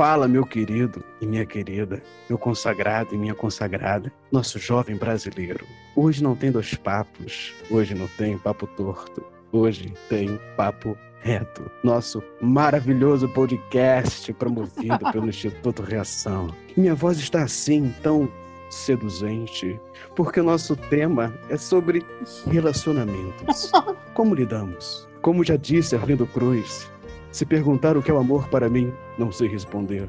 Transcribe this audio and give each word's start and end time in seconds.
Fala, 0.00 0.26
meu 0.26 0.46
querido 0.46 1.04
e 1.20 1.26
minha 1.26 1.44
querida, 1.44 2.02
meu 2.26 2.38
consagrado 2.38 3.14
e 3.14 3.18
minha 3.18 3.34
consagrada, 3.34 4.10
nosso 4.32 4.58
jovem 4.58 4.96
brasileiro. 4.96 5.66
Hoje 5.94 6.22
não 6.22 6.34
tem 6.34 6.50
dois 6.50 6.72
papos, 6.72 7.52
hoje 7.70 7.94
não 7.94 8.08
tem 8.16 8.38
papo 8.38 8.66
torto, 8.66 9.22
hoje 9.52 9.92
tem 10.08 10.40
papo 10.56 10.96
reto. 11.20 11.70
Nosso 11.84 12.22
maravilhoso 12.40 13.28
podcast 13.28 14.32
promovido 14.32 15.00
pelo 15.12 15.28
Instituto 15.28 15.82
Reação. 15.82 16.48
Minha 16.74 16.94
voz 16.94 17.18
está 17.18 17.42
assim, 17.42 17.94
tão 18.02 18.26
seduzente, 18.70 19.78
porque 20.16 20.40
o 20.40 20.44
nosso 20.44 20.76
tema 20.76 21.34
é 21.50 21.58
sobre 21.58 22.02
relacionamentos. 22.46 23.70
Como 24.14 24.34
lidamos? 24.34 25.06
Como 25.20 25.44
já 25.44 25.56
disse 25.56 25.94
Arlindo 25.94 26.26
Cruz, 26.26 26.90
se 27.32 27.46
perguntar 27.46 27.96
o 27.96 28.02
que 28.02 28.10
é 28.10 28.14
o 28.14 28.18
amor 28.18 28.48
para 28.48 28.68
mim, 28.68 28.92
não 29.18 29.30
sei 29.30 29.48
responder. 29.48 30.08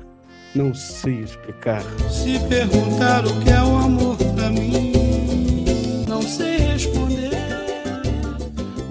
Não 0.53 0.73
sei 0.73 1.21
explicar. 1.21 1.81
Se 2.09 2.37
perguntar 2.49 3.25
o 3.25 3.39
que 3.41 3.49
é 3.49 3.63
o 3.63 3.77
amor 3.77 4.17
pra 4.17 4.49
mim, 4.49 4.91
não 6.09 6.21
sei 6.21 6.57
responder. 6.57 7.31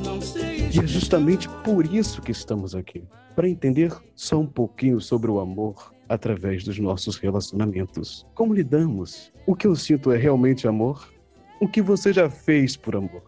Não 0.02 0.20
sei 0.22 0.70
E 0.72 0.78
é 0.78 0.86
justamente 0.86 1.48
por 1.64 1.84
isso 1.84 2.22
que 2.22 2.30
estamos 2.30 2.74
aqui 2.74 3.05
para 3.36 3.48
entender 3.48 3.92
só 4.14 4.38
um 4.38 4.46
pouquinho 4.46 5.00
sobre 5.00 5.30
o 5.30 5.38
amor 5.38 5.92
através 6.08 6.64
dos 6.64 6.78
nossos 6.78 7.18
relacionamentos. 7.18 8.27
Como 8.34 8.55
lidamos? 8.55 9.30
O 9.46 9.55
que 9.55 9.66
eu 9.66 9.77
sinto 9.77 10.12
é 10.12 10.16
realmente 10.16 10.66
amor? 10.66 11.12
O 11.60 11.68
que 11.68 11.83
você 11.83 12.12
já 12.12 12.30
fez 12.30 12.74
por 12.77 12.96
amor? 12.96 13.22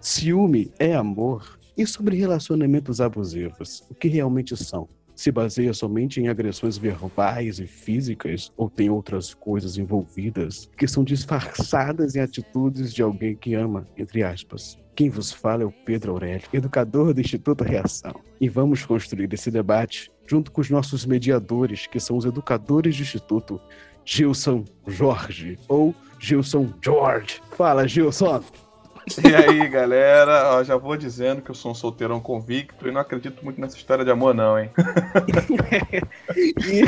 Ciúme 0.00 0.70
é 0.78 0.94
amor? 0.94 1.58
E 1.76 1.86
sobre 1.86 2.16
relacionamentos 2.16 3.00
abusivos, 3.00 3.82
o 3.90 3.94
que 3.94 4.08
realmente 4.08 4.56
são? 4.56 4.88
Se 5.14 5.30
baseia 5.30 5.72
somente 5.72 6.20
em 6.20 6.28
agressões 6.28 6.76
verbais 6.76 7.58
e 7.58 7.66
físicas 7.66 8.52
ou 8.56 8.68
tem 8.68 8.90
outras 8.90 9.34
coisas 9.34 9.78
envolvidas 9.78 10.68
que 10.76 10.86
são 10.86 11.04
disfarçadas 11.04 12.14
em 12.14 12.20
atitudes 12.20 12.92
de 12.92 13.02
alguém 13.02 13.36
que 13.36 13.54
ama, 13.54 13.86
entre 13.96 14.22
aspas? 14.22 14.78
Quem 14.94 15.08
vos 15.08 15.32
fala 15.32 15.62
é 15.62 15.66
o 15.66 15.72
Pedro 15.72 16.12
Aurélio, 16.12 16.46
educador 16.52 17.14
do 17.14 17.20
Instituto 17.20 17.64
Reação. 17.64 18.14
E 18.40 18.48
vamos 18.48 18.84
construir 18.84 19.32
esse 19.32 19.50
debate 19.50 20.10
junto 20.26 20.50
com 20.50 20.60
os 20.60 20.68
nossos 20.68 21.06
mediadores, 21.06 21.86
que 21.86 21.98
são 21.98 22.16
os 22.16 22.24
educadores 22.24 22.96
do 22.96 23.02
Instituto, 23.02 23.60
Gilson 24.04 24.64
Jorge 24.86 25.58
ou 25.68 25.94
Gilson 26.18 26.72
George. 26.82 27.40
Fala, 27.56 27.86
Gilson! 27.86 28.42
E 29.24 29.34
aí, 29.34 29.68
galera, 29.68 30.54
ó, 30.54 30.62
já 30.62 30.76
vou 30.76 30.96
dizendo 30.96 31.42
que 31.42 31.50
eu 31.50 31.54
sou 31.54 31.72
um 31.72 31.74
solteirão 31.74 32.20
convicto 32.20 32.86
e 32.86 32.92
não 32.92 33.00
acredito 33.00 33.44
muito 33.44 33.60
nessa 33.60 33.76
história 33.76 34.04
de 34.04 34.10
amor, 34.10 34.34
não, 34.34 34.58
hein? 34.58 34.70
e, 36.36 36.82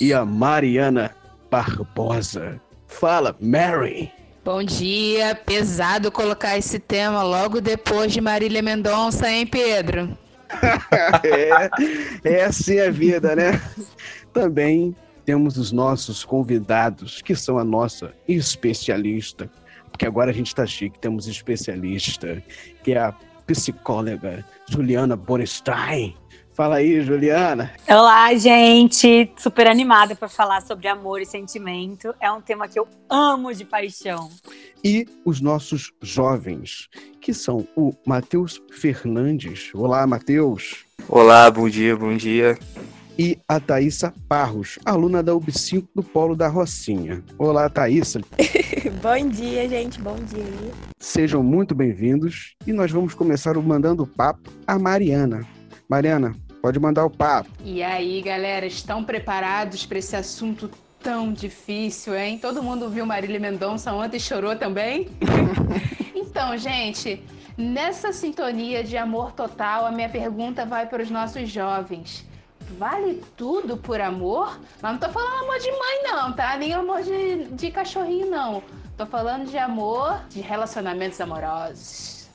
e 0.06 0.12
a 0.12 0.24
Mariana 0.24 1.14
Barbosa. 1.50 2.60
Fala, 2.86 3.36
Mary! 3.40 4.10
Bom 4.42 4.62
dia, 4.62 5.34
pesado 5.34 6.10
colocar 6.10 6.56
esse 6.56 6.78
tema 6.78 7.22
logo 7.22 7.60
depois 7.60 8.10
de 8.12 8.20
Marília 8.20 8.62
Mendonça, 8.62 9.30
hein, 9.30 9.46
Pedro? 9.46 10.16
é, 11.22 11.70
é 12.24 12.44
assim 12.44 12.80
a 12.80 12.90
vida, 12.90 13.36
né? 13.36 13.60
Também 14.32 14.96
temos 15.24 15.58
os 15.58 15.70
nossos 15.70 16.24
convidados, 16.24 17.20
que 17.20 17.36
são 17.36 17.58
a 17.58 17.64
nossa 17.64 18.12
especialista, 18.26 19.50
porque 20.00 20.06
agora 20.06 20.30
a 20.30 20.32
gente 20.32 20.54
tá 20.54 20.64
chique, 20.64 20.98
temos 20.98 21.26
especialista, 21.26 22.42
que 22.82 22.92
é 22.92 22.98
a 22.98 23.12
psicóloga 23.46 24.42
Juliana 24.66 25.14
Borestein. 25.14 26.16
Fala 26.52 26.76
aí, 26.76 27.02
Juliana. 27.02 27.74
Olá, 27.86 28.34
gente! 28.34 29.30
Super 29.36 29.66
animada 29.66 30.16
para 30.16 30.26
falar 30.26 30.62
sobre 30.62 30.88
amor 30.88 31.20
e 31.20 31.26
sentimento. 31.26 32.14
É 32.18 32.32
um 32.32 32.40
tema 32.40 32.66
que 32.66 32.78
eu 32.78 32.88
amo 33.10 33.52
de 33.52 33.66
paixão. 33.66 34.30
E 34.82 35.06
os 35.22 35.42
nossos 35.42 35.92
jovens, 36.00 36.88
que 37.20 37.34
são 37.34 37.68
o 37.76 37.92
Matheus 38.06 38.58
Fernandes. 38.72 39.70
Olá, 39.74 40.06
Matheus. 40.06 40.86
Olá, 41.06 41.50
bom 41.50 41.68
dia, 41.68 41.94
bom 41.94 42.16
dia. 42.16 42.58
E 43.18 43.36
a 43.46 43.60
Thaísa 43.60 44.14
Parros, 44.26 44.78
aluna 44.82 45.22
da 45.22 45.32
UB5 45.32 45.88
do 45.94 46.02
Polo 46.02 46.34
da 46.34 46.48
Rocinha. 46.48 47.22
Olá, 47.36 47.68
Thaísa. 47.68 48.22
bom 49.00 49.28
dia, 49.30 49.66
gente, 49.66 49.98
bom 49.98 50.16
dia. 50.16 50.44
Sejam 50.98 51.42
muito 51.42 51.74
bem-vindos 51.74 52.54
e 52.66 52.72
nós 52.72 52.90
vamos 52.90 53.14
começar 53.14 53.56
o 53.56 53.62
Mandando 53.62 54.06
Papo 54.06 54.50
a 54.66 54.78
Mariana. 54.78 55.46
Mariana, 55.88 56.36
pode 56.60 56.78
mandar 56.78 57.06
o 57.06 57.10
papo. 57.10 57.48
E 57.64 57.82
aí, 57.82 58.20
galera, 58.20 58.66
estão 58.66 59.02
preparados 59.02 59.86
para 59.86 59.98
esse 59.98 60.14
assunto 60.14 60.70
tão 61.02 61.32
difícil, 61.32 62.14
hein? 62.14 62.38
Todo 62.38 62.62
mundo 62.62 62.90
viu 62.90 63.06
Marília 63.06 63.40
Mendonça 63.40 63.90
ontem 63.90 64.18
e 64.18 64.20
chorou 64.20 64.54
também? 64.54 65.08
então, 66.14 66.58
gente, 66.58 67.24
nessa 67.56 68.12
sintonia 68.12 68.84
de 68.84 68.98
amor 68.98 69.32
total, 69.32 69.86
a 69.86 69.90
minha 69.90 70.10
pergunta 70.10 70.66
vai 70.66 70.86
para 70.86 71.02
os 71.02 71.10
nossos 71.10 71.48
jovens. 71.48 72.28
Vale 72.78 73.22
tudo 73.34 73.78
por 73.78 73.98
amor? 73.98 74.60
Mas 74.82 74.92
não 74.92 74.98
tô 74.98 75.08
falando 75.08 75.42
amor 75.42 75.58
de 75.58 75.70
mãe, 75.70 76.02
não, 76.04 76.32
tá? 76.34 76.56
Nem 76.58 76.74
amor 76.74 77.02
de, 77.02 77.46
de 77.46 77.70
cachorrinho, 77.70 78.30
não. 78.30 78.62
Tô 79.00 79.06
falando 79.06 79.48
de 79.48 79.56
amor 79.56 80.20
de 80.28 80.42
relacionamentos 80.42 81.18
amorosos. 81.22 82.28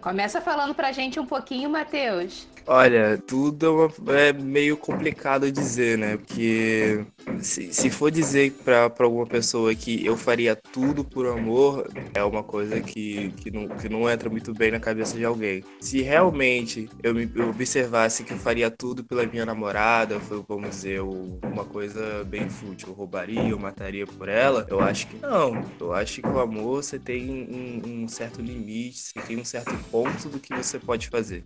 Começa 0.00 0.40
falando 0.40 0.72
pra 0.72 0.92
gente 0.92 1.18
um 1.18 1.26
pouquinho, 1.26 1.68
Matheus. 1.68 2.46
Olha, 2.64 3.18
tudo 3.18 3.92
é, 4.06 4.28
é, 4.28 4.32
meio 4.32 4.76
complicado 4.76 5.50
dizer, 5.50 5.98
né? 5.98 6.16
Porque 6.16 7.04
se, 7.40 7.72
se 7.72 7.90
for 7.90 8.10
dizer 8.10 8.52
pra 8.64 8.90
alguma 9.00 9.26
pessoa 9.26 9.74
que 9.74 10.04
eu 10.04 10.16
faria 10.16 10.56
tudo 10.56 11.04
por 11.04 11.26
amor, 11.26 11.88
é 12.14 12.22
uma 12.22 12.42
coisa 12.42 12.80
que, 12.80 13.30
que, 13.36 13.50
não, 13.50 13.68
que 13.68 13.88
não 13.88 14.08
entra 14.10 14.28
muito 14.28 14.52
bem 14.52 14.70
na 14.70 14.80
cabeça 14.80 15.16
de 15.16 15.24
alguém. 15.24 15.64
Se 15.80 16.02
realmente 16.02 16.88
eu 17.02 17.14
me 17.14 17.30
eu 17.34 17.50
observasse 17.50 18.24
que 18.24 18.32
eu 18.32 18.38
faria 18.38 18.70
tudo 18.70 19.04
pela 19.04 19.26
minha 19.26 19.44
namorada, 19.44 20.18
vamos 20.48 20.70
dizer, 20.70 21.00
uma 21.00 21.64
coisa 21.64 22.24
bem 22.24 22.48
fútil, 22.48 22.88
eu 22.88 22.94
roubaria, 22.94 23.48
eu 23.48 23.58
mataria 23.58 24.06
por 24.06 24.28
ela, 24.28 24.66
eu 24.70 24.80
acho 24.80 25.06
que 25.08 25.16
não. 25.18 25.64
Eu 25.80 25.92
acho 25.92 26.22
que 26.22 26.28
o 26.28 26.38
amor 26.38 26.82
você 26.82 26.98
tem 26.98 27.30
um, 27.30 28.04
um 28.04 28.08
certo 28.08 28.40
limite, 28.40 28.98
você 28.98 29.20
tem 29.20 29.38
um 29.38 29.44
certo 29.44 29.76
ponto 29.90 30.28
do 30.28 30.38
que 30.38 30.54
você 30.54 30.78
pode 30.78 31.08
fazer. 31.08 31.44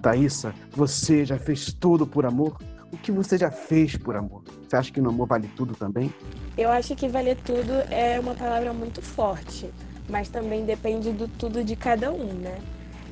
Thaísa, 0.00 0.54
você 0.70 1.24
já 1.24 1.38
fez 1.38 1.72
tudo 1.72 2.06
por 2.06 2.24
amor? 2.24 2.58
O 2.92 2.96
que 2.96 3.10
você 3.10 3.36
já 3.36 3.50
fez 3.50 3.96
por 3.96 4.16
amor? 4.16 4.44
Você 4.66 4.76
acha 4.76 4.92
que 4.92 5.00
no 5.00 5.10
amor 5.10 5.28
vale 5.28 5.48
tudo 5.56 5.74
também? 5.74 6.12
Eu 6.58 6.70
acho 6.70 6.96
que 6.96 7.06
valer 7.08 7.36
tudo 7.36 7.72
é 7.90 8.18
uma 8.18 8.34
palavra 8.34 8.72
muito 8.72 9.00
forte, 9.00 9.70
mas 10.08 10.28
também 10.28 10.64
depende 10.64 11.12
do 11.12 11.28
tudo 11.28 11.62
de 11.62 11.76
cada 11.76 12.12
um, 12.12 12.32
né? 12.32 12.58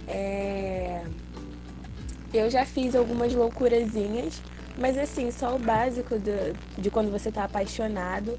É... 0.09 1.03
Eu 2.33 2.51
já 2.51 2.67
fiz 2.67 2.97
algumas 2.97 3.33
loucurazinhas, 3.33 4.43
mas 4.77 4.99
assim, 4.99 5.31
só 5.31 5.55
o 5.55 5.59
básico 5.59 6.19
de, 6.19 6.55
de 6.77 6.91
quando 6.91 7.13
você 7.13 7.31
tá 7.31 7.45
apaixonado 7.45 8.37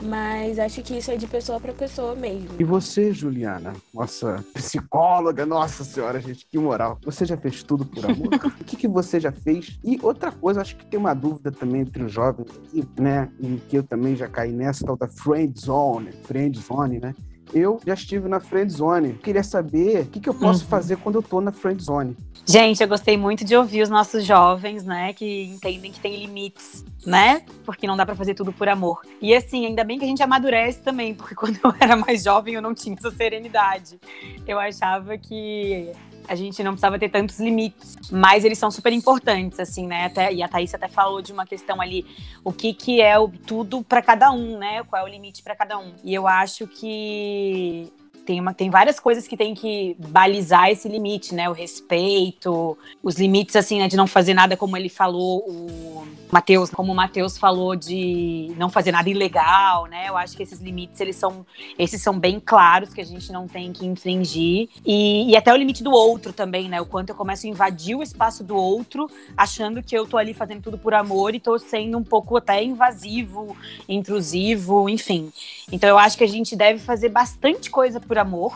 mas 0.00 0.58
acho 0.58 0.82
que 0.82 0.96
isso 0.96 1.10
é 1.10 1.16
de 1.16 1.26
pessoa 1.26 1.60
para 1.60 1.72
pessoa 1.72 2.14
mesmo. 2.14 2.48
E 2.58 2.64
você, 2.64 3.12
Juliana, 3.12 3.74
nossa 3.92 4.44
psicóloga, 4.54 5.44
nossa 5.44 5.84
senhora, 5.84 6.20
gente, 6.20 6.46
que 6.46 6.58
moral. 6.58 6.98
Você 7.04 7.24
já 7.24 7.36
fez 7.36 7.62
tudo 7.62 7.84
por 7.84 8.04
amor? 8.04 8.28
o 8.60 8.64
que, 8.64 8.76
que 8.76 8.88
você 8.88 9.20
já 9.20 9.32
fez? 9.32 9.78
E 9.84 9.98
outra 10.02 10.32
coisa, 10.32 10.60
acho 10.60 10.76
que 10.76 10.86
tem 10.86 10.98
uma 10.98 11.14
dúvida 11.14 11.50
também 11.50 11.82
entre 11.82 12.02
os 12.04 12.12
jovens 12.12 12.52
né? 12.98 13.30
E 13.40 13.56
que 13.68 13.76
eu 13.76 13.82
também 13.82 14.16
já 14.16 14.28
caí 14.28 14.52
nessa 14.52 14.84
tal 14.84 14.96
da 14.96 15.08
friend 15.08 15.58
zone, 15.60 16.12
friend 16.24 16.58
zone, 16.58 16.98
né? 16.98 17.14
Eu 17.54 17.80
já 17.86 17.94
estive 17.94 18.28
na 18.28 18.40
friend 18.40 18.72
zone. 18.72 19.14
Queria 19.14 19.42
saber 19.42 20.02
o 20.02 20.06
que, 20.06 20.20
que 20.20 20.28
eu 20.28 20.34
posso 20.34 20.62
uhum. 20.62 20.68
fazer 20.68 20.96
quando 20.96 21.16
eu 21.16 21.22
tô 21.22 21.40
na 21.40 21.52
friend 21.52 21.82
zone. 21.82 22.16
Gente, 22.44 22.82
eu 22.82 22.88
gostei 22.88 23.16
muito 23.16 23.44
de 23.44 23.54
ouvir 23.54 23.82
os 23.82 23.88
nossos 23.88 24.24
jovens, 24.24 24.84
né, 24.84 25.12
que 25.12 25.44
entendem 25.44 25.92
que 25.92 26.00
tem 26.00 26.16
limites, 26.16 26.84
né? 27.06 27.42
Porque 27.64 27.86
não 27.86 27.96
dá 27.96 28.04
para 28.04 28.16
fazer 28.16 28.34
tudo 28.34 28.52
por 28.52 28.68
amor. 28.68 29.00
E 29.20 29.32
assim, 29.32 29.64
ainda 29.64 29.84
bem 29.84 29.96
que 29.96 30.04
a 30.04 30.08
gente 30.08 30.22
amadurece 30.22 30.80
também, 30.80 31.14
porque 31.14 31.34
quando 31.36 31.58
eu 31.62 31.72
era 31.78 31.94
mais 31.96 32.24
jovem 32.24 32.54
eu 32.54 32.62
não 32.62 32.74
tinha 32.74 32.96
essa 32.98 33.12
serenidade. 33.12 34.00
Eu 34.46 34.58
achava 34.58 35.16
que 35.16 35.92
a 36.28 36.34
gente 36.34 36.62
não 36.62 36.72
precisava 36.72 36.98
ter 36.98 37.08
tantos 37.08 37.38
limites, 37.38 37.96
mas 38.10 38.44
eles 38.44 38.58
são 38.58 38.70
super 38.70 38.92
importantes, 38.92 39.58
assim, 39.58 39.86
né? 39.86 40.06
Até, 40.06 40.32
e 40.32 40.42
a 40.42 40.48
Thaís 40.48 40.74
até 40.74 40.88
falou 40.88 41.22
de 41.22 41.32
uma 41.32 41.46
questão 41.46 41.80
ali, 41.80 42.06
o 42.44 42.52
que 42.52 42.72
que 42.74 43.00
é 43.00 43.18
o 43.18 43.28
tudo 43.28 43.82
para 43.82 44.02
cada 44.02 44.30
um, 44.30 44.58
né? 44.58 44.82
Qual 44.84 45.00
é 45.00 45.04
o 45.04 45.12
limite 45.12 45.42
para 45.42 45.54
cada 45.54 45.78
um. 45.78 45.92
E 46.04 46.14
eu 46.14 46.26
acho 46.26 46.66
que 46.66 47.92
tem, 48.24 48.40
uma, 48.40 48.54
tem 48.54 48.70
várias 48.70 48.98
coisas 48.98 49.26
que 49.26 49.36
tem 49.36 49.54
que 49.54 49.96
balizar 49.98 50.70
esse 50.70 50.88
limite, 50.88 51.34
né? 51.34 51.48
O 51.48 51.52
respeito, 51.52 52.76
os 53.02 53.16
limites, 53.16 53.56
assim, 53.56 53.78
né? 53.78 53.88
De 53.88 53.96
não 53.96 54.06
fazer 54.06 54.34
nada 54.34 54.56
como 54.56 54.76
ele 54.76 54.88
falou, 54.88 55.40
o 55.48 56.06
Matheus, 56.30 56.70
como 56.70 56.92
o 56.92 56.94
Matheus 56.94 57.36
falou, 57.36 57.76
de 57.76 58.52
não 58.56 58.70
fazer 58.70 58.92
nada 58.92 59.08
ilegal, 59.08 59.86
né? 59.86 60.08
Eu 60.08 60.16
acho 60.16 60.36
que 60.36 60.42
esses 60.42 60.60
limites, 60.60 61.00
eles 61.00 61.16
são, 61.16 61.44
esses 61.78 62.00
são 62.00 62.18
bem 62.18 62.40
claros, 62.40 62.92
que 62.92 63.00
a 63.00 63.04
gente 63.04 63.32
não 63.32 63.46
tem 63.48 63.72
que 63.72 63.84
infringir. 63.84 64.68
E, 64.84 65.30
e 65.30 65.36
até 65.36 65.52
o 65.52 65.56
limite 65.56 65.82
do 65.82 65.90
outro 65.90 66.32
também, 66.32 66.68
né? 66.68 66.80
O 66.80 66.86
quanto 66.86 67.10
eu 67.10 67.14
começo 67.14 67.46
a 67.46 67.50
invadir 67.50 67.96
o 67.96 68.02
espaço 68.02 68.44
do 68.44 68.56
outro, 68.56 69.10
achando 69.36 69.82
que 69.82 69.96
eu 69.96 70.06
tô 70.06 70.16
ali 70.16 70.32
fazendo 70.32 70.62
tudo 70.62 70.78
por 70.78 70.94
amor 70.94 71.34
e 71.34 71.40
tô 71.40 71.58
sendo 71.58 71.98
um 71.98 72.04
pouco 72.04 72.36
até 72.36 72.62
invasivo, 72.62 73.56
intrusivo, 73.88 74.88
enfim. 74.88 75.32
Então 75.70 75.88
eu 75.88 75.98
acho 75.98 76.16
que 76.16 76.24
a 76.24 76.28
gente 76.28 76.54
deve 76.54 76.78
fazer 76.78 77.08
bastante 77.08 77.70
coisa 77.70 78.00
por 78.00 78.11
amor. 78.18 78.52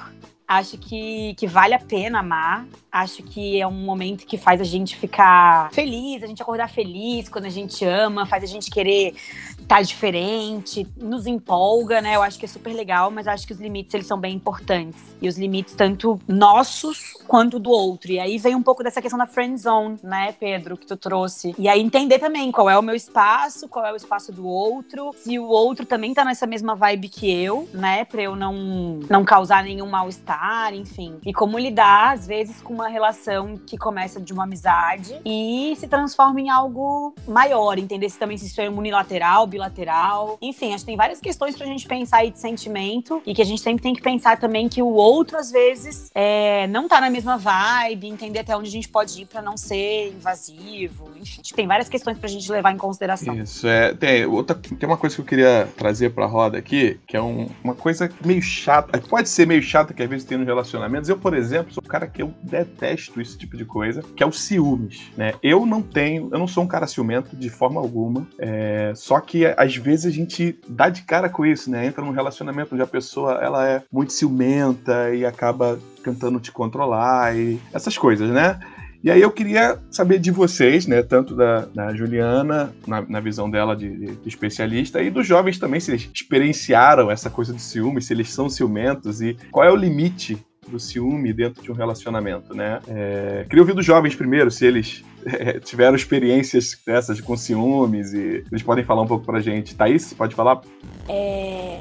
Acho 0.49 0.79
que, 0.79 1.35
que 1.35 1.47
vale 1.47 1.75
a 1.75 1.79
pena 1.79 2.21
amar. 2.21 2.67
Acho 2.91 3.23
que 3.23 3.61
é 3.61 3.67
um 3.67 3.73
momento 3.73 4.25
que 4.25 4.39
faz 4.39 4.61
a 4.61 4.65
gente 4.65 4.97
ficar 4.97 5.71
feliz, 5.73 6.23
a 6.23 6.27
gente 6.27 6.41
acordar 6.41 6.69
feliz 6.69 7.29
quando 7.29 7.47
a 7.47 7.51
gente 7.51 7.85
ama, 7.85 8.25
faz 8.25 8.43
a 8.43 8.47
gente 8.47 8.71
querer 8.71 9.15
estar 9.61 9.77
tá 9.77 9.83
diferente, 9.83 10.87
nos 10.97 11.27
empolga, 11.27 12.01
né? 12.01 12.15
Eu 12.15 12.23
acho 12.23 12.39
que 12.39 12.45
é 12.45 12.49
super 12.49 12.73
legal, 12.73 13.11
mas 13.11 13.27
acho 13.27 13.47
que 13.47 13.53
os 13.53 13.59
limites 13.59 13.93
eles 13.93 14.07
são 14.07 14.19
bem 14.19 14.35
importantes. 14.35 15.03
E 15.21 15.29
os 15.29 15.37
limites 15.37 15.75
tanto 15.75 16.19
nossos 16.29 17.15
quanto 17.27 17.59
do 17.59 17.71
outro. 17.71 18.13
E 18.13 18.21
aí 18.21 18.39
vem 18.39 18.55
um 18.55 18.63
pouco 18.63 18.83
dessa 18.83 19.03
questão 19.03 19.19
da 19.19 19.27
friend 19.27 19.61
zone, 19.61 19.99
né, 20.03 20.33
Pedro, 20.39 20.77
que 20.77 20.87
tu 20.87 20.97
trouxe. 20.97 21.55
E 21.59 21.69
aí 21.69 21.81
entender 21.81 22.19
também 22.19 22.53
qual 22.53 22.71
é 22.71 22.79
o 22.79 22.83
meu 22.83 22.95
espaço, 22.95 23.69
qual 23.69 23.85
é 23.85 23.93
o 23.93 23.97
espaço 23.97 24.33
do 24.33 24.47
outro, 24.47 25.13
se 25.19 25.39
o 25.39 25.47
outro 25.47 25.85
também 25.85 26.15
tá 26.15 26.25
nessa 26.25 26.47
mesma 26.47 26.75
vibe 26.75 27.09
que 27.09 27.31
eu, 27.31 27.69
né, 27.75 28.05
para 28.05 28.23
eu 28.23 28.37
não 28.37 29.01
não 29.11 29.25
causar 29.25 29.65
nenhum 29.65 29.89
mal-estar, 29.89 30.36
enfim. 30.73 31.19
E 31.25 31.33
como 31.33 31.59
lidar 31.59 32.15
às 32.15 32.27
vezes 32.27 32.61
com 32.61 32.75
uma 32.75 32.89
relação 32.89 33.57
que 33.67 33.77
começa 33.77 34.21
de 34.21 34.33
uma 34.33 34.45
amizade 34.45 35.21
e 35.25 35.75
se 35.77 35.87
transforma 35.89 36.41
em 36.41 36.51
algo 36.51 37.15
maior, 37.27 37.79
entender 37.79 38.09
se 38.09 38.19
também 38.19 38.37
se 38.37 38.47
isso 38.47 38.61
é 38.61 38.69
unilateral, 38.69 39.47
bilateral. 39.47 40.39
Enfim, 40.41 40.75
acho 40.75 40.85
que 40.85 40.87
tem 40.87 40.97
várias 40.97 41.21
questões 41.21 41.57
pra 41.57 41.67
gente 41.67 41.87
pensar 41.87 42.19
aí 42.19 42.31
de 42.31 42.39
sentimento 42.39 43.23
e 43.27 43.35
que 43.35 43.43
a 43.43 43.45
gente 43.45 43.61
sempre 43.61 43.83
tem 43.83 43.95
que 43.95 44.03
pensar 44.03 44.39
também 44.39 44.69
que 44.69 44.83
o 44.83 44.89
outro 44.89 45.39
às 45.39 45.51
vezes 45.51 46.11
é, 46.15 46.67
não 46.69 46.89
tá 46.89 47.01
na 47.01 47.11
mesma 47.11 47.37
vibe, 47.37 48.09
entender 48.09 48.41
até 48.41 48.57
onde 48.57 48.69
a 48.69 48.73
gente 48.73 48.89
pode 48.89 49.23
ir 49.23 49.27
para 49.27 49.43
não 49.43 49.57
ser 49.57 50.13
invasivo. 50.13 51.11
Enfim, 51.17 51.43
tem 51.55 51.67
várias 51.67 51.89
questões 51.89 52.19
pra 52.19 52.29
gente 52.29 52.51
levar 52.51 52.73
em 52.73 52.77
consideração. 52.77 53.35
Isso, 53.35 53.67
é. 53.67 53.95
Tem, 53.95 54.27
outra, 54.27 54.55
tem 54.55 54.89
uma 54.89 54.97
coisa 54.97 55.15
que 55.15 55.23
eu 55.23 55.27
queria 55.27 55.69
trazer 55.77 56.11
pra 56.11 56.27
roda 56.27 56.59
aqui, 56.59 56.99
que 57.07 57.17
é 57.17 57.23
um, 57.23 57.49
uma 57.63 57.75
coisa 57.75 58.11
meio 58.25 58.43
chata. 58.43 58.99
Pode 59.01 59.29
ser 59.29 59.47
meio 59.47 59.63
chata 59.63 59.95
que 59.95 60.03
às 60.03 60.09
vezes 60.09 60.26
tem 60.27 60.39
nos 60.39 60.47
relacionamentos. 60.47 61.09
Eu, 61.09 61.19
por 61.19 61.35
exemplo, 61.35 61.73
sou 61.73 61.83
um 61.85 61.89
cara 61.89 62.07
que 62.07 62.23
eu 62.23 62.33
detesto 62.43 63.21
esse 63.21 63.37
tipo 63.39 63.57
de 63.57 63.65
coisa, 63.65 64.03
que 64.15 64.23
é 64.23 64.27
o 64.27 64.33
ciúmes, 64.33 65.11
né? 65.17 65.35
Eu 65.43 65.65
não 65.65 65.83
tenho, 65.83 66.29
eu 66.33 66.39
não 66.39 66.49
sou 66.49 66.65
um 66.65 66.67
cara 66.67 66.87
ciumento 66.87 67.37
de 67.37 67.49
forma 67.49 67.81
alguma. 67.81 68.27
É, 68.39 68.93
só 68.95 69.21
que 69.21 69.47
às 69.47 69.77
vezes 69.77 70.07
a 70.07 70.11
gente 70.11 70.59
dá 70.69 70.89
de 70.89 71.03
cara 71.03 71.29
com 71.29 71.45
isso, 71.45 71.71
né? 71.71 71.87
Entra 71.87 72.05
num 72.05 72.13
relacionamento 72.13 72.75
onde 72.75 72.83
a 72.83 72.87
pessoa 72.87 73.35
ela 73.35 73.69
é 73.69 73.83
muito 73.91 74.13
ciumenta 74.13 75.15
e 75.15 75.25
acaba 75.25 75.79
tentando 76.03 76.39
te 76.39 76.53
controlar 76.53 77.37
e 77.37 77.61
essas 77.73 77.99
coisas, 77.99 78.31
né? 78.31 78.61
E 79.03 79.11
aí 79.11 79.21
eu 79.21 79.31
queria 79.31 79.79
saber 79.91 80.19
de 80.19 80.31
vocês, 80.31 80.87
né, 80.87 81.03
tanto 81.03 81.35
da, 81.35 81.67
da 81.67 81.95
Juliana, 81.95 82.75
na, 82.87 83.03
na, 83.03 83.21
visão 83.21 83.49
dela 83.49 83.77
de, 83.77 84.17
de, 84.17 84.29
especialista, 84.29 85.03
e 85.03 85.11
dos 85.11 85.27
jovens 85.27 85.59
também, 85.59 85.81
se 85.81 85.91
eles 85.91 86.11
experienciaram 86.13 87.11
essa 87.11 87.31
coisa 87.31 87.53
do 87.53 87.61
ciúme, 87.61 88.03
se 88.03 88.13
eles 88.13 88.33
são 88.33 88.49
ciumentos 88.49 89.21
e 89.21 89.37
qual 89.51 89.65
é 89.65 89.71
o 89.71 89.77
limite 89.77 90.37
do 90.69 90.81
ciúme 90.81 91.33
dentro 91.33 91.63
de 91.63 91.71
um 91.71 91.75
relacionamento, 91.75 92.55
né? 92.55 92.81
É, 92.89 93.47
queria 93.49 93.63
ouvir 93.63 93.75
dos 93.75 93.87
jovens 93.87 94.15
primeiro, 94.15 94.51
se 94.51 94.67
eles 94.67 95.05
é, 95.25 95.59
tiveram 95.61 95.95
experiências 95.95 96.77
dessas 96.85 97.21
com 97.21 97.37
ciúmes 97.37 98.13
e 98.13 98.45
eles 98.51 98.63
podem 98.63 98.85
falar 98.85 99.03
um 99.03 99.07
pouco 99.07 99.25
pra 99.25 99.41
gente. 99.41 99.77
Thaís, 99.77 100.13
pode 100.13 100.35
falar? 100.35 100.61
É, 101.09 101.81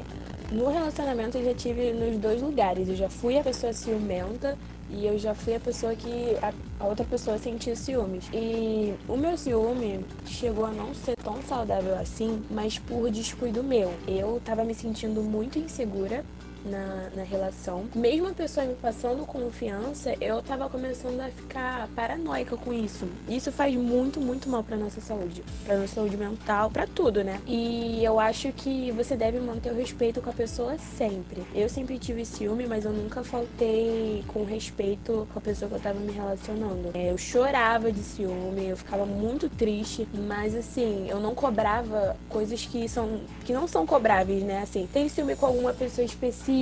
no 0.52 0.70
relacionamento 0.70 1.36
eu 1.38 1.44
já 1.44 1.54
tive 1.54 1.92
nos 1.92 2.18
dois 2.18 2.40
lugares. 2.40 2.88
Eu 2.88 2.96
já 2.96 3.08
fui 3.08 3.36
a 3.36 3.42
pessoa 3.42 3.72
ciumenta 3.72 4.56
e 4.90 5.06
eu 5.06 5.18
já 5.18 5.34
fui 5.34 5.54
a 5.54 5.60
pessoa 5.60 5.94
que 5.94 6.36
a, 6.42 6.84
outra 6.84 7.04
pessoa 7.04 7.38
sentia 7.38 7.74
ciúmes. 7.74 8.28
E 8.32 8.94
o 9.08 9.16
meu 9.16 9.36
ciúme 9.36 10.04
chegou 10.26 10.66
a 10.66 10.70
não 10.70 10.94
ser 10.94 11.16
tão 11.16 11.42
saudável 11.42 11.96
assim, 11.98 12.42
mas 12.50 12.78
por 12.78 13.10
descuido 13.10 13.62
meu. 13.62 13.92
Eu 14.06 14.40
tava 14.44 14.64
me 14.64 14.74
sentindo 14.74 15.22
muito 15.22 15.58
insegura 15.58 16.24
na, 16.66 17.08
na 17.14 17.22
relação. 17.22 17.84
Mesmo 17.94 18.28
a 18.28 18.32
pessoa 18.32 18.66
me 18.66 18.74
passando 18.74 19.24
confiança, 19.26 20.14
eu 20.20 20.42
tava 20.42 20.68
começando 20.68 21.20
a 21.20 21.28
ficar 21.28 21.88
paranoica 21.94 22.56
com 22.56 22.72
isso. 22.72 23.06
Isso 23.28 23.52
faz 23.52 23.74
muito, 23.74 24.20
muito 24.20 24.48
mal 24.48 24.62
pra 24.62 24.76
nossa 24.76 25.00
saúde. 25.00 25.42
Pra 25.64 25.76
nossa 25.76 25.94
saúde 25.94 26.16
mental, 26.16 26.70
pra 26.70 26.86
tudo, 26.86 27.22
né? 27.22 27.40
E 27.46 28.04
eu 28.04 28.18
acho 28.18 28.52
que 28.52 28.90
você 28.92 29.16
deve 29.16 29.38
manter 29.38 29.72
o 29.72 29.76
respeito 29.76 30.20
com 30.20 30.30
a 30.30 30.32
pessoa 30.32 30.76
sempre. 30.78 31.42
Eu 31.54 31.68
sempre 31.68 31.98
tive 31.98 32.24
ciúme, 32.24 32.66
mas 32.66 32.84
eu 32.84 32.92
nunca 32.92 33.22
faltei 33.22 34.24
com 34.28 34.44
respeito 34.44 35.26
com 35.32 35.38
a 35.38 35.42
pessoa 35.42 35.68
que 35.68 35.76
eu 35.76 35.80
tava 35.80 36.00
me 36.00 36.12
relacionando. 36.12 36.90
É, 36.94 37.10
eu 37.10 37.18
chorava 37.18 37.92
de 37.92 38.00
ciúme, 38.00 38.66
eu 38.68 38.76
ficava 38.76 39.06
muito 39.06 39.48
triste, 39.48 40.06
mas 40.26 40.54
assim, 40.54 41.06
eu 41.08 41.20
não 41.20 41.34
cobrava 41.34 42.16
coisas 42.28 42.64
que 42.64 42.88
são 42.88 43.20
que 43.44 43.52
não 43.52 43.68
são 43.68 43.86
cobráveis, 43.86 44.42
né? 44.42 44.62
Assim, 44.62 44.88
tem 44.92 45.08
ciúme 45.08 45.36
com 45.36 45.46
alguma 45.46 45.72
pessoa 45.72 46.04
específica 46.04 46.55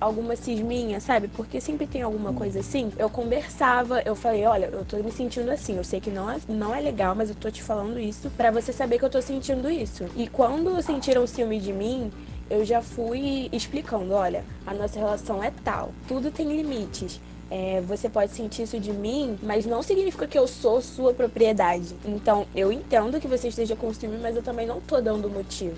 alguma 0.00 0.36
cisminha, 0.36 1.00
sabe? 1.00 1.28
Porque 1.28 1.60
sempre 1.60 1.86
tem 1.86 2.02
alguma 2.02 2.32
coisa 2.32 2.60
assim. 2.60 2.92
Eu 2.98 3.08
conversava, 3.08 4.02
eu 4.02 4.14
falei, 4.14 4.44
olha, 4.44 4.66
eu 4.66 4.84
tô 4.84 4.96
me 4.98 5.12
sentindo 5.12 5.50
assim, 5.50 5.76
eu 5.76 5.84
sei 5.84 6.00
que 6.00 6.10
não 6.10 6.30
é, 6.30 6.38
não 6.48 6.74
é 6.74 6.80
legal, 6.80 7.14
mas 7.14 7.28
eu 7.28 7.36
tô 7.36 7.50
te 7.50 7.62
falando 7.62 7.98
isso 7.98 8.30
para 8.36 8.50
você 8.50 8.72
saber 8.72 8.98
que 8.98 9.04
eu 9.04 9.10
tô 9.10 9.22
sentindo 9.22 9.70
isso. 9.70 10.04
E 10.16 10.28
quando 10.28 10.80
sentiram 10.82 11.26
ciúme 11.26 11.58
de 11.58 11.72
mim, 11.72 12.10
eu 12.50 12.64
já 12.64 12.82
fui 12.82 13.48
explicando, 13.52 14.12
olha, 14.12 14.44
a 14.66 14.74
nossa 14.74 14.98
relação 14.98 15.42
é 15.42 15.50
tal, 15.64 15.92
tudo 16.06 16.30
tem 16.30 16.54
limites. 16.54 17.20
É, 17.50 17.82
você 17.82 18.08
pode 18.08 18.32
sentir 18.32 18.62
isso 18.62 18.80
de 18.80 18.92
mim, 18.92 19.38
mas 19.42 19.66
não 19.66 19.82
significa 19.82 20.26
que 20.26 20.38
eu 20.38 20.46
sou 20.46 20.80
sua 20.80 21.12
propriedade. 21.12 21.94
Então, 22.02 22.46
eu 22.54 22.72
entendo 22.72 23.20
que 23.20 23.28
você 23.28 23.48
esteja 23.48 23.76
com 23.76 23.92
ciúme, 23.92 24.16
mas 24.16 24.34
eu 24.34 24.42
também 24.42 24.66
não 24.66 24.80
tô 24.80 25.00
dando 25.02 25.28
motivo. 25.28 25.76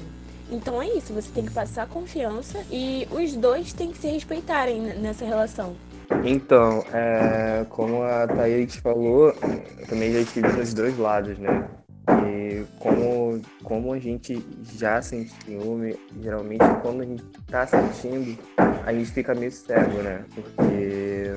Então 0.51 0.81
é 0.81 0.89
isso, 0.89 1.13
você 1.13 1.31
tem 1.33 1.45
que 1.45 1.53
passar 1.53 1.87
confiança 1.89 2.63
e 2.71 3.09
os 3.11 3.35
dois 3.35 3.73
têm 3.73 3.91
que 3.91 3.99
se 3.99 4.09
respeitarem 4.09 4.81
nessa 4.81 5.25
relação. 5.25 5.75
Então, 6.23 6.85
é, 6.93 7.65
como 7.71 8.03
a 8.03 8.27
Thaís 8.27 8.77
falou, 8.77 9.35
eu 9.79 9.87
também 9.89 10.13
já 10.13 10.21
estive 10.21 10.49
nos 10.49 10.75
dois 10.75 10.99
lados, 10.99 11.39
né? 11.39 11.67
E 12.09 12.65
como, 12.79 13.41
como 13.63 13.93
a 13.93 13.99
gente 13.99 14.45
já 14.77 15.01
sente 15.01 15.33
ciúme, 15.45 15.97
geralmente 16.21 16.65
quando 16.83 17.03
a 17.03 17.05
gente 17.05 17.25
tá 17.47 17.67
sentindo, 17.67 18.39
a 18.85 18.93
gente 18.93 19.11
fica 19.11 19.35
meio 19.35 19.51
cego, 19.51 20.03
né? 20.03 20.25
Porque 20.35 21.33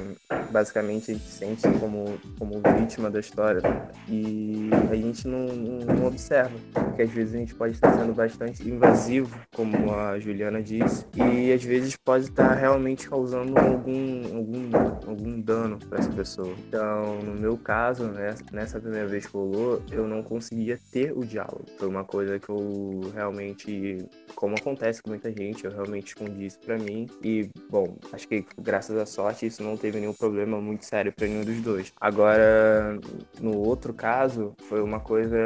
basicamente 0.51 1.11
a 1.11 1.13
gente 1.13 1.25
se 1.25 1.39
sente 1.39 1.79
como, 1.79 2.17
como 2.37 2.61
vítima 2.79 3.09
da 3.09 3.19
história 3.19 3.61
e 4.09 4.69
a 4.91 4.95
gente 4.95 5.27
não, 5.27 5.47
não, 5.47 5.95
não 5.95 6.05
observa, 6.07 6.51
porque 6.73 7.03
às 7.03 7.11
vezes 7.11 7.35
a 7.35 7.37
gente 7.37 7.55
pode 7.55 7.73
estar 7.73 7.93
sendo 7.93 8.13
bastante 8.13 8.67
invasivo, 8.67 9.39
como 9.55 9.93
a 9.93 10.19
Juliana 10.19 10.61
disse, 10.61 11.05
e 11.15 11.51
às 11.51 11.63
vezes 11.63 11.95
pode 11.95 12.25
estar 12.25 12.53
realmente 12.53 13.09
causando 13.09 13.57
algum, 13.57 14.35
algum, 14.35 14.69
algum 15.07 15.41
dano 15.41 15.77
para 15.77 15.99
essa 15.99 16.11
pessoa. 16.11 16.53
Então, 16.67 17.19
no 17.21 17.33
meu 17.33 17.57
caso, 17.57 18.05
né, 18.05 18.35
nessa 18.51 18.79
primeira 18.79 19.07
vez 19.07 19.25
que 19.25 19.33
rolou, 19.33 19.81
eu 19.91 20.07
não 20.07 20.23
ter 20.91 21.11
o 21.17 21.25
diálogo. 21.25 21.65
Foi 21.77 21.87
uma 21.87 22.03
coisa 22.03 22.39
que 22.39 22.49
eu 22.49 23.01
realmente, 23.13 23.97
como 24.35 24.55
acontece 24.55 25.01
com 25.01 25.09
muita 25.09 25.31
gente, 25.31 25.65
eu 25.65 25.71
realmente 25.71 26.07
escondi 26.07 26.45
isso 26.45 26.59
para 26.59 26.77
mim 26.77 27.07
e, 27.23 27.49
bom, 27.69 27.95
acho 28.11 28.27
que 28.27 28.45
graças 28.59 28.97
à 28.97 29.05
sorte 29.05 29.45
isso 29.45 29.63
não 29.63 29.77
teve 29.77 29.99
nenhum 29.99 30.13
problema 30.13 30.59
muito 30.59 30.85
sério 30.85 31.11
para 31.11 31.27
nenhum 31.27 31.43
dos 31.43 31.61
dois. 31.61 31.91
Agora, 31.99 32.99
no 33.39 33.57
outro 33.57 33.93
caso, 33.93 34.53
foi 34.63 34.81
uma 34.81 34.99
coisa, 34.99 35.37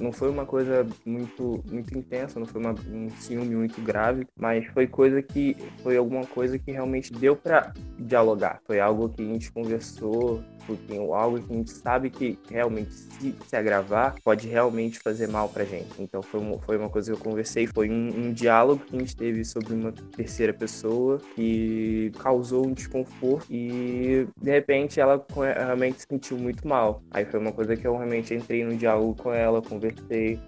não 0.00 0.12
foi 0.12 0.28
uma 0.28 0.46
coisa 0.46 0.86
muito 1.04 1.62
muito 1.70 1.96
intensa, 1.96 2.38
não 2.38 2.46
foi 2.46 2.60
uma, 2.60 2.74
um 2.90 3.10
ciúme 3.10 3.54
muito 3.54 3.80
grave, 3.80 4.26
mas 4.36 4.66
foi 4.66 4.86
coisa 4.86 5.22
que 5.22 5.56
foi 5.82 5.96
alguma 5.96 6.26
coisa 6.26 6.58
que 6.58 6.72
realmente 6.72 7.12
deu 7.12 7.36
para 7.36 7.72
dialogar. 7.98 8.60
Foi 8.66 8.80
algo 8.80 9.08
que 9.08 9.22
a 9.22 9.26
gente 9.26 9.52
conversou, 9.52 10.42
foi 10.66 10.78
algo 11.12 11.40
que 11.40 11.52
a 11.52 11.56
gente 11.56 11.70
sabe 11.70 12.10
que 12.10 12.38
realmente 12.50 12.92
se, 12.92 13.34
se 13.46 13.56
agravar 13.56 14.14
pode 14.22 14.48
realmente 14.58 14.98
fazer 14.98 15.28
mal 15.28 15.48
pra 15.48 15.64
gente. 15.64 16.02
Então 16.02 16.20
foi 16.20 16.40
uma, 16.40 16.58
foi 16.58 16.76
uma 16.76 16.88
coisa 16.88 17.12
que 17.12 17.18
eu 17.18 17.22
conversei, 17.22 17.66
foi 17.66 17.88
um, 17.88 18.08
um 18.08 18.32
diálogo 18.32 18.84
que 18.84 18.96
a 18.96 18.98
gente 18.98 19.16
teve 19.16 19.44
sobre 19.44 19.72
uma 19.72 19.92
terceira 20.16 20.52
pessoa 20.52 21.20
que 21.34 22.10
causou 22.18 22.66
um 22.66 22.72
desconforto 22.72 23.46
e 23.48 24.26
de 24.36 24.50
repente 24.50 25.00
ela 25.00 25.24
realmente 25.56 26.00
se 26.00 26.06
sentiu 26.08 26.36
muito 26.36 26.66
mal. 26.66 27.00
Aí 27.12 27.24
foi 27.24 27.38
uma 27.38 27.52
coisa 27.52 27.76
que 27.76 27.86
eu 27.86 27.96
realmente 27.96 28.34
entrei 28.34 28.64
no 28.64 28.76
diálogo 28.76 29.14
com 29.22 29.32
ela, 29.32 29.62
conversei. 29.62 30.40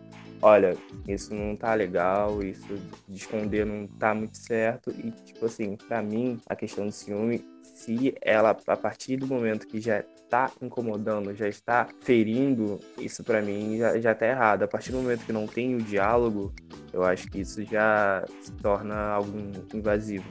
Olha, 0.43 0.75
isso 1.07 1.35
não 1.35 1.55
tá 1.55 1.75
legal, 1.75 2.43
isso 2.43 2.75
de 3.07 3.17
esconder 3.17 3.65
não 3.65 3.87
tá 3.87 4.15
muito 4.15 4.39
certo. 4.39 4.91
E, 4.91 5.11
tipo 5.11 5.45
assim, 5.45 5.77
pra 5.77 6.03
mim, 6.03 6.41
a 6.49 6.57
questão 6.57 6.87
do 6.87 6.93
ciúme, 6.93 7.45
se 7.63 8.15
ela, 8.23 8.57
a 8.67 8.77
partir 8.77 9.19
do 9.19 9.27
momento 9.27 9.67
que 9.67 9.81
já 9.81 10.03
tá 10.31 10.51
incomodando, 10.63 11.35
já 11.35 11.49
está 11.49 11.89
ferindo, 12.01 12.79
isso 12.97 13.25
pra 13.25 13.43
mim 13.43 13.77
já, 13.77 13.99
já 13.99 14.15
tá 14.15 14.27
errado. 14.27 14.63
A 14.63 14.69
partir 14.69 14.93
do 14.93 14.99
momento 14.99 15.27
que 15.27 15.33
não 15.33 15.47
tem 15.47 15.75
o 15.75 15.83
diálogo, 15.83 16.55
eu 16.93 17.03
acho 17.03 17.29
que 17.29 17.41
isso 17.41 17.65
já 17.65 18.25
se 18.41 18.53
torna 18.53 18.95
algo 18.97 19.37
invasivo. 19.75 20.25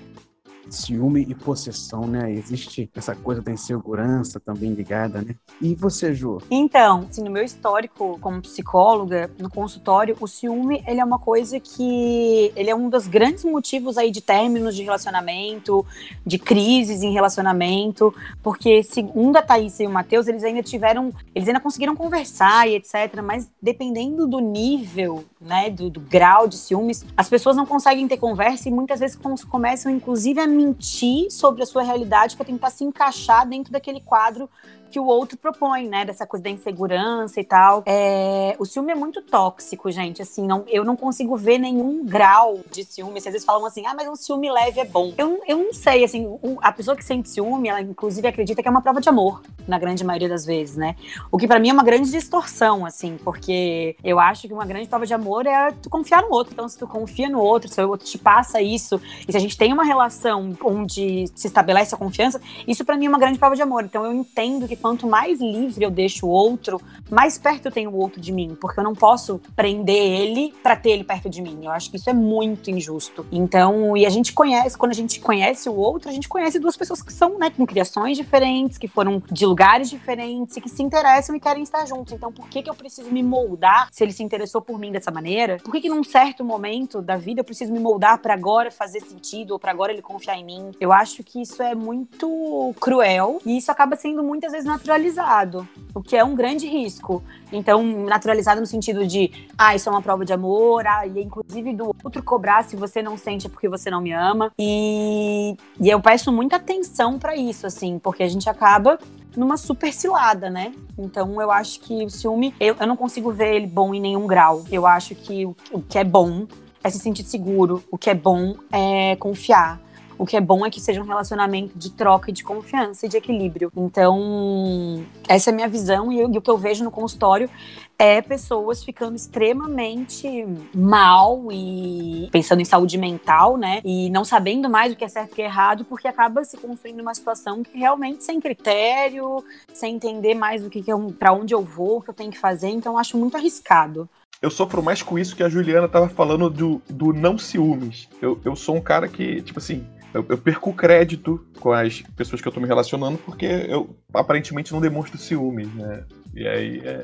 Ciúme 0.69 1.25
e 1.27 1.35
possessão, 1.35 2.05
né? 2.07 2.31
Existe 2.31 2.89
essa 2.95 3.15
coisa 3.15 3.41
da 3.41 3.51
insegurança 3.51 4.39
também 4.39 4.73
ligada, 4.73 5.21
né? 5.21 5.35
E 5.61 5.73
você, 5.75 6.13
Ju? 6.13 6.39
Então, 6.49 7.05
assim, 7.09 7.23
no 7.23 7.31
meu 7.31 7.43
histórico 7.43 8.17
como 8.19 8.41
psicóloga, 8.41 9.29
no 9.39 9.49
consultório, 9.49 10.15
o 10.19 10.27
ciúme, 10.27 10.83
ele 10.87 10.99
é 10.99 11.03
uma 11.05 11.19
coisa 11.19 11.59
que 11.59 12.51
ele 12.55 12.69
é 12.69 12.75
um 12.75 12.89
dos 12.89 13.07
grandes 13.07 13.43
motivos 13.43 13.97
aí 13.97 14.11
de 14.11 14.21
términos 14.21 14.75
de 14.75 14.83
relacionamento, 14.83 15.85
de 16.25 16.37
crises 16.37 17.01
em 17.01 17.11
relacionamento, 17.13 18.13
porque 18.43 18.83
segundo 18.83 19.37
a 19.37 19.41
Thaís 19.41 19.79
e 19.79 19.87
o 19.87 19.89
Matheus, 19.89 20.27
eles 20.27 20.43
ainda 20.43 20.61
tiveram, 20.61 21.11
eles 21.33 21.47
ainda 21.47 21.59
conseguiram 21.59 21.95
conversar 21.95 22.67
e 22.69 22.75
etc, 22.75 23.21
mas 23.23 23.49
dependendo 23.61 24.27
do 24.27 24.39
nível, 24.39 25.23
né, 25.39 25.69
do, 25.69 25.89
do 25.89 25.99
grau 25.99 26.47
de 26.47 26.57
ciúmes, 26.57 27.05
as 27.15 27.29
pessoas 27.29 27.55
não 27.55 27.65
conseguem 27.65 28.07
ter 28.07 28.17
conversa 28.17 28.67
e 28.69 28.71
muitas 28.71 28.99
vezes 28.99 29.15
com- 29.15 29.35
começam 29.49 29.91
inclusive 29.91 30.39
a 30.39 30.47
mentir 30.59 31.31
sobre 31.31 31.63
a 31.63 31.65
sua 31.65 31.83
realidade 31.83 32.35
para 32.35 32.45
tentar 32.45 32.69
se 32.69 32.83
encaixar 32.83 33.47
dentro 33.47 33.71
daquele 33.71 34.01
quadro 34.01 34.49
que 34.89 34.99
o 34.99 35.05
outro 35.05 35.37
propõe, 35.37 35.87
né? 35.87 36.05
Dessa 36.05 36.25
coisa 36.25 36.43
da 36.43 36.49
insegurança 36.49 37.39
e 37.39 37.43
tal. 37.43 37.83
É, 37.85 38.55
o 38.59 38.65
ciúme 38.65 38.91
é 38.91 38.95
muito 38.95 39.21
tóxico, 39.21 39.91
gente. 39.91 40.21
Assim, 40.21 40.45
não, 40.45 40.63
eu 40.67 40.83
não 40.83 40.95
consigo 40.95 41.35
ver 41.37 41.57
nenhum 41.57 42.05
grau 42.05 42.59
de 42.71 42.83
ciúme. 42.83 43.19
Vocês 43.21 43.45
falam 43.45 43.65
assim, 43.65 43.85
ah, 43.85 43.93
mas 43.93 44.07
um 44.07 44.15
ciúme 44.15 44.51
leve 44.51 44.79
é 44.79 44.85
bom. 44.85 45.13
Eu, 45.17 45.41
eu 45.47 45.57
não 45.57 45.73
sei, 45.73 46.03
assim, 46.03 46.27
a 46.61 46.71
pessoa 46.71 46.95
que 46.95 47.03
sente 47.03 47.29
ciúme, 47.29 47.69
ela 47.69 47.81
inclusive 47.81 48.27
acredita 48.27 48.61
que 48.61 48.67
é 48.67 48.71
uma 48.71 48.81
prova 48.81 48.99
de 48.99 49.09
amor, 49.09 49.41
na 49.67 49.77
grande 49.77 50.03
maioria 50.03 50.29
das 50.29 50.45
vezes, 50.45 50.75
né? 50.75 50.95
O 51.31 51.37
que 51.37 51.47
pra 51.47 51.59
mim 51.59 51.69
é 51.69 51.73
uma 51.73 51.83
grande 51.83 52.09
distorção, 52.11 52.85
assim, 52.85 53.17
porque 53.23 53.95
eu 54.03 54.19
acho 54.19 54.47
que 54.47 54.53
uma 54.53 54.65
grande 54.65 54.87
prova 54.87 55.05
de 55.05 55.13
amor 55.13 55.45
é 55.45 55.71
tu 55.71 55.89
confiar 55.89 56.21
no 56.21 56.31
outro. 56.31 56.53
Então, 56.53 56.67
se 56.67 56.77
tu 56.77 56.87
confia 56.87 57.29
no 57.29 57.39
outro, 57.39 57.69
se 57.69 57.81
o 57.81 57.89
outro 57.89 58.07
te 58.07 58.17
passa 58.17 58.61
isso, 58.61 58.99
e 59.27 59.31
se 59.31 59.37
a 59.37 59.41
gente 59.41 59.57
tem 59.57 59.71
uma 59.71 59.83
relação 59.83 60.57
onde 60.63 61.25
se 61.35 61.47
estabelece 61.47 61.93
a 61.93 61.97
confiança, 61.97 62.41
isso 62.67 62.83
pra 62.83 62.97
mim 62.97 63.05
é 63.05 63.09
uma 63.09 63.19
grande 63.19 63.37
prova 63.37 63.55
de 63.55 63.61
amor. 63.61 63.83
Então 63.83 64.05
eu 64.05 64.13
entendo 64.13 64.67
que 64.67 64.75
quanto 64.81 65.07
mais 65.07 65.39
livre 65.39 65.83
eu 65.83 65.91
deixo 65.91 66.25
o 66.25 66.29
outro, 66.29 66.81
mais 67.09 67.37
perto 67.37 67.67
eu 67.67 67.71
tenho 67.71 67.89
o 67.89 67.97
outro 67.97 68.19
de 68.19 68.31
mim, 68.31 68.57
porque 68.59 68.79
eu 68.79 68.83
não 68.83 68.93
posso 68.93 69.41
prender 69.55 69.95
ele 69.95 70.53
pra 70.61 70.75
ter 70.75 70.91
ele 70.91 71.03
perto 71.03 71.29
de 71.29 71.41
mim. 71.41 71.59
Eu 71.63 71.71
acho 71.71 71.89
que 71.89 71.97
isso 71.97 72.09
é 72.09 72.13
muito 72.13 72.69
injusto. 72.69 73.25
Então, 73.31 73.95
e 73.97 74.05
a 74.05 74.09
gente 74.09 74.33
conhece, 74.33 74.77
quando 74.77 74.91
a 74.91 74.95
gente 74.95 75.19
conhece 75.19 75.69
o 75.69 75.75
outro, 75.75 76.09
a 76.09 76.13
gente 76.13 76.27
conhece 76.27 76.59
duas 76.59 76.77
pessoas 76.77 77.01
que 77.01 77.11
são, 77.11 77.37
né, 77.37 77.49
com 77.49 77.65
criações 77.65 78.17
diferentes, 78.17 78.77
que 78.77 78.87
foram 78.87 79.21
de 79.31 79.45
lugares 79.45 79.89
diferentes 79.89 80.55
e 80.57 80.61
que 80.61 80.69
se 80.69 80.83
interessam 80.83 81.35
e 81.35 81.39
querem 81.39 81.63
estar 81.63 81.85
juntos. 81.85 82.13
Então, 82.13 82.31
por 82.31 82.47
que 82.47 82.61
que 82.61 82.69
eu 82.69 82.75
preciso 82.75 83.11
me 83.11 83.23
moldar 83.23 83.89
se 83.91 84.03
ele 84.03 84.13
se 84.13 84.23
interessou 84.23 84.61
por 84.61 84.79
mim 84.79 84.91
dessa 84.91 85.11
maneira? 85.11 85.57
Por 85.63 85.71
que 85.71 85.81
que 85.81 85.89
num 85.89 86.03
certo 86.03 86.43
momento 86.43 87.01
da 87.01 87.17
vida 87.17 87.41
eu 87.41 87.45
preciso 87.45 87.71
me 87.71 87.79
moldar 87.79 88.19
pra 88.19 88.33
agora 88.33 88.71
fazer 88.71 89.01
sentido 89.01 89.51
ou 89.51 89.59
pra 89.59 89.71
agora 89.71 89.91
ele 89.91 90.01
confiar 90.01 90.37
em 90.37 90.45
mim? 90.45 90.71
Eu 90.79 90.93
acho 90.93 91.23
que 91.23 91.41
isso 91.41 91.61
é 91.61 91.75
muito 91.75 92.73
cruel 92.79 93.41
e 93.45 93.57
isso 93.57 93.71
acaba 93.71 93.95
sendo 93.95 94.23
muitas 94.23 94.51
vezes 94.51 94.68
naturalizado, 94.69 95.67
o 95.93 96.01
que 96.01 96.15
é 96.15 96.23
um 96.23 96.35
grande 96.35 96.67
risco. 96.67 97.23
Então, 97.51 97.83
naturalizado 98.05 98.61
no 98.61 98.67
sentido 98.67 99.05
de, 99.05 99.31
ah, 99.57 99.75
isso 99.75 99.89
é 99.89 99.91
uma 99.91 100.01
prova 100.01 100.23
de 100.23 100.31
amor, 100.31 100.85
ah, 100.85 101.05
e 101.05 101.21
inclusive 101.21 101.73
do 101.73 101.95
outro 102.03 102.21
cobrar 102.23 102.63
se 102.63 102.75
você 102.75 103.01
não 103.01 103.17
sente 103.17 103.47
é 103.47 103.49
porque 103.49 103.67
você 103.67 103.89
não 103.89 103.99
me 103.99 104.11
ama. 104.11 104.51
E, 104.57 105.57
e 105.81 105.89
eu 105.89 105.99
peço 105.99 106.31
muita 106.31 106.57
atenção 106.57 107.17
pra 107.17 107.35
isso, 107.35 107.65
assim, 107.65 107.99
porque 107.99 108.23
a 108.23 108.27
gente 108.27 108.49
acaba 108.49 108.99
numa 109.35 109.57
super 109.57 109.91
cilada, 109.91 110.49
né? 110.49 110.73
Então 110.97 111.41
eu 111.41 111.51
acho 111.51 111.79
que 111.79 112.05
o 112.05 112.09
ciúme, 112.09 112.53
eu, 112.59 112.75
eu 112.79 112.87
não 112.87 112.95
consigo 112.95 113.31
ver 113.31 113.55
ele 113.55 113.67
bom 113.67 113.93
em 113.93 113.99
nenhum 113.99 114.27
grau. 114.27 114.63
Eu 114.71 114.85
acho 114.85 115.15
que 115.15 115.45
o, 115.45 115.55
o 115.71 115.81
que 115.81 115.97
é 115.97 116.03
bom 116.03 116.47
é 116.83 116.89
se 116.89 116.99
sentir 116.99 117.23
seguro, 117.23 117.83
o 117.91 117.97
que 117.97 118.09
é 118.09 118.15
bom 118.15 118.55
é 118.71 119.15
confiar. 119.15 119.79
O 120.19 120.25
que 120.25 120.35
é 120.35 120.41
bom 120.41 120.65
é 120.65 120.69
que 120.69 120.81
seja 120.81 121.01
um 121.01 121.05
relacionamento 121.05 121.79
de 121.79 121.91
troca 121.91 122.29
e 122.29 122.33
de 122.33 122.43
confiança 122.43 123.05
e 123.05 123.09
de 123.09 123.15
equilíbrio. 123.15 123.71
Então, 123.75 125.01
essa 125.29 125.49
é 125.49 125.53
a 125.53 125.55
minha 125.55 125.69
visão 125.69 126.11
e, 126.11 126.19
eu- 126.19 126.29
e 126.29 126.37
o 126.37 126.41
que 126.41 126.51
eu 126.51 126.57
vejo 126.57 126.83
no 126.83 126.91
consultório 126.91 127.49
é 127.97 128.21
pessoas 128.21 128.83
ficando 128.83 129.15
extremamente 129.15 130.45
mal 130.75 131.47
e 131.51 132.27
pensando 132.33 132.61
em 132.61 132.65
saúde 132.65 132.97
mental, 132.97 133.55
né? 133.55 133.81
E 133.85 134.09
não 134.09 134.25
sabendo 134.25 134.69
mais 134.69 134.91
o 134.91 134.95
que 134.97 135.05
é 135.05 135.07
certo 135.07 135.29
e 135.29 135.31
o 135.31 135.35
que 135.35 135.41
é 135.41 135.45
errado, 135.45 135.85
porque 135.85 136.07
acaba 136.07 136.43
se 136.43 136.57
construindo 136.57 136.99
uma 136.99 137.13
situação 137.13 137.63
que 137.63 137.77
realmente 137.77 138.23
sem 138.23 138.41
critério, 138.41 139.41
sem 139.73 139.95
entender 139.95 140.33
mais 140.33 140.65
o 140.65 140.69
que, 140.69 140.81
que 140.81 140.91
para 141.17 141.31
onde 141.31 141.53
eu 141.53 141.61
vou, 141.63 141.97
o 141.97 142.01
que 142.01 142.09
eu 142.09 142.13
tenho 142.13 142.31
que 142.31 142.37
fazer. 142.39 142.67
Então, 142.67 142.97
acho 142.97 143.17
muito 143.17 143.37
arriscado. 143.37 144.07
Eu 144.41 144.51
sofro 144.51 144.81
mais 144.83 145.01
com 145.01 145.17
isso 145.19 145.35
que 145.35 145.43
a 145.43 145.49
Juliana 145.49 145.87
tava 145.87 146.07
falando 146.09 146.49
do, 146.49 146.81
do 146.89 147.11
não 147.13 147.37
ciúmes. 147.37 148.07
Eu, 148.21 148.39
eu 148.45 148.55
sou 148.55 148.75
um 148.75 148.81
cara 148.81 149.07
que, 149.07 149.41
tipo 149.41 149.59
assim, 149.59 149.85
eu, 150.13 150.25
eu 150.29 150.37
perco 150.37 150.73
crédito 150.73 151.45
com 151.59 151.71
as 151.71 152.01
pessoas 152.15 152.41
que 152.41 152.47
eu 152.47 152.51
tô 152.51 152.59
me 152.59 152.67
relacionando 152.67 153.17
porque 153.17 153.45
eu 153.45 153.95
aparentemente 154.13 154.71
não 154.71 154.81
demonstro 154.81 155.17
ciúmes, 155.17 155.73
né? 155.73 156.03
E 156.35 156.47
aí 156.47 156.81
é. 156.85 157.03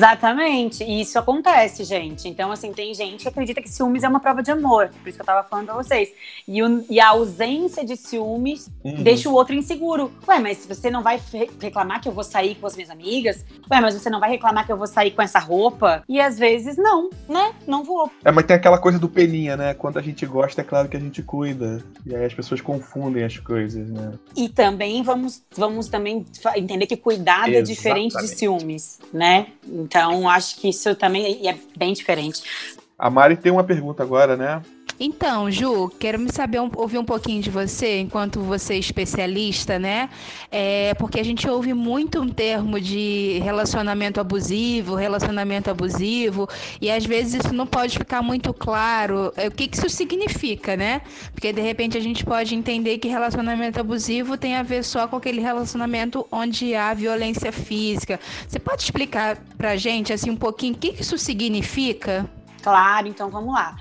Exatamente, 0.00 0.84
e 0.84 1.00
isso 1.00 1.18
acontece, 1.18 1.84
gente. 1.84 2.28
Então, 2.28 2.52
assim, 2.52 2.70
tem 2.72 2.92
gente 2.92 3.22
que 3.22 3.28
acredita 3.28 3.62
que 3.62 3.68
ciúmes 3.68 4.02
é 4.02 4.08
uma 4.08 4.20
prova 4.20 4.42
de 4.42 4.50
amor, 4.50 4.88
por 4.88 5.08
isso 5.08 5.16
que 5.16 5.22
eu 5.22 5.26
tava 5.26 5.46
falando 5.48 5.66
pra 5.66 5.74
vocês. 5.74 6.10
E, 6.46 6.62
o- 6.62 6.84
e 6.90 7.00
a 7.00 7.08
ausência 7.08 7.82
de 7.84 7.96
ciúmes 7.96 8.70
Uhum. 8.84 9.02
deixa 9.02 9.28
o 9.30 9.32
outro 9.32 9.54
inseguro. 9.54 10.12
Ué, 10.28 10.38
mas 10.38 10.66
você 10.66 10.90
não 10.90 11.02
vai 11.02 11.18
reclamar 11.60 12.00
que 12.02 12.08
eu 12.08 12.12
vou 12.12 12.22
sair 12.24 12.56
com 12.56 12.66
as 12.66 12.76
minhas 12.76 12.90
amigas? 12.90 13.44
Ué, 13.70 13.80
mas 13.80 13.94
você 13.94 14.10
não 14.10 14.20
vai 14.20 14.28
reclamar 14.30 14.66
que 14.66 14.72
eu 14.72 14.76
vou 14.76 14.86
sair 14.86 15.12
com 15.12 15.22
essa 15.22 15.38
roupa? 15.38 16.02
E 16.08 16.20
às 16.20 16.38
vezes, 16.38 16.76
não, 16.76 17.08
né? 17.28 17.52
Não 17.66 17.82
vou. 17.82 18.10
É, 18.24 18.30
mas 18.30 18.44
tem 18.44 18.56
aquela 18.56 18.78
coisa 18.78 18.98
do 18.98 19.08
peninha, 19.08 19.56
né? 19.56 19.72
Quando 19.74 19.98
a 19.98 20.02
gente 20.02 20.26
gosta, 20.26 20.60
é 20.60 20.64
claro 20.64 20.88
que 20.88 20.96
a 20.96 21.00
gente 21.00 21.22
cuida. 21.22 21.82
E 22.04 22.14
aí 22.14 22.24
as 22.26 22.34
pessoas 22.34 22.60
confundem 22.60 23.24
as 23.24 23.38
coisas, 23.38 23.88
né? 23.90 24.12
E 24.36 24.48
também 24.48 25.02
vamos, 25.02 25.42
vamos 25.56 25.88
também 25.88 26.24
entender 26.56 26.86
que 26.86 26.96
cuidado 26.98 27.50
é 27.54 27.62
diferente 27.62 28.12
de 28.12 28.18
Exatamente. 28.18 28.36
Né? 29.12 29.48
Então, 29.66 30.28
acho 30.28 30.60
que 30.60 30.68
isso 30.68 30.94
também 30.94 31.48
é 31.48 31.58
bem 31.76 31.92
diferente. 31.92 32.42
A 32.98 33.08
Mari 33.08 33.36
tem 33.36 33.50
uma 33.50 33.64
pergunta 33.64 34.02
agora, 34.02 34.36
né? 34.36 34.62
Então, 35.02 35.50
Ju, 35.50 35.88
quero 35.98 36.18
me 36.18 36.30
saber 36.30 36.60
um- 36.60 36.70
ouvir 36.76 36.98
um 36.98 37.04
pouquinho 37.04 37.40
de 37.40 37.48
você, 37.48 38.00
enquanto 38.00 38.38
você 38.42 38.74
é 38.74 38.78
especialista, 38.78 39.78
né? 39.78 40.10
É, 40.50 40.92
porque 40.98 41.18
a 41.18 41.22
gente 41.24 41.48
ouve 41.48 41.72
muito 41.72 42.20
um 42.20 42.28
termo 42.28 42.78
de 42.78 43.40
relacionamento 43.42 44.20
abusivo, 44.20 44.94
relacionamento 44.94 45.70
abusivo, 45.70 46.46
e 46.82 46.90
às 46.90 47.06
vezes 47.06 47.42
isso 47.42 47.54
não 47.54 47.66
pode 47.66 47.96
ficar 47.96 48.20
muito 48.20 48.52
claro 48.52 49.32
é, 49.38 49.48
o 49.48 49.50
que, 49.50 49.68
que 49.68 49.78
isso 49.78 49.88
significa, 49.88 50.76
né? 50.76 51.00
Porque 51.32 51.50
de 51.50 51.62
repente 51.62 51.96
a 51.96 52.00
gente 52.00 52.22
pode 52.22 52.54
entender 52.54 52.98
que 52.98 53.08
relacionamento 53.08 53.80
abusivo 53.80 54.36
tem 54.36 54.54
a 54.56 54.62
ver 54.62 54.84
só 54.84 55.08
com 55.08 55.16
aquele 55.16 55.40
relacionamento 55.40 56.26
onde 56.30 56.74
há 56.74 56.92
violência 56.92 57.50
física. 57.50 58.20
Você 58.46 58.58
pode 58.58 58.82
explicar 58.82 59.38
pra 59.56 59.76
gente 59.76 60.12
assim 60.12 60.28
um 60.28 60.36
pouquinho 60.36 60.74
o 60.74 60.76
que, 60.76 60.92
que 60.92 61.00
isso 61.00 61.16
significa? 61.16 62.28
Claro, 62.62 63.08
então 63.08 63.30
vamos 63.30 63.54
lá. 63.54 63.76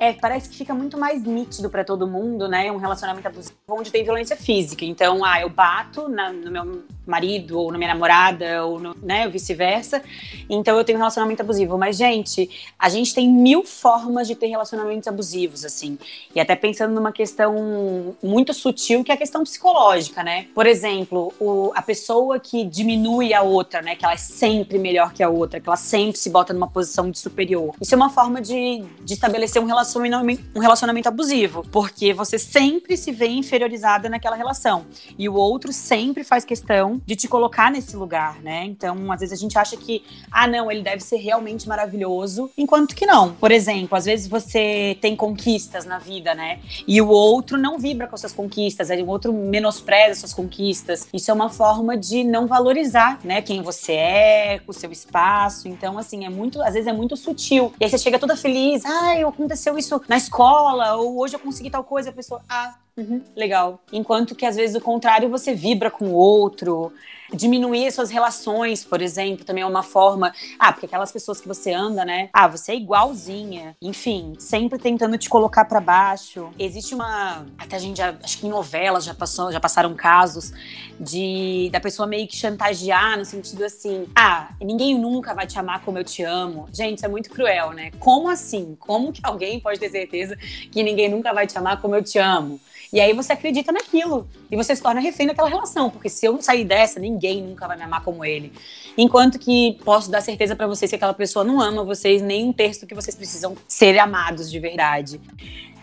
É, 0.00 0.12
parece 0.12 0.48
que 0.48 0.56
fica 0.56 0.74
muito 0.74 0.96
mais 0.96 1.24
nítido 1.24 1.68
pra 1.68 1.82
todo 1.84 2.06
mundo, 2.06 2.46
né? 2.48 2.70
Um 2.70 2.76
relacionamento 2.76 3.26
abusivo 3.26 3.56
onde 3.68 3.90
tem 3.90 4.04
violência 4.04 4.36
física. 4.36 4.84
Então, 4.84 5.24
ah, 5.24 5.40
eu 5.40 5.48
bato 5.50 6.08
na- 6.08 6.32
no 6.32 6.50
meu 6.50 6.82
marido 7.08 7.58
ou 7.58 7.72
na 7.72 7.78
minha 7.78 7.92
namorada 7.92 8.64
ou 8.64 8.78
no, 8.78 8.96
né, 9.02 9.26
vice-versa. 9.28 10.02
Então 10.48 10.76
eu 10.76 10.84
tenho 10.84 10.98
um 10.98 11.00
relacionamento 11.00 11.42
abusivo. 11.42 11.78
Mas 11.78 11.96
gente, 11.96 12.48
a 12.78 12.88
gente 12.88 13.14
tem 13.14 13.28
mil 13.28 13.64
formas 13.64 14.26
de 14.28 14.34
ter 14.34 14.46
relacionamentos 14.48 15.08
abusivos, 15.08 15.64
assim. 15.64 15.98
E 16.34 16.40
até 16.40 16.54
pensando 16.54 16.94
numa 16.94 17.12
questão 17.12 18.14
muito 18.22 18.52
sutil 18.52 19.02
que 19.02 19.10
é 19.10 19.14
a 19.14 19.18
questão 19.18 19.42
psicológica, 19.42 20.22
né? 20.22 20.46
Por 20.54 20.66
exemplo, 20.66 21.32
o- 21.40 21.72
a 21.74 21.82
pessoa 21.82 22.38
que 22.38 22.64
diminui 22.64 23.32
a 23.32 23.42
outra, 23.42 23.80
né? 23.82 23.94
Que 23.96 24.04
ela 24.04 24.14
é 24.14 24.18
sempre 24.18 24.78
melhor 24.78 25.12
que 25.12 25.22
a 25.22 25.28
outra, 25.28 25.60
que 25.60 25.68
ela 25.68 25.76
sempre 25.76 26.18
se 26.18 26.30
bota 26.30 26.52
numa 26.52 26.68
posição 26.68 27.10
de 27.10 27.18
superior. 27.18 27.74
Isso 27.80 27.94
é 27.94 27.96
uma 27.96 28.10
forma 28.10 28.40
de, 28.40 28.84
de 29.02 29.14
estabelecer 29.14 29.60
um 29.62 29.66
relacionamento, 29.66 30.42
um 30.54 30.60
relacionamento 30.60 31.08
abusivo, 31.08 31.64
porque 31.70 32.12
você 32.12 32.38
sempre 32.38 32.96
se 32.96 33.10
vê 33.12 33.26
inferiorizada 33.28 34.08
naquela 34.08 34.36
relação. 34.36 34.86
E 35.18 35.28
o 35.28 35.34
outro 35.34 35.72
sempre 35.72 36.24
faz 36.24 36.44
questão 36.44 36.97
de 37.06 37.16
te 37.16 37.28
colocar 37.28 37.70
nesse 37.70 37.96
lugar, 37.96 38.40
né? 38.42 38.64
Então, 38.64 39.10
às 39.12 39.20
vezes 39.20 39.38
a 39.38 39.40
gente 39.40 39.58
acha 39.58 39.76
que, 39.76 40.04
ah, 40.30 40.46
não, 40.46 40.70
ele 40.70 40.82
deve 40.82 41.02
ser 41.02 41.16
realmente 41.16 41.68
maravilhoso, 41.68 42.50
enquanto 42.56 42.94
que 42.94 43.06
não. 43.06 43.34
Por 43.34 43.50
exemplo, 43.50 43.96
às 43.96 44.04
vezes 44.04 44.26
você 44.26 44.96
tem 45.00 45.16
conquistas 45.16 45.84
na 45.84 45.98
vida, 45.98 46.34
né? 46.34 46.60
E 46.86 47.00
o 47.00 47.08
outro 47.08 47.56
não 47.58 47.78
vibra 47.78 48.06
com 48.06 48.16
suas 48.16 48.32
conquistas, 48.32 48.90
o 48.90 49.06
outro 49.06 49.32
menospreza 49.32 50.20
suas 50.20 50.34
conquistas. 50.34 51.08
Isso 51.12 51.30
é 51.30 51.34
uma 51.34 51.48
forma 51.48 51.96
de 51.96 52.24
não 52.24 52.46
valorizar, 52.46 53.18
né, 53.24 53.42
quem 53.42 53.62
você 53.62 53.92
é, 53.92 54.60
o 54.66 54.72
seu 54.72 54.90
espaço. 54.90 55.68
Então, 55.68 55.98
assim, 55.98 56.24
é 56.24 56.28
muito, 56.28 56.60
às 56.62 56.74
vezes 56.74 56.86
é 56.86 56.92
muito 56.92 57.16
sutil. 57.16 57.72
E 57.80 57.84
aí 57.84 57.90
você 57.90 57.98
chega 57.98 58.18
toda 58.18 58.36
feliz, 58.36 58.84
ah, 58.84 59.28
aconteceu 59.28 59.78
isso 59.78 60.00
na 60.08 60.16
escola, 60.16 60.96
ou 60.96 61.18
hoje 61.20 61.34
eu 61.34 61.40
consegui 61.40 61.70
tal 61.70 61.84
coisa, 61.84 62.10
a 62.10 62.12
pessoa, 62.12 62.42
ah, 62.48 62.74
Uhum, 62.98 63.22
legal. 63.36 63.80
Enquanto 63.92 64.34
que 64.34 64.44
às 64.44 64.56
vezes 64.56 64.74
o 64.74 64.80
contrário 64.80 65.30
você 65.30 65.54
vibra 65.54 65.88
com 65.88 66.06
o 66.06 66.14
outro, 66.14 66.92
diminuir 67.32 67.92
suas 67.92 68.10
relações, 68.10 68.82
por 68.82 69.00
exemplo, 69.00 69.44
também 69.44 69.62
é 69.62 69.66
uma 69.66 69.84
forma. 69.84 70.32
Ah, 70.58 70.72
porque 70.72 70.86
aquelas 70.86 71.12
pessoas 71.12 71.40
que 71.40 71.46
você 71.46 71.72
anda, 71.72 72.04
né? 72.04 72.28
Ah, 72.32 72.48
você 72.48 72.72
é 72.72 72.76
igualzinha. 72.76 73.76
Enfim, 73.80 74.34
sempre 74.40 74.80
tentando 74.80 75.16
te 75.16 75.28
colocar 75.28 75.64
para 75.66 75.80
baixo. 75.80 76.50
Existe 76.58 76.92
uma. 76.92 77.46
Até 77.56 77.76
a 77.76 77.78
gente 77.78 77.98
já. 77.98 78.16
Acho 78.20 78.38
que 78.38 78.48
em 78.48 78.50
novelas 78.50 79.04
já, 79.04 79.14
passou, 79.14 79.52
já 79.52 79.60
passaram 79.60 79.94
casos 79.94 80.52
de 80.98 81.68
da 81.70 81.78
pessoa 81.78 82.06
meio 82.08 82.26
que 82.26 82.36
chantagear 82.36 83.16
no 83.16 83.24
sentido 83.24 83.64
assim: 83.64 84.06
ah, 84.16 84.48
ninguém 84.60 84.98
nunca 84.98 85.34
vai 85.34 85.46
te 85.46 85.56
amar 85.56 85.84
como 85.84 85.98
eu 85.98 86.04
te 86.04 86.24
amo. 86.24 86.68
Gente, 86.72 86.96
isso 86.96 87.06
é 87.06 87.08
muito 87.08 87.30
cruel, 87.30 87.72
né? 87.72 87.92
Como 88.00 88.28
assim? 88.28 88.76
Como 88.80 89.12
que 89.12 89.20
alguém 89.22 89.60
pode 89.60 89.78
ter 89.78 89.88
certeza 89.88 90.36
que 90.36 90.82
ninguém 90.82 91.08
nunca 91.08 91.32
vai 91.32 91.46
te 91.46 91.56
amar 91.56 91.80
como 91.80 91.94
eu 91.94 92.02
te 92.02 92.18
amo? 92.18 92.60
E 92.92 93.00
aí 93.00 93.12
você 93.12 93.32
acredita 93.32 93.72
naquilo. 93.72 94.28
E 94.50 94.56
você 94.56 94.74
se 94.74 94.82
torna 94.82 95.00
refém 95.00 95.26
daquela 95.26 95.48
relação. 95.48 95.90
Porque 95.90 96.08
se 96.08 96.26
eu 96.26 96.32
não 96.32 96.42
sair 96.42 96.64
dessa, 96.64 96.98
ninguém 96.98 97.42
nunca 97.42 97.66
vai 97.66 97.76
me 97.76 97.82
amar 97.82 98.02
como 98.02 98.24
ele. 98.24 98.52
Enquanto 98.96 99.38
que 99.38 99.78
posso 99.84 100.10
dar 100.10 100.20
certeza 100.20 100.56
para 100.56 100.66
vocês 100.66 100.90
que 100.90 100.96
aquela 100.96 101.14
pessoa 101.14 101.44
não 101.44 101.60
ama 101.60 101.84
vocês 101.84 102.22
nem 102.22 102.48
um 102.48 102.52
terço 102.52 102.86
que 102.86 102.94
vocês 102.94 103.14
precisam 103.14 103.56
ser 103.66 103.98
amados 103.98 104.50
de 104.50 104.58
verdade. 104.58 105.20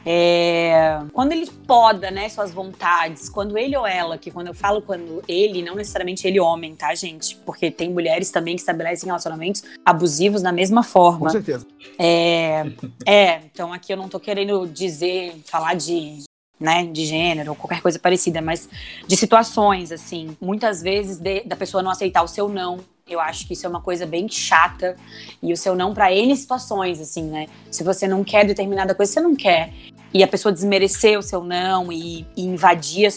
É, 0.08 1.02
quando 1.14 1.32
ele 1.32 1.50
poda, 1.66 2.12
né, 2.12 2.30
suas 2.30 2.54
vontades, 2.54 3.28
quando 3.28 3.58
ele 3.58 3.76
ou 3.76 3.88
ela, 3.88 4.20
que 4.20 4.30
quando 4.30 4.48
eu 4.48 4.54
falo 4.54 4.80
quando 4.80 5.24
ele, 5.28 5.64
não 5.64 5.74
necessariamente 5.74 6.28
ele 6.28 6.40
homem, 6.40 6.76
tá, 6.76 6.94
gente? 6.94 7.36
Porque 7.38 7.72
tem 7.72 7.90
mulheres 7.90 8.30
também 8.30 8.54
que 8.56 8.62
estabelecem 8.62 9.08
relacionamentos 9.08 9.64
abusivos 9.84 10.44
da 10.44 10.52
mesma 10.52 10.84
forma. 10.84 11.26
Com 11.26 11.30
certeza. 11.30 11.66
É, 11.98 12.66
é, 13.04 13.42
então 13.52 13.74
aqui 13.74 13.92
eu 13.92 13.98
não 13.98 14.08
tô 14.08 14.20
querendo 14.20 14.68
dizer, 14.68 15.42
falar 15.46 15.74
de 15.74 16.25
né, 16.60 16.86
de 16.86 17.06
gênero 17.06 17.52
ou 17.52 17.56
qualquer 17.56 17.82
coisa 17.82 18.00
parecida, 18.00 18.42
mas 18.42 18.70
de 19.08 19.18
situações, 19.18 19.92
assim, 19.92 20.36
muitas 20.40 20.82
vezes 20.82 21.18
de, 21.18 21.42
da 21.42 21.56
pessoa 21.56 21.84
não 21.84 21.92
aceitar 21.92 22.24
o 22.24 22.28
seu 22.28 22.48
não. 22.48 22.80
Eu 23.08 23.20
acho 23.20 23.48
que 23.48 23.54
isso 23.54 23.66
é 23.66 23.70
uma 23.70 23.82
coisa 23.82 24.06
bem 24.06 24.28
chata 24.28 24.96
e 25.42 25.54
o 25.54 25.58
seu 25.58 25.76
não 25.76 25.94
para 25.94 26.12
N 26.12 26.36
situações, 26.36 27.00
assim, 27.00 27.24
né? 27.24 27.46
Se 27.70 27.84
você 27.84 28.08
não 28.08 28.24
quer 28.24 28.46
determinada 28.46 28.96
coisa, 28.96 29.12
você 29.12 29.22
não 29.22 29.36
quer. 29.36 29.72
E 30.12 30.24
a 30.24 30.28
pessoa 30.28 30.52
desmerecer 30.52 31.20
o 31.20 31.22
seu 31.22 31.44
não 31.44 31.92
e, 31.92 32.26
e 32.36 32.44
invadir 32.44 33.10
o 33.10 33.12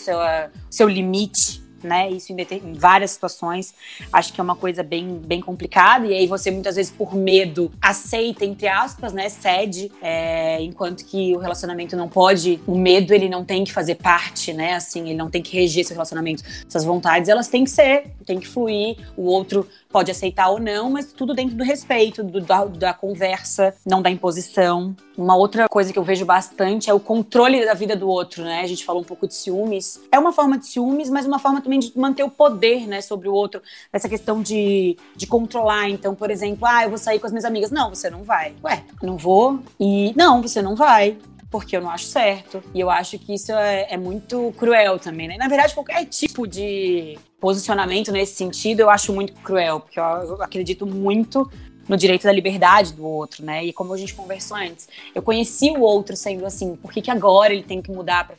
seu 0.71 0.89
limite 0.89 1.58
né? 1.83 2.11
Isso 2.11 2.33
em, 2.33 2.37
em, 2.41 2.73
várias 2.73 3.13
situações. 3.13 3.75
Acho 4.13 4.33
que 4.33 4.41
é 4.41 4.45
uma 4.45 4.57
coisa 4.57 4.83
bem, 4.83 5.19
bem 5.19 5.41
complicada. 5.41 6.07
E 6.07 6.15
aí 6.15 6.27
você 6.27 6.51
muitas 6.51 6.77
vezes, 6.77 6.91
por 6.91 7.15
medo, 7.15 7.71
aceita, 7.81 8.45
entre 8.45 8.69
aspas, 8.69 9.13
né? 9.13 9.29
Cede, 9.29 9.91
é, 10.03 10.61
enquanto 10.63 11.05
que 11.05 11.37
o 11.37 11.39
relacionamento 11.39 11.97
não 11.97 12.09
pode. 12.09 12.61
O 12.67 12.77
medo, 12.77 13.13
ele 13.13 13.29
não 13.29 13.45
tem 13.45 13.65
que 13.65 13.73
fazer 13.73 13.97
parte, 13.97 14.53
né? 14.53 14.75
Assim, 14.75 15.01
ele 15.09 15.19
não 15.19 15.31
tem 15.31 15.43
que 15.43 15.57
reger 15.57 15.85
seu 15.85 15.95
relacionamento. 15.95 16.43
Essas 16.67 16.85
vontades, 16.85 17.29
elas 17.29 17.49
têm 17.49 17.65
que 17.65 17.71
ser, 17.71 18.13
tem 18.25 18.39
que 18.39 18.47
fluir. 18.47 18.97
O 19.17 19.25
outro 19.25 19.67
pode 19.91 20.11
aceitar 20.11 20.49
ou 20.51 20.61
não, 20.61 20.91
mas 20.91 21.13
tudo 21.13 21.35
dentro 21.35 21.57
do 21.57 21.65
respeito, 21.65 22.23
do, 22.23 22.41
da, 22.41 22.65
da, 22.65 22.95
conversa, 22.95 23.75
não 23.87 24.03
da 24.03 24.11
imposição. 24.11 24.95
Uma 25.17 25.35
outra 25.35 25.69
coisa 25.69 25.93
que 25.93 25.99
eu 25.99 26.05
vejo 26.05 26.25
bastante 26.25 26.91
é 26.91 26.95
o 26.95 27.01
controle 27.01 27.65
da 27.65 27.75
vida 27.75 27.97
do 27.97 28.09
outro, 28.09 28.45
né? 28.45 28.61
A 28.61 28.67
gente 28.67 28.85
falou 28.85 29.03
um 29.03 29.05
pouco 29.05 29.27
de 29.27 29.35
ciúmes. 29.35 30.01
É 30.13 30.19
uma 30.19 30.33
forma 30.33 30.59
de 30.59 30.67
ciúmes, 30.67 31.11
mas 31.11 31.27
uma 31.27 31.39
forma 31.39 31.61
também 31.69 31.79
de 31.79 31.93
manter 31.97 32.23
o 32.23 32.31
poder, 32.31 32.89
né, 32.89 33.03
sobre 33.03 33.29
o 33.29 33.33
outro. 33.33 33.61
Essa 33.93 34.09
questão 34.09 34.43
de, 34.43 34.97
de 35.15 35.27
controlar. 35.27 35.91
Então, 35.91 36.15
por 36.15 36.31
exemplo, 36.31 36.67
ah, 36.67 36.85
eu 36.85 36.89
vou 36.89 36.99
sair 36.99 37.21
com 37.21 37.27
as 37.27 37.33
minhas 37.33 37.45
amigas. 37.45 37.71
Não, 37.71 37.91
você 37.91 38.09
não 38.09 38.25
vai. 38.25 38.55
Ué, 38.65 38.83
não 39.03 39.19
vou. 39.19 39.61
E 39.79 40.15
não, 40.17 40.41
você 40.41 40.63
não 40.63 40.75
vai 40.75 41.17
porque 41.51 41.77
eu 41.77 41.81
não 41.81 41.91
acho 41.91 42.05
certo. 42.05 42.63
E 42.75 42.81
eu 42.81 42.91
acho 42.91 43.19
que 43.19 43.35
isso 43.35 43.53
é, 43.53 43.87
é 43.91 43.97
muito 43.97 44.53
cruel 44.59 44.99
também, 44.99 45.29
né? 45.29 45.37
Na 45.39 45.49
verdade, 45.49 45.75
qualquer 45.75 46.05
tipo 46.05 46.47
de 46.47 47.19
posicionamento 47.41 48.13
nesse 48.13 48.35
sentido 48.35 48.81
eu 48.81 48.91
acho 48.91 49.13
muito 49.13 49.33
cruel, 49.35 49.81
porque 49.81 49.99
eu, 49.99 50.43
acredito 50.43 50.85
muito 50.85 51.51
no 51.89 51.97
direito 51.97 52.25
da 52.25 52.33
liberdade 52.33 52.93
do 52.93 53.07
outro, 53.07 53.43
né? 53.43 53.65
E 53.65 53.73
como 53.73 53.95
a 53.95 53.97
gente 53.97 54.13
conversou 54.13 54.59
antes, 54.59 54.89
eu 55.15 55.23
conheci 55.23 55.71
o 55.71 55.81
outro 55.81 56.15
sendo 56.17 56.45
assim, 56.45 56.77
por 56.77 56.93
que, 56.93 57.01
que 57.01 57.11
agora 57.11 57.53
ele 57.53 57.63
tem 57.63 57.81
que 57.81 57.91
mudar 57.91 58.31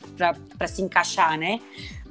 para 0.56 0.68
se 0.68 0.80
encaixar, 0.80 1.36
né? 1.36 1.58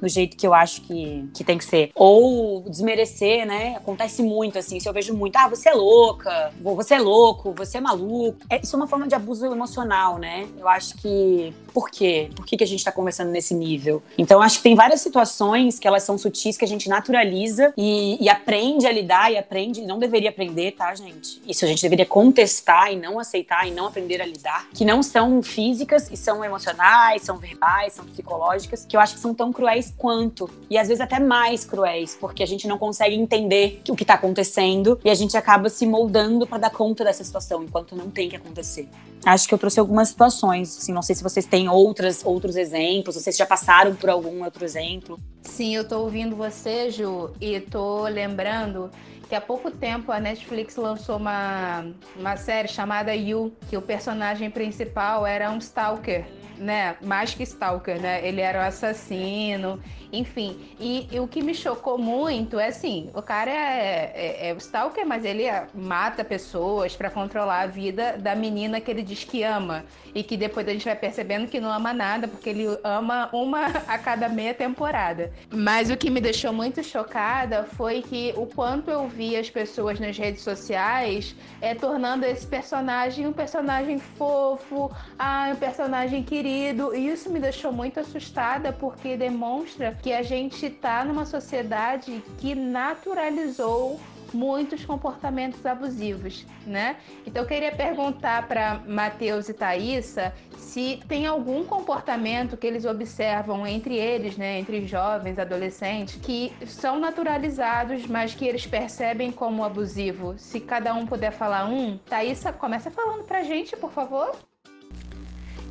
Do 0.00 0.08
jeito 0.08 0.36
que 0.36 0.46
eu 0.46 0.54
acho 0.54 0.80
que, 0.82 1.28
que 1.34 1.44
tem 1.44 1.58
que 1.58 1.64
ser. 1.64 1.90
Ou 1.94 2.62
desmerecer, 2.62 3.46
né? 3.46 3.76
Acontece 3.76 4.22
muito, 4.22 4.58
assim. 4.58 4.80
Se 4.80 4.88
eu 4.88 4.92
vejo 4.92 5.14
muito, 5.14 5.36
ah, 5.36 5.48
você 5.48 5.68
é 5.68 5.74
louca, 5.74 6.52
você 6.60 6.94
é 6.94 6.98
louco, 6.98 7.52
você 7.52 7.78
é 7.78 7.80
maluco. 7.80 8.38
É, 8.48 8.60
isso 8.60 8.74
é 8.74 8.78
uma 8.78 8.86
forma 8.86 9.06
de 9.06 9.14
abuso 9.14 9.46
emocional, 9.46 10.18
né? 10.18 10.46
Eu 10.58 10.68
acho 10.68 10.96
que. 10.96 11.52
Por 11.72 11.88
quê? 11.90 12.30
Por 12.34 12.44
que, 12.44 12.56
que 12.56 12.64
a 12.64 12.66
gente 12.66 12.84
tá 12.84 12.90
conversando 12.90 13.30
nesse 13.30 13.54
nível? 13.54 14.02
Então, 14.18 14.42
acho 14.42 14.56
que 14.56 14.62
tem 14.62 14.74
várias 14.74 15.00
situações 15.00 15.78
que 15.78 15.86
elas 15.86 16.02
são 16.02 16.18
sutis, 16.18 16.56
que 16.56 16.64
a 16.64 16.68
gente 16.68 16.88
naturaliza 16.88 17.72
e, 17.76 18.22
e 18.22 18.28
aprende 18.28 18.86
a 18.86 18.92
lidar 18.92 19.30
e 19.30 19.38
aprende. 19.38 19.82
Não 19.82 19.98
deveria 19.98 20.30
aprender, 20.30 20.72
tá, 20.72 20.94
gente? 20.94 21.40
Isso 21.46 21.64
a 21.64 21.68
gente 21.68 21.82
deveria 21.82 22.06
contestar 22.06 22.92
e 22.92 22.96
não 22.96 23.18
aceitar 23.18 23.68
e 23.68 23.70
não 23.70 23.86
aprender 23.86 24.20
a 24.20 24.26
lidar. 24.26 24.66
Que 24.74 24.84
não 24.84 25.02
são 25.02 25.42
físicas 25.42 26.10
e 26.10 26.16
são 26.16 26.44
emocionais, 26.44 27.22
são 27.22 27.36
verbais, 27.36 27.92
são 27.92 28.04
psicológicas, 28.04 28.84
que 28.84 28.96
eu 28.96 29.00
acho 29.00 29.14
que 29.14 29.20
são 29.20 29.34
tão 29.34 29.52
cruéis 29.52 29.89
quanto, 29.96 30.48
e 30.68 30.78
às 30.78 30.88
vezes 30.88 31.00
até 31.00 31.18
mais 31.18 31.64
cruéis, 31.64 32.16
porque 32.18 32.42
a 32.42 32.46
gente 32.46 32.66
não 32.66 32.78
consegue 32.78 33.14
entender 33.14 33.80
o 33.88 33.96
que 33.96 34.02
está 34.02 34.14
acontecendo 34.14 34.98
e 35.04 35.10
a 35.10 35.14
gente 35.14 35.36
acaba 35.36 35.68
se 35.68 35.86
moldando 35.86 36.46
para 36.46 36.58
dar 36.58 36.70
conta 36.70 37.04
dessa 37.04 37.24
situação, 37.24 37.62
enquanto 37.62 37.94
não 37.94 38.10
tem 38.10 38.28
que 38.28 38.36
acontecer. 38.36 38.88
Acho 39.24 39.46
que 39.46 39.54
eu 39.54 39.58
trouxe 39.58 39.78
algumas 39.78 40.08
situações, 40.08 40.78
assim, 40.78 40.92
não 40.92 41.02
sei 41.02 41.14
se 41.14 41.22
vocês 41.22 41.44
têm 41.44 41.68
outras, 41.68 42.24
outros 42.24 42.56
exemplos, 42.56 43.16
vocês 43.16 43.36
já 43.36 43.44
passaram 43.44 43.94
por 43.94 44.08
algum 44.08 44.42
outro 44.44 44.64
exemplo. 44.64 45.18
Sim, 45.42 45.74
eu 45.74 45.86
tô 45.86 46.00
ouvindo 46.00 46.34
você, 46.34 46.90
Ju, 46.90 47.30
e 47.40 47.60
tô 47.60 48.04
lembrando 48.04 48.90
que 49.28 49.34
há 49.34 49.40
pouco 49.40 49.70
tempo 49.70 50.10
a 50.10 50.18
Netflix 50.18 50.74
lançou 50.76 51.16
uma, 51.16 51.86
uma 52.16 52.36
série 52.36 52.66
chamada 52.66 53.14
You, 53.14 53.52
que 53.68 53.76
o 53.76 53.82
personagem 53.82 54.50
principal 54.50 55.24
era 55.26 55.50
um 55.50 55.58
stalker 55.58 56.26
né? 56.60 56.96
Mais 57.00 57.34
que 57.34 57.42
Stalker, 57.42 58.00
né? 58.00 58.26
Ele 58.26 58.40
era 58.40 58.60
o 58.60 58.62
assassino, 58.62 59.80
enfim. 60.12 60.60
E, 60.78 61.08
e 61.10 61.18
o 61.18 61.26
que 61.26 61.42
me 61.42 61.54
chocou 61.54 61.96
muito 61.96 62.58
é 62.58 62.68
assim: 62.68 63.10
o 63.14 63.22
cara 63.22 63.50
é, 63.50 64.12
é, 64.14 64.50
é 64.50 64.54
Stalker, 64.56 65.06
mas 65.06 65.24
ele 65.24 65.44
é, 65.44 65.66
mata 65.74 66.24
pessoas 66.24 66.94
para 66.94 67.10
controlar 67.10 67.62
a 67.62 67.66
vida 67.66 68.18
da 68.18 68.34
menina 68.34 68.80
que 68.80 68.90
ele 68.90 69.02
diz 69.02 69.24
que 69.24 69.42
ama. 69.42 69.84
E 70.14 70.22
que 70.22 70.36
depois 70.36 70.66
a 70.68 70.72
gente 70.72 70.84
vai 70.84 70.96
percebendo 70.96 71.46
que 71.48 71.60
não 71.60 71.70
ama 71.72 71.92
nada, 71.92 72.28
porque 72.28 72.50
ele 72.50 72.66
ama 72.82 73.30
uma 73.32 73.66
a 73.86 73.96
cada 73.96 74.28
meia 74.28 74.52
temporada. 74.52 75.32
Mas 75.50 75.88
o 75.88 75.96
que 75.96 76.10
me 76.10 76.20
deixou 76.20 76.52
muito 76.52 76.82
chocada 76.82 77.64
foi 77.64 78.02
que 78.02 78.34
o 78.36 78.46
quanto 78.46 78.90
eu 78.90 79.08
vi 79.08 79.36
as 79.36 79.48
pessoas 79.48 79.98
nas 80.00 80.18
redes 80.18 80.42
sociais 80.42 81.34
é, 81.60 81.74
tornando 81.74 82.26
esse 82.26 82.46
personagem 82.46 83.26
um 83.26 83.32
personagem 83.32 83.98
fofo, 83.98 84.90
ah, 85.18 85.50
um 85.52 85.56
personagem 85.56 86.22
querido. 86.22 86.49
E 86.50 87.12
isso 87.12 87.30
me 87.30 87.38
deixou 87.38 87.70
muito 87.70 88.00
assustada, 88.00 88.72
porque 88.72 89.16
demonstra 89.16 89.96
que 90.02 90.12
a 90.12 90.22
gente 90.22 90.66
está 90.66 91.04
numa 91.04 91.24
sociedade 91.24 92.20
que 92.38 92.56
naturalizou 92.56 94.00
muitos 94.32 94.84
comportamentos 94.84 95.64
abusivos, 95.64 96.44
né? 96.66 96.96
Então 97.24 97.42
eu 97.42 97.48
queria 97.48 97.72
perguntar 97.72 98.48
para 98.48 98.80
Matheus 98.86 99.48
e 99.48 99.54
Thaisa 99.54 100.32
se 100.56 101.00
tem 101.08 101.26
algum 101.26 101.64
comportamento 101.64 102.56
que 102.56 102.66
eles 102.66 102.84
observam 102.84 103.64
entre 103.66 103.96
eles, 103.96 104.36
né, 104.36 104.58
entre 104.58 104.86
jovens, 104.86 105.38
adolescentes, 105.38 106.16
que 106.20 106.52
são 106.66 106.98
naturalizados, 106.98 108.06
mas 108.06 108.34
que 108.34 108.44
eles 108.44 108.66
percebem 108.66 109.30
como 109.32 109.64
abusivo. 109.64 110.34
Se 110.36 110.60
cada 110.60 110.94
um 110.94 111.06
puder 111.06 111.32
falar 111.32 111.66
um, 111.66 111.96
Thaisa, 111.98 112.52
começa 112.52 112.90
falando 112.90 113.24
pra 113.24 113.42
gente, 113.42 113.76
por 113.76 113.92
favor. 113.92 114.49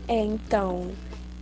É, 0.10 0.16
então, 0.24 0.90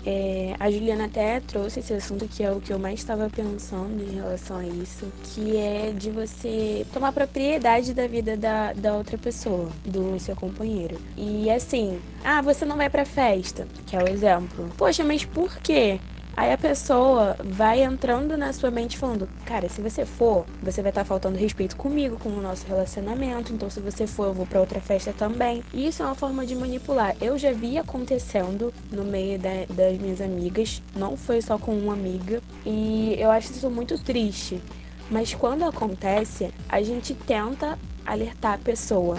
é, 0.06 0.54
a 0.60 0.70
Juliana 0.70 1.06
até 1.06 1.40
trouxe 1.40 1.80
esse 1.80 1.94
assunto 1.94 2.28
que 2.28 2.44
é 2.44 2.52
o 2.52 2.60
que 2.60 2.74
eu 2.74 2.78
mais 2.78 3.00
estava 3.00 3.30
pensando 3.30 4.04
em 4.04 4.16
relação 4.16 4.58
a 4.58 4.66
isso, 4.66 5.06
que 5.24 5.56
é 5.56 5.94
de 5.98 6.12
você 6.12 6.86
tomar 6.92 7.14
propriedade 7.14 7.94
da 7.94 8.06
vida 8.08 8.36
da, 8.36 8.74
da 8.74 8.94
outra 8.94 9.18
pessoa, 9.18 9.70
do 9.86 10.20
seu 10.20 10.36
companheiro. 10.36 11.00
E 11.16 11.50
assim, 11.50 11.98
ah, 12.26 12.42
você 12.42 12.66
não 12.66 12.76
vai 12.76 12.90
pra 12.90 13.06
festa, 13.06 13.66
que 13.86 13.96
é 13.96 14.04
o 14.04 14.10
exemplo. 14.10 14.70
Poxa, 14.78 15.02
mas 15.02 15.24
por 15.24 15.56
quê? 15.60 15.98
Aí 16.38 16.54
a 16.54 16.58
pessoa 16.58 17.36
vai 17.44 17.82
entrando 17.82 18.38
na 18.38 18.54
sua 18.54 18.70
mente 18.70 18.96
falando: 18.96 19.28
Cara, 19.44 19.68
se 19.68 19.82
você 19.82 20.06
for, 20.06 20.46
você 20.62 20.84
vai 20.84 20.92
estar 20.92 21.04
faltando 21.04 21.36
respeito 21.36 21.76
comigo, 21.76 22.20
com 22.20 22.30
o 22.30 22.40
nosso 22.40 22.68
relacionamento. 22.68 23.52
Então, 23.52 23.72
se 23.72 23.80
você 23.80 24.06
for, 24.06 24.28
eu 24.28 24.34
vou 24.36 24.46
pra 24.46 24.60
outra 24.60 24.80
festa 24.80 25.12
também. 25.12 25.64
E 25.74 25.88
isso 25.88 26.04
é 26.04 26.06
uma 26.06 26.14
forma 26.14 26.46
de 26.46 26.56
manipular. 26.56 27.16
Eu 27.20 27.40
já 27.40 27.52
vi 27.52 27.80
acontecendo 27.80 28.72
no 28.92 29.04
meio 29.04 29.40
da, 29.40 29.50
das 29.68 29.98
minhas 29.98 30.22
amigas, 30.22 30.80
não 30.96 31.18
foi 31.18 31.42
só 31.42 31.58
com 31.58 31.76
uma 31.76 31.94
amiga. 31.94 32.40
E 32.64 33.16
eu 33.18 33.32
acho 33.32 33.52
isso 33.52 33.68
muito 33.72 33.98
triste. 33.98 34.62
Mas 35.10 35.34
quando 35.34 35.66
acontece, 35.66 36.54
a 36.70 36.84
gente 36.84 37.16
tenta 37.16 37.80
alertar 38.06 38.54
a 38.54 38.58
pessoa. 38.60 39.18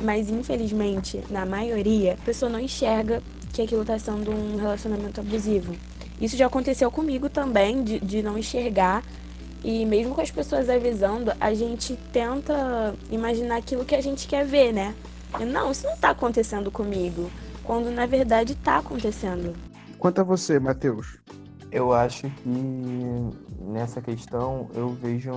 Mas 0.00 0.28
infelizmente, 0.28 1.22
na 1.30 1.46
maioria, 1.46 2.14
a 2.14 2.24
pessoa 2.24 2.50
não 2.50 2.58
enxerga 2.58 3.22
que 3.52 3.62
aquilo 3.62 3.82
está 3.82 3.96
sendo 4.00 4.32
um 4.32 4.56
relacionamento 4.56 5.20
abusivo. 5.20 5.76
Isso 6.20 6.36
já 6.36 6.46
aconteceu 6.46 6.90
comigo 6.90 7.28
também, 7.28 7.82
de, 7.82 7.98
de 8.00 8.22
não 8.22 8.38
enxergar. 8.38 9.02
E 9.62 9.84
mesmo 9.84 10.14
com 10.14 10.20
as 10.20 10.30
pessoas 10.30 10.68
avisando, 10.68 11.32
a 11.40 11.52
gente 11.52 11.98
tenta 12.12 12.94
imaginar 13.10 13.56
aquilo 13.56 13.84
que 13.84 13.94
a 13.94 14.00
gente 14.00 14.26
quer 14.26 14.44
ver, 14.46 14.72
né? 14.72 14.94
E, 15.40 15.44
não, 15.44 15.70
isso 15.70 15.84
não 15.84 15.94
está 15.94 16.10
acontecendo 16.10 16.70
comigo. 16.70 17.30
Quando 17.64 17.90
na 17.90 18.06
verdade 18.06 18.52
está 18.52 18.78
acontecendo. 18.78 19.54
Quanto 19.98 20.20
a 20.20 20.24
você, 20.24 20.58
Matheus? 20.58 21.18
Eu 21.76 21.92
acho 21.92 22.22
que 22.30 22.48
nessa 23.60 24.00
questão 24.00 24.70
eu 24.74 24.92
vejo 24.94 25.30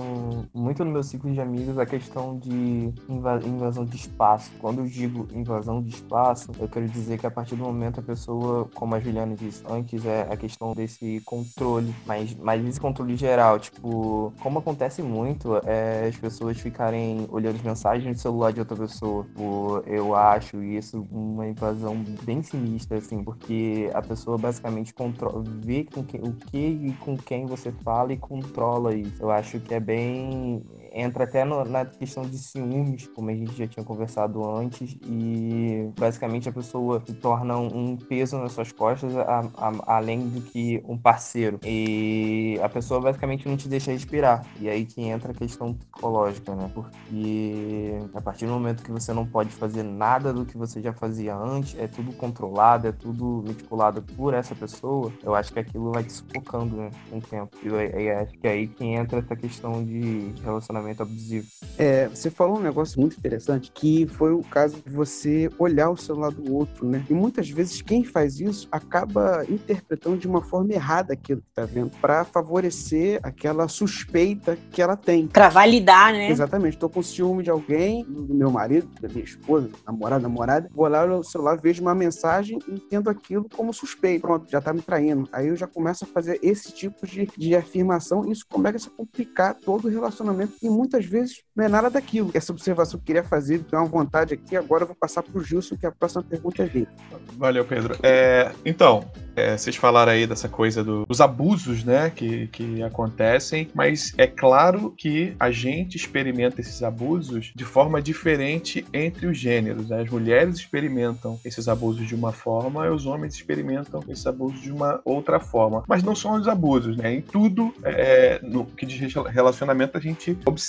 muito 0.54 0.82
no 0.82 0.90
meu 0.90 1.02
ciclo 1.02 1.30
de 1.30 1.38
amigos 1.38 1.76
a 1.76 1.84
questão 1.84 2.38
de 2.38 2.94
invasão 3.10 3.84
de 3.84 3.96
espaço. 3.96 4.50
Quando 4.58 4.78
eu 4.78 4.86
digo 4.86 5.28
invasão 5.34 5.82
de 5.82 5.90
espaço, 5.90 6.50
eu 6.58 6.66
quero 6.66 6.88
dizer 6.88 7.18
que 7.18 7.26
a 7.26 7.30
partir 7.30 7.56
do 7.56 7.64
momento 7.64 8.00
a 8.00 8.02
pessoa, 8.02 8.66
como 8.72 8.94
a 8.94 9.00
Juliana 9.00 9.36
disse 9.36 9.62
antes, 9.68 10.06
é 10.06 10.22
a 10.30 10.36
questão 10.36 10.72
desse 10.72 11.20
controle, 11.26 11.94
mas, 12.06 12.34
mas 12.36 12.64
esse 12.64 12.80
controle 12.80 13.16
geral, 13.18 13.58
tipo, 13.58 14.32
como 14.40 14.60
acontece 14.60 15.02
muito, 15.02 15.56
é 15.66 16.06
as 16.08 16.16
pessoas 16.16 16.58
ficarem 16.58 17.26
olhando 17.30 17.56
as 17.56 17.62
mensagens 17.62 18.16
no 18.16 18.18
celular 18.18 18.50
de 18.50 18.60
outra 18.60 18.78
pessoa. 18.78 19.24
Tipo, 19.24 19.82
eu 19.86 20.14
acho 20.14 20.62
isso 20.62 21.06
uma 21.12 21.46
invasão 21.46 22.02
bem 22.22 22.42
sinistra, 22.42 22.96
assim, 22.96 23.22
porque 23.22 23.90
a 23.92 24.00
pessoa 24.00 24.38
basicamente 24.38 24.94
controla, 24.94 25.44
vê 25.62 25.84
com 25.84 26.02
que, 26.02 26.29
o 26.30 26.36
que 26.50 26.58
e 26.58 26.92
com 27.00 27.16
quem 27.16 27.46
você 27.46 27.70
fala 27.70 28.12
e 28.12 28.16
controla 28.16 28.94
isso. 28.94 29.22
Eu 29.22 29.30
acho 29.30 29.60
que 29.60 29.74
é 29.74 29.80
bem 29.80 30.62
entra 30.92 31.24
até 31.24 31.44
no, 31.44 31.64
na 31.64 31.84
questão 31.84 32.22
de 32.24 32.38
ciúmes, 32.38 33.06
como 33.08 33.30
a 33.30 33.34
gente 33.34 33.56
já 33.56 33.66
tinha 33.66 33.84
conversado 33.84 34.44
antes, 34.48 34.96
e 35.04 35.90
basicamente 35.98 36.48
a 36.48 36.52
pessoa 36.52 37.02
se 37.06 37.14
torna 37.14 37.56
um 37.56 37.96
peso 37.96 38.38
nas 38.38 38.52
suas 38.52 38.72
costas, 38.72 39.16
a, 39.16 39.40
a, 39.56 39.96
além 39.96 40.28
do 40.28 40.40
que 40.40 40.82
um 40.86 40.98
parceiro. 40.98 41.60
E 41.64 42.58
a 42.62 42.68
pessoa 42.68 43.00
basicamente 43.00 43.48
não 43.48 43.56
te 43.56 43.68
deixa 43.68 43.92
respirar. 43.92 44.44
E 44.60 44.68
aí 44.68 44.84
que 44.84 45.02
entra 45.02 45.32
a 45.32 45.34
questão 45.34 45.74
psicológica, 45.74 46.54
né? 46.54 46.70
Porque 46.72 47.98
a 48.14 48.20
partir 48.20 48.46
do 48.46 48.52
momento 48.52 48.82
que 48.82 48.90
você 48.90 49.12
não 49.12 49.26
pode 49.26 49.50
fazer 49.50 49.82
nada 49.82 50.32
do 50.32 50.44
que 50.44 50.56
você 50.56 50.80
já 50.80 50.92
fazia 50.92 51.36
antes, 51.36 51.78
é 51.78 51.86
tudo 51.86 52.12
controlado, 52.12 52.88
é 52.88 52.92
tudo 52.92 53.42
manipulado 53.46 54.02
por 54.02 54.34
essa 54.34 54.54
pessoa, 54.54 55.12
eu 55.22 55.34
acho 55.34 55.52
que 55.52 55.58
aquilo 55.58 55.92
vai 55.92 56.02
te 56.02 56.12
sufocando 56.12 56.76
né, 56.76 56.90
com 57.08 57.18
o 57.18 57.20
tempo. 57.20 57.56
E 57.62 57.68
eu 57.68 58.18
acho 58.18 58.32
que 58.38 58.46
é 58.46 58.50
aí 58.50 58.66
que 58.66 58.84
entra 58.84 59.18
essa 59.18 59.36
questão 59.36 59.84
de 59.84 60.32
relacionamento 60.42 60.79
relacionamento 60.80 61.02
abusivo. 61.02 61.46
É, 61.78 62.08
você 62.08 62.30
falou 62.30 62.58
um 62.58 62.62
negócio 62.62 63.00
muito 63.00 63.16
interessante, 63.16 63.70
que 63.72 64.06
foi 64.06 64.32
o 64.32 64.42
caso 64.42 64.76
de 64.84 64.90
você 64.90 65.50
olhar 65.58 65.90
o 65.90 65.96
celular 65.96 66.30
do 66.30 66.52
outro, 66.52 66.86
né? 66.86 67.04
E 67.08 67.14
muitas 67.14 67.48
vezes 67.48 67.82
quem 67.82 68.04
faz 68.04 68.40
isso 68.40 68.68
acaba 68.72 69.44
interpretando 69.48 70.18
de 70.18 70.26
uma 70.26 70.42
forma 70.42 70.72
errada 70.72 71.12
aquilo 71.12 71.40
que 71.40 71.54
tá 71.54 71.64
vendo, 71.64 71.90
para 72.00 72.24
favorecer 72.24 73.20
aquela 73.22 73.68
suspeita 73.68 74.58
que 74.70 74.82
ela 74.82 74.96
tem. 74.96 75.26
Para 75.26 75.48
validar, 75.48 76.12
né? 76.12 76.30
Exatamente. 76.30 76.78
Tô 76.78 76.88
com 76.88 77.02
ciúme 77.02 77.42
de 77.42 77.50
alguém, 77.50 78.04
do 78.04 78.34
meu 78.34 78.50
marido, 78.50 78.88
da 79.00 79.08
minha 79.08 79.24
esposa, 79.24 79.68
namorada, 79.86 80.22
namorada, 80.22 80.70
vou 80.74 80.88
lá 80.88 81.06
no 81.06 81.22
celular, 81.22 81.58
vejo 81.60 81.82
uma 81.82 81.94
mensagem 81.94 82.58
e 82.68 82.74
entendo 82.74 83.10
aquilo 83.10 83.46
como 83.54 83.72
suspeito. 83.72 84.22
Pronto, 84.22 84.50
já 84.50 84.60
tá 84.60 84.72
me 84.72 84.82
traindo. 84.82 85.28
Aí 85.32 85.48
eu 85.48 85.56
já 85.56 85.66
começo 85.66 86.04
a 86.04 86.06
fazer 86.06 86.38
esse 86.42 86.72
tipo 86.72 87.06
de, 87.06 87.26
de 87.36 87.54
afirmação 87.54 88.26
e 88.26 88.32
isso 88.32 88.46
começa 88.48 88.88
a 88.88 88.96
complicar 88.96 89.54
todo 89.54 89.86
o 89.86 89.90
relacionamento 89.90 90.54
e 90.62 90.69
muitas 90.70 91.04
vezes 91.04 91.42
não 91.54 91.64
é 91.64 91.68
nada 91.68 91.90
daquilo. 91.90 92.30
Essa 92.34 92.52
observação 92.52 92.98
que 92.98 93.04
eu 93.04 93.06
queria 93.06 93.24
fazer, 93.24 93.58
tenho 93.64 93.82
uma 93.82 93.88
vontade 93.88 94.34
aqui, 94.34 94.56
agora 94.56 94.84
eu 94.84 94.86
vou 94.88 94.96
passar 94.96 95.22
para 95.22 95.38
o 95.38 95.42
Gilson, 95.42 95.76
que 95.76 95.86
a 95.86 95.92
próxima 95.92 96.22
pergunta 96.22 96.62
é 96.62 96.66
dele. 96.66 96.88
Valeu, 97.36 97.64
Pedro. 97.64 97.96
É, 98.02 98.52
então, 98.64 99.04
é, 99.34 99.56
vocês 99.56 99.76
falaram 99.76 100.12
aí 100.12 100.26
dessa 100.26 100.48
coisa 100.48 100.84
do, 100.84 101.06
dos 101.06 101.20
abusos, 101.20 101.84
né, 101.84 102.10
que, 102.10 102.46
que 102.48 102.82
acontecem, 102.82 103.68
mas 103.74 104.12
é 104.18 104.26
claro 104.26 104.94
que 104.96 105.34
a 105.38 105.50
gente 105.50 105.96
experimenta 105.96 106.60
esses 106.60 106.82
abusos 106.82 107.52
de 107.54 107.64
forma 107.64 108.02
diferente 108.02 108.84
entre 108.92 109.26
os 109.26 109.38
gêneros. 109.38 109.88
Né? 109.88 110.02
As 110.02 110.10
mulheres 110.10 110.56
experimentam 110.56 111.38
esses 111.44 111.68
abusos 111.68 112.06
de 112.06 112.14
uma 112.14 112.32
forma 112.32 112.86
e 112.86 112.90
os 112.90 113.06
homens 113.06 113.34
experimentam 113.34 114.02
esses 114.08 114.26
abusos 114.26 114.60
de 114.60 114.72
uma 114.72 115.00
outra 115.04 115.40
forma. 115.40 115.84
Mas 115.88 116.02
não 116.02 116.14
são 116.14 116.34
os 116.34 116.48
abusos, 116.48 116.96
né? 116.96 117.14
Em 117.14 117.20
tudo 117.20 117.72
é, 117.82 118.40
no 118.42 118.64
que 118.64 118.86
diz 118.86 119.14
relacionamento, 119.14 119.96
a 119.96 120.00
gente 120.00 120.36
observa 120.44 120.59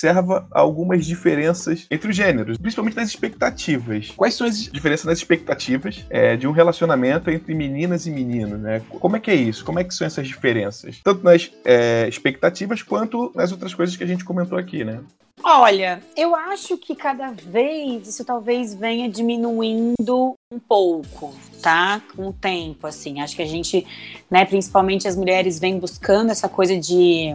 algumas 0.51 1.05
diferenças 1.05 1.85
entre 1.89 2.09
os 2.09 2.15
gêneros, 2.15 2.57
principalmente 2.57 2.95
nas 2.95 3.09
expectativas. 3.09 4.11
Quais 4.15 4.33
são 4.33 4.47
as 4.47 4.63
diferenças 4.63 5.05
nas 5.05 5.17
expectativas 5.17 6.05
é, 6.09 6.35
de 6.35 6.47
um 6.47 6.51
relacionamento 6.51 7.29
entre 7.29 7.53
meninas 7.53 8.05
e 8.05 8.11
meninos, 8.11 8.59
né? 8.59 8.81
Como 8.89 9.15
é 9.15 9.19
que 9.19 9.31
é 9.31 9.35
isso? 9.35 9.65
Como 9.65 9.79
é 9.79 9.83
que 9.83 9.93
são 9.93 10.05
essas 10.05 10.27
diferenças? 10.27 10.99
Tanto 11.03 11.23
nas 11.23 11.51
é, 11.65 12.07
expectativas 12.07 12.81
quanto 12.81 13.31
nas 13.35 13.51
outras 13.51 13.73
coisas 13.73 13.95
que 13.95 14.03
a 14.03 14.07
gente 14.07 14.23
comentou 14.23 14.57
aqui, 14.57 14.83
né? 14.83 14.99
Olha, 15.43 16.03
eu 16.15 16.35
acho 16.35 16.77
que 16.77 16.95
cada 16.95 17.31
vez 17.31 18.07
isso 18.07 18.23
talvez 18.23 18.75
venha 18.75 19.09
diminuindo 19.09 20.35
um 20.51 20.59
pouco, 20.59 21.33
tá? 21.61 22.01
Com 22.15 22.27
o 22.27 22.33
tempo, 22.33 22.85
assim. 22.85 23.21
Acho 23.21 23.35
que 23.35 23.41
a 23.41 23.47
gente, 23.47 23.85
né, 24.29 24.45
principalmente 24.45 25.07
as 25.07 25.15
mulheres, 25.15 25.59
vêm 25.59 25.79
buscando 25.79 26.31
essa 26.31 26.47
coisa 26.47 26.77
de 26.77 27.33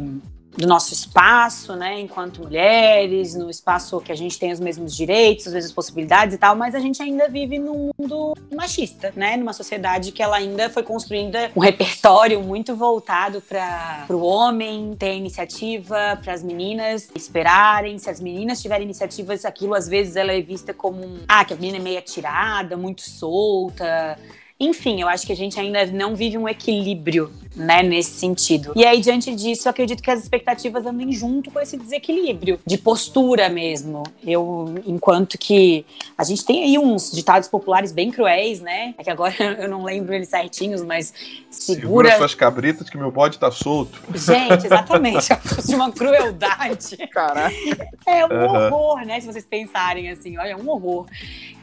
do 0.57 0.67
nosso 0.67 0.93
espaço, 0.93 1.77
né, 1.77 2.01
enquanto 2.01 2.43
mulheres, 2.43 3.35
no 3.35 3.51
espaço 3.51 4.01
que 4.01 4.11
a 4.11 4.15
gente 4.15 4.39
tem 4.39 4.53
os 4.53 4.61
mesmos 4.61 4.97
direitos, 4.97 5.47
as 5.47 5.53
mesmas 5.53 5.73
possibilidades 5.73 6.35
e 6.35 6.39
tal, 6.39 6.57
mas 6.57 6.75
a 6.75 6.79
gente 6.79 7.03
ainda 7.03 7.29
vive 7.29 7.59
num 7.59 7.91
mundo 7.99 8.35
machista, 8.55 9.13
né, 9.15 9.37
numa 9.37 9.53
sociedade 9.53 10.13
que 10.13 10.23
ela 10.23 10.37
ainda 10.37 10.71
foi 10.71 10.83
construída 10.83 11.51
um 11.55 11.61
repertório 11.61 12.41
muito 12.43 12.75
voltado 12.75 13.41
para 13.41 14.07
o 14.09 14.23
homem 14.23 14.95
ter 14.99 15.15
iniciativa, 15.15 16.19
para 16.23 16.33
as 16.33 16.43
meninas 16.43 17.11
esperarem, 17.15 17.99
se 17.99 18.09
as 18.09 18.21
meninas 18.21 18.63
tiverem 18.63 18.85
iniciativas, 18.85 19.45
aquilo 19.45 19.75
às 19.75 19.89
vezes 19.89 20.17
ela 20.17 20.33
é 20.33 20.41
vista 20.41 20.73
como 20.73 21.05
um, 21.05 21.21
ah, 21.29 21.45
que 21.45 21.53
a 21.53 21.57
menina 21.57 21.77
é 21.77 21.81
meio 21.81 21.99
atirada, 21.99 22.77
muito 22.77 23.03
solta, 23.03 24.19
enfim, 24.59 25.03
eu 25.03 25.09
acho 25.09 25.27
que 25.27 25.33
a 25.33 25.37
gente 25.37 25.61
ainda 25.61 25.85
não 25.87 26.17
vive 26.17 26.39
um 26.39 26.49
equilíbrio, 26.49 27.31
né, 27.55 27.83
nesse 27.83 28.13
sentido. 28.13 28.73
E 28.75 28.87
aí, 28.87 29.01
diante 29.01 29.35
disso, 29.35 29.69
eu 29.69 29.71
acredito 29.71 30.03
que 30.03 30.11
as 30.11 30.23
expectativas 30.23 30.87
andem 30.87 31.13
junto 31.13 31.51
com 31.51 31.61
esse 31.61 31.77
desequilíbrio 31.77 32.59
de 32.65 32.79
postura 32.79 33.51
mesmo. 33.51 34.03
Eu, 34.25 34.75
enquanto 34.87 35.37
que 35.37 35.85
a 36.17 36.25
gente 36.25 36.43
tem 36.45 36.65
aí 36.65 36.79
uns 36.79 37.11
ditados 37.13 37.49
populares 37.49 37.93
bem 37.93 38.11
cruéis, 38.11 38.61
né? 38.61 38.95
É 38.97 39.05
que 39.05 39.11
agora 39.11 39.35
eu 39.61 39.69
não 39.69 39.85
lembro 39.85 40.15
eles 40.15 40.29
certinhos, 40.29 40.83
mas 40.83 41.13
segura... 41.51 41.81
Segura 41.81 42.17
suas 42.17 42.35
cabritas 42.35 42.89
que 42.89 42.97
meu 42.97 43.11
bode 43.11 43.39
tá 43.39 43.51
solto. 43.51 44.01
Gente, 44.15 44.67
exatamente. 44.67 45.29
de 45.67 45.75
uma 45.75 45.93
crueldade. 45.93 46.97
Caraca. 47.09 47.55
É 48.07 48.25
um 48.25 48.33
uhum. 48.33 48.67
horror, 48.67 49.07
né? 49.07 49.21
Se 49.21 49.27
vocês 49.27 49.45
pensarem 49.45 50.11
assim, 50.11 50.39
olha, 50.39 50.51
é 50.51 50.57
um 50.57 50.69
horror. 50.69 51.07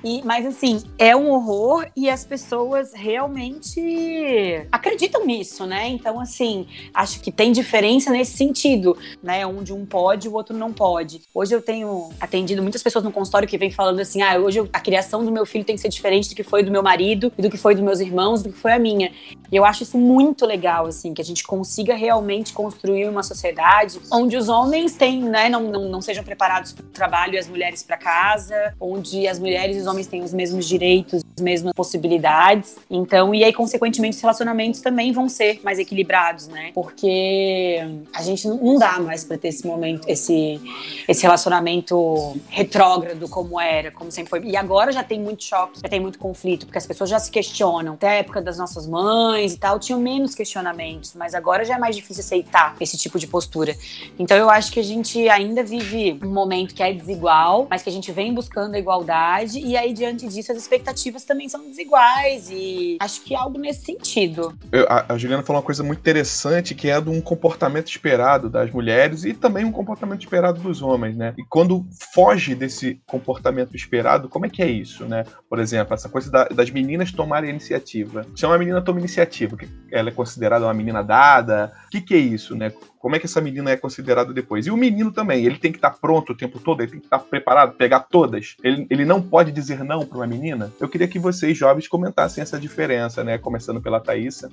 E, 0.04 0.22
mas 0.24 0.46
assim, 0.46 0.82
é 0.98 1.16
um 1.16 1.30
horror 1.30 1.86
e 1.96 2.10
as 2.10 2.26
pessoas 2.26 2.94
realmente 2.94 4.68
acreditam 4.72 5.26
nisso, 5.26 5.66
né? 5.66 5.88
Então, 5.88 6.20
assim, 6.20 6.68
acho 6.94 7.22
que 7.22 7.32
tem 7.32 7.52
diferença 7.52 8.10
nesse 8.10 8.36
sentido, 8.36 8.98
né? 9.22 9.46
Onde 9.46 9.72
um 9.72 9.86
pode 9.86 10.28
o 10.28 10.34
outro 10.34 10.56
não 10.58 10.74
pode. 10.74 11.22
Hoje 11.34 11.54
eu 11.54 11.62
tenho 11.62 12.10
atendido 12.20 12.62
muitas 12.62 12.82
pessoas 12.82 13.04
no 13.04 13.12
consultório 13.12 13.48
que 13.48 13.58
vêm 13.58 13.72
falando 13.72 14.00
assim: 14.00 14.22
ah, 14.22 14.38
hoje 14.38 14.60
eu, 14.60 14.70
a 14.74 14.80
criação 14.80 15.24
do 15.24 15.32
meu 15.32 15.46
filho 15.46 15.64
tem 15.64 15.76
que 15.76 15.82
ser 15.82 15.90
diferente 15.90 16.30
do 16.30 16.36
que 16.36 16.44
foi 16.44 16.64
do 16.64 16.72
meu 16.72 16.82
marido 16.82 17.32
do 17.44 17.50
que 17.50 17.58
foi 17.58 17.76
dos 17.76 17.84
meus 17.84 18.00
irmãos, 18.00 18.42
do 18.42 18.52
que 18.52 18.58
foi 18.58 18.72
a 18.72 18.80
minha. 18.80 19.12
E 19.52 19.56
eu 19.56 19.66
acho 19.66 19.84
isso 19.84 19.98
muito 19.98 20.46
legal, 20.46 20.88
assim, 20.88 21.14
que 21.14 21.22
a 21.22 21.26
gente 21.26 21.44
consiga 21.44 21.94
realmente 21.94 22.54
construir 22.54 23.08
uma 23.08 23.22
sociedade 23.22 24.00
onde 24.12 24.36
os 24.36 24.50
homens 24.50 24.96
têm, 24.96 25.22
né, 25.22 25.50
não, 25.50 25.64
não, 25.64 25.90
não 25.90 26.02
sejam 26.02 26.24
preparados 26.24 26.72
para 26.72 26.84
o 26.84 26.90
trabalho 26.90 27.36
e 27.36 27.38
as 27.38 27.48
mulheres 27.48 27.84
para 27.84 27.98
casa, 27.98 28.74
onde 28.80 29.28
as 29.28 29.38
mulheres 29.38 29.78
e 29.78 29.80
os 29.82 29.88
homens 29.94 30.08
têm 30.08 30.24
os 30.24 30.34
mesmos 30.34 30.68
direitos 30.68 31.24
mesmas 31.42 31.74
possibilidades. 31.74 32.78
Então, 32.90 33.34
e 33.34 33.44
aí, 33.44 33.54
consequentemente, 33.54 34.16
os 34.16 34.22
relacionamentos 34.22 34.82
também 34.82 35.12
vão 35.12 35.28
ser 35.28 35.60
mais 35.64 35.80
equilibrados, 35.80 36.48
né? 36.48 36.72
Porque 36.74 37.80
a 38.14 38.22
gente 38.22 38.48
não 38.48 38.78
dá 38.78 39.00
mais 39.00 39.24
para 39.24 39.38
ter 39.38 39.48
esse 39.50 39.66
momento, 39.66 40.08
esse, 40.08 40.60
esse 41.08 41.24
relacionamento 41.24 42.38
retrógrado 42.50 43.28
como 43.30 43.60
era, 43.60 43.92
como 43.92 44.12
sempre 44.12 44.30
foi. 44.30 44.44
E 44.44 44.56
agora 44.56 44.92
já 44.92 45.04
tem 45.04 45.20
muito 45.20 45.44
choque, 45.44 45.80
já 45.82 45.90
tem 45.90 46.00
muito 46.00 46.20
conflito, 46.20 46.66
porque 46.66 46.78
as 46.78 46.86
pessoas 46.86 47.10
já 47.10 47.20
se 47.20 47.32
questionam. 47.32 47.94
Até 47.94 48.10
a 48.10 48.14
época 48.14 48.42
das 48.42 48.58
nossas 48.58 48.88
mães 48.88 49.54
e 49.54 49.58
tal, 49.58 49.80
tinham 49.80 50.00
menos 50.00 50.36
questionamentos, 50.36 51.14
mas 51.16 51.34
agora 51.34 51.66
já 51.66 51.76
é 51.76 51.80
mais 51.80 51.96
difícil 51.96 52.22
aceitar 52.24 52.76
esse 52.80 52.98
tipo 52.98 53.18
de 53.18 53.28
postura. 53.28 53.76
Então, 54.20 54.38
eu 54.38 54.50
acho 54.50 54.72
que 54.72 54.80
a 54.80 54.84
gente 54.84 55.28
ainda 55.30 55.64
vive 55.64 56.20
um 56.24 56.32
momento 56.32 56.76
que 56.76 56.84
é 56.84 56.94
desigual, 56.94 57.68
mas 57.70 57.82
que 57.82 57.90
a 57.90 57.92
gente 57.92 58.12
vem 58.12 58.34
buscando 58.34 58.76
a 58.76 58.80
igualdade, 58.80 59.60
e 59.60 59.76
diante 59.92 60.28
disso, 60.28 60.52
as 60.52 60.58
expectativas 60.58 61.26
também 61.26 61.50
são 61.50 61.68
desiguais, 61.68 62.50
e 62.52 62.98
acho 63.02 63.22
que 63.24 63.34
é 63.34 63.38
algo 63.38 63.58
nesse 63.60 63.84
sentido. 63.86 64.56
Eu- 64.72 64.86
a, 64.88 65.14
a 65.14 65.18
Juliana 65.18 65.42
falou 65.44 65.60
uma 65.62 65.66
coisa 65.66 65.84
muito 65.84 66.00
interessante, 66.00 66.76
que 66.76 66.90
é 66.90 67.02
de 67.02 67.10
um 67.10 67.20
comportamento 67.20 67.88
esperado 67.90 68.50
das 68.50 68.70
mulheres 68.72 69.26
e 69.26 69.34
também 69.34 69.66
um 69.66 69.72
comportamento 69.72 70.22
esperado 70.22 70.62
dos 70.62 70.82
homens, 70.82 71.18
né? 71.18 71.34
E 71.38 71.44
quando 71.44 71.86
foge 72.14 72.54
desse 72.54 73.02
comportamento 73.06 73.76
esperado, 73.76 74.30
como 74.30 74.46
é 74.46 74.50
que 74.50 74.62
é 74.62 74.68
isso, 74.70 75.06
né? 75.06 75.26
Por 75.50 75.60
exemplo, 75.60 75.94
essa 75.94 76.08
coisa 76.08 76.30
da- 76.32 76.46
das 76.46 76.70
meninas 76.70 77.12
tomarem 77.12 77.50
iniciativa. 77.50 78.26
Se 78.36 78.46
uma 78.46 78.58
menina 78.58 78.82
toma 78.82 79.00
iniciativa, 79.00 79.58
ela 79.92 80.10
é 80.10 80.12
considerada 80.12 80.66
uma 80.66 80.74
menina 80.74 81.02
dada, 81.04 81.72
o 81.88 81.90
que, 81.90 82.02
que 82.02 82.14
é 82.14 82.18
isso, 82.20 82.56
né? 82.56 82.72
Como 83.04 83.18
é 83.18 83.20
que 83.20 83.26
essa 83.26 83.42
menina 83.42 83.70
é 83.70 83.76
considerada 83.76 84.32
depois? 84.34 84.66
E 84.66 84.72
o 84.72 84.78
menino 84.78 85.12
também, 85.12 85.44
ele 85.46 85.58
tem 85.58 85.74
que 85.74 85.78
estar 85.78 85.90
pronto 85.90 86.32
o 86.32 86.36
tempo 86.38 86.58
todo, 86.58 86.80
ele 86.82 86.92
tem 86.92 87.00
que 87.02 87.06
estar 87.06 87.20
preparado, 87.20 87.74
pegar 87.74 88.00
todas. 88.00 88.56
Ele, 88.64 88.88
ele 88.90 89.04
não 89.04 89.22
pode 89.22 89.52
dizer 89.52 89.84
não 89.84 90.06
para 90.06 90.20
uma 90.20 90.26
menina. 90.26 90.72
Eu 90.80 90.88
queria 90.88 91.06
que 91.06 91.20
vocês, 91.20 91.58
jovens, 91.58 91.86
comentassem 91.86 92.42
essa 92.42 92.58
diferença, 92.58 93.22
né? 93.22 93.38
Começando 93.38 93.82
pela 93.82 94.00
Thaísa. 94.00 94.50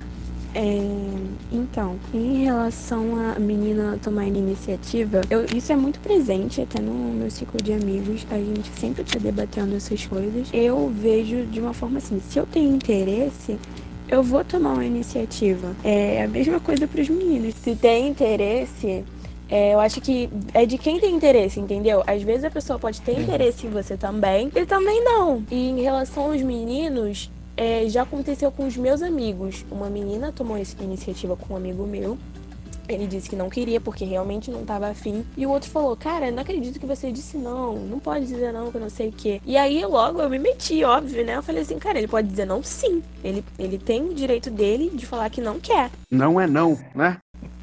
É, 0.52 0.80
então, 1.52 1.96
em 2.12 2.42
relação 2.42 3.14
a 3.36 3.38
menina 3.38 3.96
tomar 4.02 4.26
iniciativa, 4.26 5.20
eu- 5.30 5.44
isso 5.56 5.70
é 5.70 5.76
muito 5.76 6.00
presente 6.00 6.60
até 6.60 6.80
no 6.82 6.92
meu 6.92 7.30
ciclo 7.30 7.62
de 7.62 7.72
amigos. 7.72 8.26
A 8.32 8.36
gente 8.36 8.68
sempre 8.70 9.04
tá 9.04 9.16
debatendo 9.20 9.76
essas 9.76 10.04
coisas. 10.06 10.48
Eu 10.52 10.88
vejo 10.92 11.46
de 11.46 11.60
uma 11.60 11.72
forma 11.72 11.98
assim, 11.98 12.18
se 12.18 12.36
eu 12.36 12.46
tenho 12.46 12.74
interesse, 12.74 13.56
eu 14.10 14.22
vou 14.22 14.44
tomar 14.44 14.72
uma 14.74 14.84
iniciativa. 14.84 15.74
É 15.84 16.24
a 16.24 16.28
mesma 16.28 16.58
coisa 16.58 16.86
para 16.86 17.00
os 17.00 17.08
meninos. 17.08 17.54
Se 17.54 17.76
tem 17.76 18.08
interesse, 18.08 19.04
é, 19.48 19.72
eu 19.72 19.80
acho 19.80 20.00
que 20.00 20.28
é 20.52 20.66
de 20.66 20.76
quem 20.76 20.98
tem 20.98 21.14
interesse, 21.14 21.60
entendeu? 21.60 22.02
Às 22.06 22.22
vezes 22.22 22.44
a 22.44 22.50
pessoa 22.50 22.78
pode 22.78 23.00
ter 23.00 23.18
interesse 23.18 23.66
em 23.66 23.70
você 23.70 23.96
também, 23.96 24.50
e 24.54 24.66
também 24.66 25.02
não. 25.04 25.44
E 25.50 25.70
em 25.70 25.80
relação 25.80 26.32
aos 26.32 26.42
meninos, 26.42 27.30
é, 27.56 27.84
já 27.88 28.02
aconteceu 28.02 28.50
com 28.50 28.66
os 28.66 28.76
meus 28.76 29.00
amigos. 29.00 29.64
Uma 29.70 29.88
menina 29.88 30.32
tomou 30.32 30.56
essa 30.56 30.82
iniciativa 30.82 31.36
com 31.36 31.54
um 31.54 31.56
amigo 31.56 31.86
meu. 31.86 32.18
Ele 32.92 33.06
disse 33.06 33.28
que 33.28 33.36
não 33.36 33.48
queria 33.48 33.80
porque 33.80 34.04
realmente 34.04 34.50
não 34.50 34.62
estava 34.62 34.88
afim. 34.88 35.24
E 35.36 35.46
o 35.46 35.50
outro 35.50 35.70
falou: 35.70 35.96
Cara, 35.96 36.30
não 36.30 36.42
acredito 36.42 36.78
que 36.78 36.86
você 36.86 37.10
disse 37.12 37.36
não. 37.36 37.76
Não 37.76 37.98
pode 37.98 38.26
dizer 38.26 38.52
não, 38.52 38.70
que 38.70 38.76
eu 38.76 38.80
não 38.80 38.90
sei 38.90 39.08
o 39.08 39.12
quê. 39.12 39.40
E 39.44 39.56
aí 39.56 39.84
logo 39.84 40.20
eu 40.20 40.30
me 40.30 40.38
meti, 40.38 40.82
óbvio, 40.84 41.24
né? 41.24 41.36
Eu 41.36 41.42
falei 41.42 41.62
assim: 41.62 41.78
Cara, 41.78 41.98
ele 41.98 42.08
pode 42.08 42.28
dizer 42.28 42.44
não 42.44 42.62
sim. 42.62 43.02
Ele, 43.22 43.44
ele 43.58 43.78
tem 43.78 44.02
o 44.02 44.14
direito 44.14 44.50
dele 44.50 44.90
de 44.92 45.06
falar 45.06 45.30
que 45.30 45.40
não 45.40 45.60
quer. 45.60 45.90
Não 46.10 46.40
é 46.40 46.46
não, 46.46 46.78
né? 46.94 47.18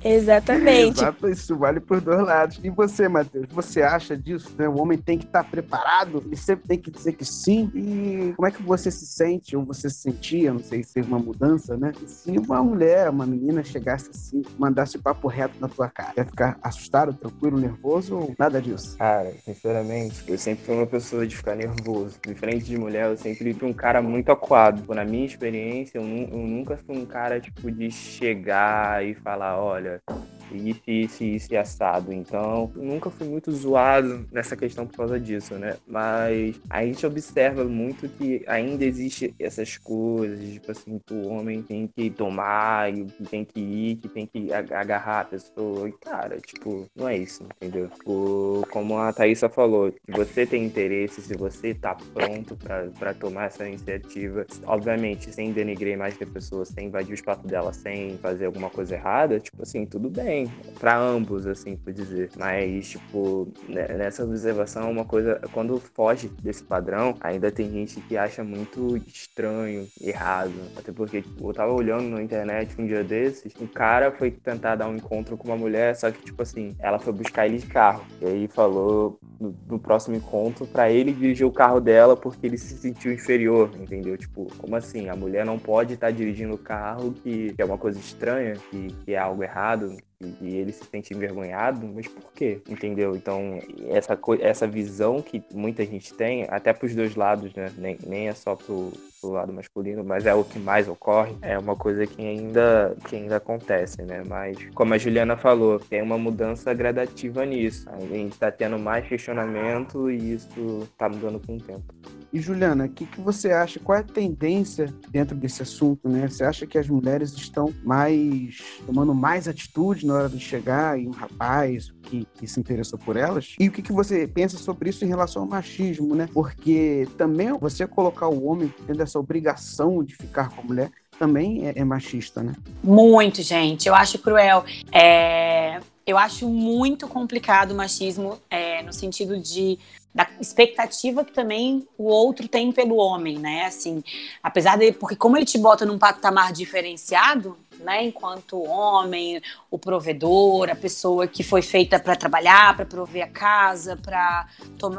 Exatamente. 0.08 1.00
Exato, 1.00 1.30
isso 1.30 1.56
vale 1.58 1.80
por 1.80 2.00
dois 2.00 2.26
lados. 2.26 2.60
E 2.64 2.70
você, 2.70 3.08
Matheus, 3.08 3.48
você 3.50 3.82
acha 3.82 4.16
disso? 4.16 4.54
Né? 4.58 4.68
O 4.68 4.80
homem 4.80 4.98
tem 4.98 5.18
que 5.18 5.26
estar 5.26 5.44
preparado, 5.44 6.24
ele 6.26 6.36
sempre 6.36 6.68
tem 6.68 6.80
que 6.80 6.90
dizer 6.90 7.14
que 7.14 7.26
sim. 7.26 7.70
E 7.74 8.34
como 8.36 8.48
é 8.48 8.52
que 8.52 8.64
você 8.64 8.90
se 8.90 9.06
sente, 9.06 9.56
ou 9.56 9.66
você 9.66 9.90
se 9.90 10.02
sentia, 10.02 10.54
não 10.54 10.60
sei 10.60 10.84
se 10.84 10.94
teve 10.94 11.08
uma 11.08 11.20
mudança, 11.20 11.76
né? 11.76 11.92
E 12.02 12.08
se 12.08 12.32
uma 12.38 12.64
mulher, 12.64 13.10
uma 13.10 13.26
menina 13.26 13.64
chegasse 13.64 14.10
assim, 14.10 14.42
mandasse 14.58 14.98
o 14.98 15.02
papo 15.02 15.28
reto 15.28 15.56
na 15.60 15.68
tua 15.68 15.90
cara, 15.90 16.14
ia 16.18 16.26
ficar 16.26 16.58
assustado, 16.62 17.14
tranquilo, 17.14 17.60
nervoso 17.60 18.16
ou 18.16 18.36
nada 18.38 18.62
disso? 18.62 18.98
Cara, 18.98 19.34
sinceramente, 19.44 20.24
eu 20.28 20.38
sempre 20.38 20.66
fui 20.66 20.76
uma 20.76 20.88
pessoa 20.88 21.28
de 21.28 21.36
ficar 21.36 21.56
nervoso. 21.56 22.18
Diferente 22.26 22.66
de 22.66 22.78
mulher, 22.78 23.10
eu 23.10 23.18
sempre 23.18 23.54
fui 23.54 23.70
um 23.70 23.74
cara 23.74 24.02
muito 24.02 24.32
acuado. 24.32 24.82
Tipo, 24.82 24.94
Na 24.94 25.06
minha 25.06 25.26
experiência, 25.26 25.98
eu, 25.98 26.04
eu 26.04 26.38
nunca 26.38 26.78
fui 26.78 26.98
um 26.98 27.06
cara, 27.06 27.40
tipo, 27.40 27.70
de 27.72 27.92
chegar 27.92 29.06
e 29.06 29.14
falar, 29.16 29.60
olha, 29.60 29.97
Bye. 30.06 30.37
Isso, 30.52 30.82
isso, 30.88 31.24
isso 31.24 31.54
e 31.54 31.58
assado. 31.58 32.12
Então, 32.14 32.72
nunca 32.76 33.10
fui 33.10 33.28
muito 33.28 33.52
zoado 33.52 34.26
nessa 34.32 34.56
questão 34.56 34.86
por 34.86 34.96
causa 34.98 35.20
disso, 35.20 35.56
né? 35.56 35.76
Mas 35.88 36.60
a 36.70 36.86
gente 36.86 37.06
observa 37.06 37.64
muito 37.66 38.08
que 38.10 38.44
ainda 38.48 38.86
existe 38.86 39.34
essas 39.40 39.78
coisas, 39.78 40.40
tipo 40.54 40.72
assim, 40.72 41.00
que 41.06 41.14
o 41.14 41.28
homem 41.28 41.62
tem 41.62 41.88
que 41.88 42.10
tomar, 42.10 42.92
que 42.92 43.24
tem 43.30 43.46
que 43.46 43.60
ir, 43.60 43.96
que 43.98 44.08
tem 44.10 44.26
que 44.26 44.52
ag- 44.54 44.74
agarrar 44.74 45.22
a 45.22 45.26
pessoa. 45.26 45.88
E, 45.90 45.92
cara, 45.94 46.38
tipo, 46.40 46.86
não 46.96 47.08
é 47.08 47.18
isso, 47.18 47.44
entendeu? 47.62 47.88
Tipo, 47.90 48.66
como 48.72 48.98
a 48.98 49.12
Thaísa 49.14 49.50
falou, 49.50 49.90
se 49.92 50.12
você 50.12 50.46
tem 50.46 50.64
interesse, 50.66 51.22
se 51.22 51.36
você 51.36 51.74
tá 51.74 51.96
pronto 52.14 52.58
pra 52.98 53.14
tomar 53.14 53.46
essa 53.46 53.68
iniciativa, 53.68 54.46
obviamente, 54.66 55.32
sem 55.34 55.52
denegrir 55.52 55.98
mais 55.98 56.16
que 56.18 56.24
a 56.24 56.28
pessoa, 56.28 56.66
sem 56.66 56.88
invadir 56.88 57.12
o 57.12 57.14
espaço 57.16 57.46
dela, 57.48 57.72
sem 57.74 58.18
fazer 58.18 58.46
alguma 58.46 58.70
coisa 58.70 58.96
errada, 58.96 59.40
tipo 59.40 59.62
assim, 59.62 59.86
tudo 59.86 60.10
bem. 60.10 60.37
Pra 60.80 60.98
ambos, 60.98 61.48
assim, 61.48 61.76
por 61.76 61.92
dizer. 61.92 62.30
Mas, 62.38 62.90
tipo, 62.90 63.48
né, 63.68 63.88
nessa 63.98 64.24
observação, 64.24 64.92
uma 64.92 65.06
coisa, 65.06 65.42
quando 65.52 65.80
foge 65.80 66.28
desse 66.42 66.64
padrão, 66.64 67.16
ainda 67.22 67.52
tem 67.52 67.72
gente 67.72 68.00
que 68.02 68.18
acha 68.18 68.44
muito 68.44 68.98
estranho, 68.98 69.88
errado. 70.00 70.54
Até 70.76 70.92
porque, 70.92 71.22
tipo, 71.22 71.50
eu 71.50 71.54
tava 71.54 71.74
olhando 71.74 72.10
na 72.10 72.22
internet 72.22 72.80
um 72.80 72.86
dia 72.86 73.04
desses, 73.04 73.54
um 73.60 73.68
cara 73.68 74.12
foi 74.12 74.32
tentar 74.32 74.76
dar 74.76 74.88
um 74.88 74.96
encontro 74.96 75.38
com 75.38 75.48
uma 75.48 75.58
mulher, 75.58 75.96
só 75.96 76.12
que, 76.12 76.24
tipo 76.24 76.42
assim, 76.42 76.76
ela 76.80 77.00
foi 77.00 77.14
buscar 77.14 77.48
ele 77.48 77.58
de 77.58 77.66
carro. 77.66 78.06
E 78.22 78.26
aí 78.26 78.48
falou 78.48 79.20
no, 79.40 79.56
no 79.68 79.80
próximo 79.80 80.16
encontro 80.16 80.66
pra 80.68 80.92
ele 80.92 81.12
dirigir 81.12 81.46
o 81.46 81.52
carro 81.52 81.80
dela 81.80 82.16
porque 82.16 82.46
ele 82.46 82.58
se 82.58 82.78
sentiu 82.78 83.12
inferior, 83.12 83.70
entendeu? 83.80 84.18
Tipo, 84.18 84.48
como 84.58 84.76
assim? 84.76 85.10
A 85.10 85.16
mulher 85.16 85.46
não 85.46 85.58
pode 85.58 85.94
estar 85.94 86.12
dirigindo 86.12 86.54
o 86.54 86.58
carro, 86.58 87.14
que, 87.14 87.54
que 87.54 87.62
é 87.62 87.66
uma 87.66 87.78
coisa 87.78 88.00
estranha, 88.00 88.56
que, 88.70 88.88
que 89.06 89.14
é 89.14 89.18
algo 89.18 89.44
errado, 89.44 89.96
e, 90.20 90.56
ele 90.56 90.72
se 90.72 90.84
sente 90.86 91.14
envergonhado, 91.14 91.88
mas 91.88 92.08
por 92.08 92.32
quê? 92.34 92.60
Entendeu? 92.68 93.16
Então, 93.16 93.60
essa, 93.90 94.20
essa 94.42 94.68
visão 94.68 95.22
que 95.22 95.44
muita 95.54 95.86
gente 95.86 96.14
tem, 96.14 96.46
até 96.50 96.74
pros 96.74 96.96
dois 96.96 97.16
lados, 97.16 97.54
né? 97.54 97.72
Nem, 97.78 97.98
nem 98.06 98.28
é 98.28 98.34
só 98.34 98.56
pro, 98.56 98.92
pro 99.20 99.32
lado 99.32 99.54
masculino, 99.54 100.04
mas 100.04 100.26
é 100.26 100.34
o 100.34 100.44
que 100.44 100.60
mais 100.60 100.88
ocorre, 100.88 101.36
é 101.42 101.58
uma 101.58 101.76
coisa 101.76 102.06
que 102.06 102.22
ainda, 102.22 102.96
que 103.08 103.16
ainda 103.16 103.38
acontece, 103.38 104.02
né? 104.02 104.24
Mas, 104.28 104.58
como 104.74 104.94
a 104.94 104.98
Juliana 104.98 105.38
falou, 105.38 105.80
tem 105.80 106.02
uma 106.02 106.18
mudança 106.18 106.74
gradativa 106.74 107.46
nisso. 107.46 107.90
A 107.90 108.00
gente 108.00 108.38
tá 108.38 108.52
tendo 108.52 108.78
mais 108.78 109.08
questionamento 109.08 110.10
e 110.10 110.34
isso 110.34 110.88
tá 110.98 111.10
mudando 111.10 111.40
com 111.46 111.56
o 111.56 111.62
tempo. 111.62 111.94
E 112.32 112.40
Juliana, 112.40 112.86
o 112.86 112.90
que, 112.90 113.06
que 113.06 113.22
você 113.22 113.52
acha? 113.52 113.80
Qual 113.80 113.98
é 113.98 114.02
a 114.02 114.04
tendência 114.04 114.94
dentro 115.10 115.36
desse 115.36 115.62
assunto, 115.62 116.10
né? 116.10 116.28
Você 116.28 116.44
acha 116.44 116.68
que 116.68 116.78
as 116.78 116.88
mulheres 116.88 117.32
estão 117.34 117.74
mais 117.84 118.62
tomando 118.86 119.14
mais 119.14 119.48
atitude 119.48 120.06
na 120.06 120.14
hora 120.16 120.30
de 120.30 120.40
chegar 120.40 121.00
em 121.00 121.08
um 121.08 121.12
rapaz 121.12 121.94
que, 122.08 122.28
que 122.38 122.48
se 122.48 122.60
interessou 122.60 122.98
por 122.98 123.18
elas? 123.18 123.56
E 123.60 123.68
o 123.68 123.72
que, 123.72 123.82
que 123.82 123.92
você 123.92 124.28
pensa 124.28 124.58
sobre 124.58 124.90
isso 124.90 125.04
em 125.04 125.08
relação 125.08 125.42
ao 125.44 125.48
machismo, 125.48 126.16
né? 126.16 126.30
Porque 126.34 127.08
também 127.18 127.52
você 127.58 127.86
colocar 127.86 128.28
o 128.28 128.46
homem 128.46 128.74
tendo 128.86 129.02
essa 129.02 129.20
obrigação 129.20 130.04
de 130.04 130.16
ficar 130.16 130.50
com 130.50 130.62
a 130.62 130.64
mulher 130.64 130.92
também 131.20 131.68
é, 131.68 131.74
é 131.76 131.84
machista, 131.84 132.42
né? 132.42 132.54
Muito, 132.84 133.42
gente. 133.42 133.88
Eu 133.88 133.96
acho 133.96 134.20
cruel. 134.20 134.64
É, 134.92 135.80
Eu 136.06 136.18
acho 136.18 136.48
muito 136.48 137.08
complicado 137.08 137.72
o 137.72 137.76
machismo 137.76 138.40
é, 138.50 138.82
no 138.82 138.94
sentido 138.94 139.38
de 139.38 139.78
da 140.16 140.28
expectativa 140.42 141.24
que 141.24 141.32
também 141.32 141.88
o 141.96 142.06
outro 142.06 142.48
tem 142.48 142.72
pelo 142.72 142.96
homem, 142.96 143.38
né? 143.38 143.66
Assim, 143.66 144.04
apesar 144.42 144.76
de 144.76 144.92
porque 144.92 145.16
como 145.16 145.38
ele 145.38 145.46
te 145.46 145.60
bota 145.60 145.86
num 145.86 146.00
patamar 146.00 146.52
diferenciado, 146.52 147.56
né? 147.80 148.04
Enquanto 148.04 148.62
homem, 148.64 149.42
o 149.70 149.78
provedor, 149.78 150.70
a 150.70 150.76
pessoa 150.76 151.28
que 151.28 151.44
foi 151.44 151.62
feita 151.62 152.00
para 152.00 152.16
trabalhar, 152.16 152.76
para 152.76 152.86
prover 152.86 153.24
a 153.24 153.28
casa, 153.28 153.98
para 153.98 154.48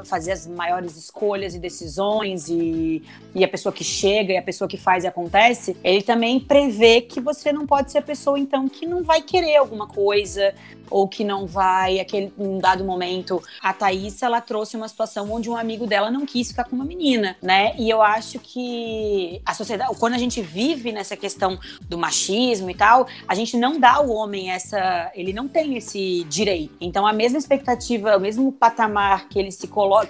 fazer 0.04 0.32
as 0.32 0.46
maiores 0.46 0.96
escolhas 0.96 1.54
e 1.54 1.58
decisões 1.58 2.48
e, 2.48 3.02
e 3.34 3.44
a 3.44 3.48
pessoa 3.48 3.72
que 3.72 3.84
chega 3.84 4.32
e 4.32 4.36
a 4.36 4.42
pessoa 4.42 4.68
que 4.68 4.76
faz 4.76 5.04
e 5.04 5.06
acontece, 5.06 5.76
ele 5.82 6.02
também 6.02 6.40
prevê 6.40 7.00
que 7.00 7.20
você 7.20 7.52
não 7.52 7.66
pode 7.66 7.92
ser 7.92 7.98
a 7.98 8.02
pessoa 8.02 8.38
então 8.38 8.68
que 8.68 8.86
não 8.86 9.02
vai 9.02 9.22
querer 9.22 9.56
alguma 9.56 9.86
coisa 9.86 10.54
ou 10.90 11.08
que 11.08 11.24
não 11.24 11.46
vai, 11.46 12.00
aquele 12.00 12.32
um 12.38 12.58
dado 12.58 12.84
momento, 12.84 13.42
a 13.62 13.72
Thaís, 13.72 14.22
ela 14.22 14.40
trouxe 14.40 14.76
uma 14.76 14.88
situação 14.88 15.30
onde 15.32 15.48
um 15.50 15.56
amigo 15.56 15.86
dela 15.86 16.10
não 16.10 16.24
quis 16.24 16.48
ficar 16.48 16.64
com 16.64 16.76
uma 16.76 16.84
menina, 16.84 17.36
né? 17.42 17.74
E 17.78 17.88
eu 17.88 18.02
acho 18.02 18.38
que 18.38 19.40
a 19.44 19.54
sociedade, 19.54 19.94
quando 19.98 20.14
a 20.14 20.18
gente 20.18 20.40
vive 20.40 20.92
nessa 20.92 21.16
questão 21.16 21.58
do 21.88 21.98
machismo 21.98 22.70
e 22.70 22.74
tal, 22.74 23.06
a 23.26 23.34
gente 23.34 23.56
não 23.56 23.78
dá 23.78 23.94
ao 23.94 24.08
homem 24.08 24.50
essa, 24.50 25.10
ele 25.14 25.32
não 25.32 25.48
tem 25.48 25.76
esse 25.76 26.24
direito. 26.24 26.74
Então 26.80 27.06
a 27.06 27.12
mesma 27.12 27.38
expectativa, 27.38 28.16
o 28.16 28.20
mesmo 28.20 28.52
patamar 28.52 29.28
que 29.28 29.38
ele 29.38 29.50
se 29.50 29.66
coloca, 29.66 30.08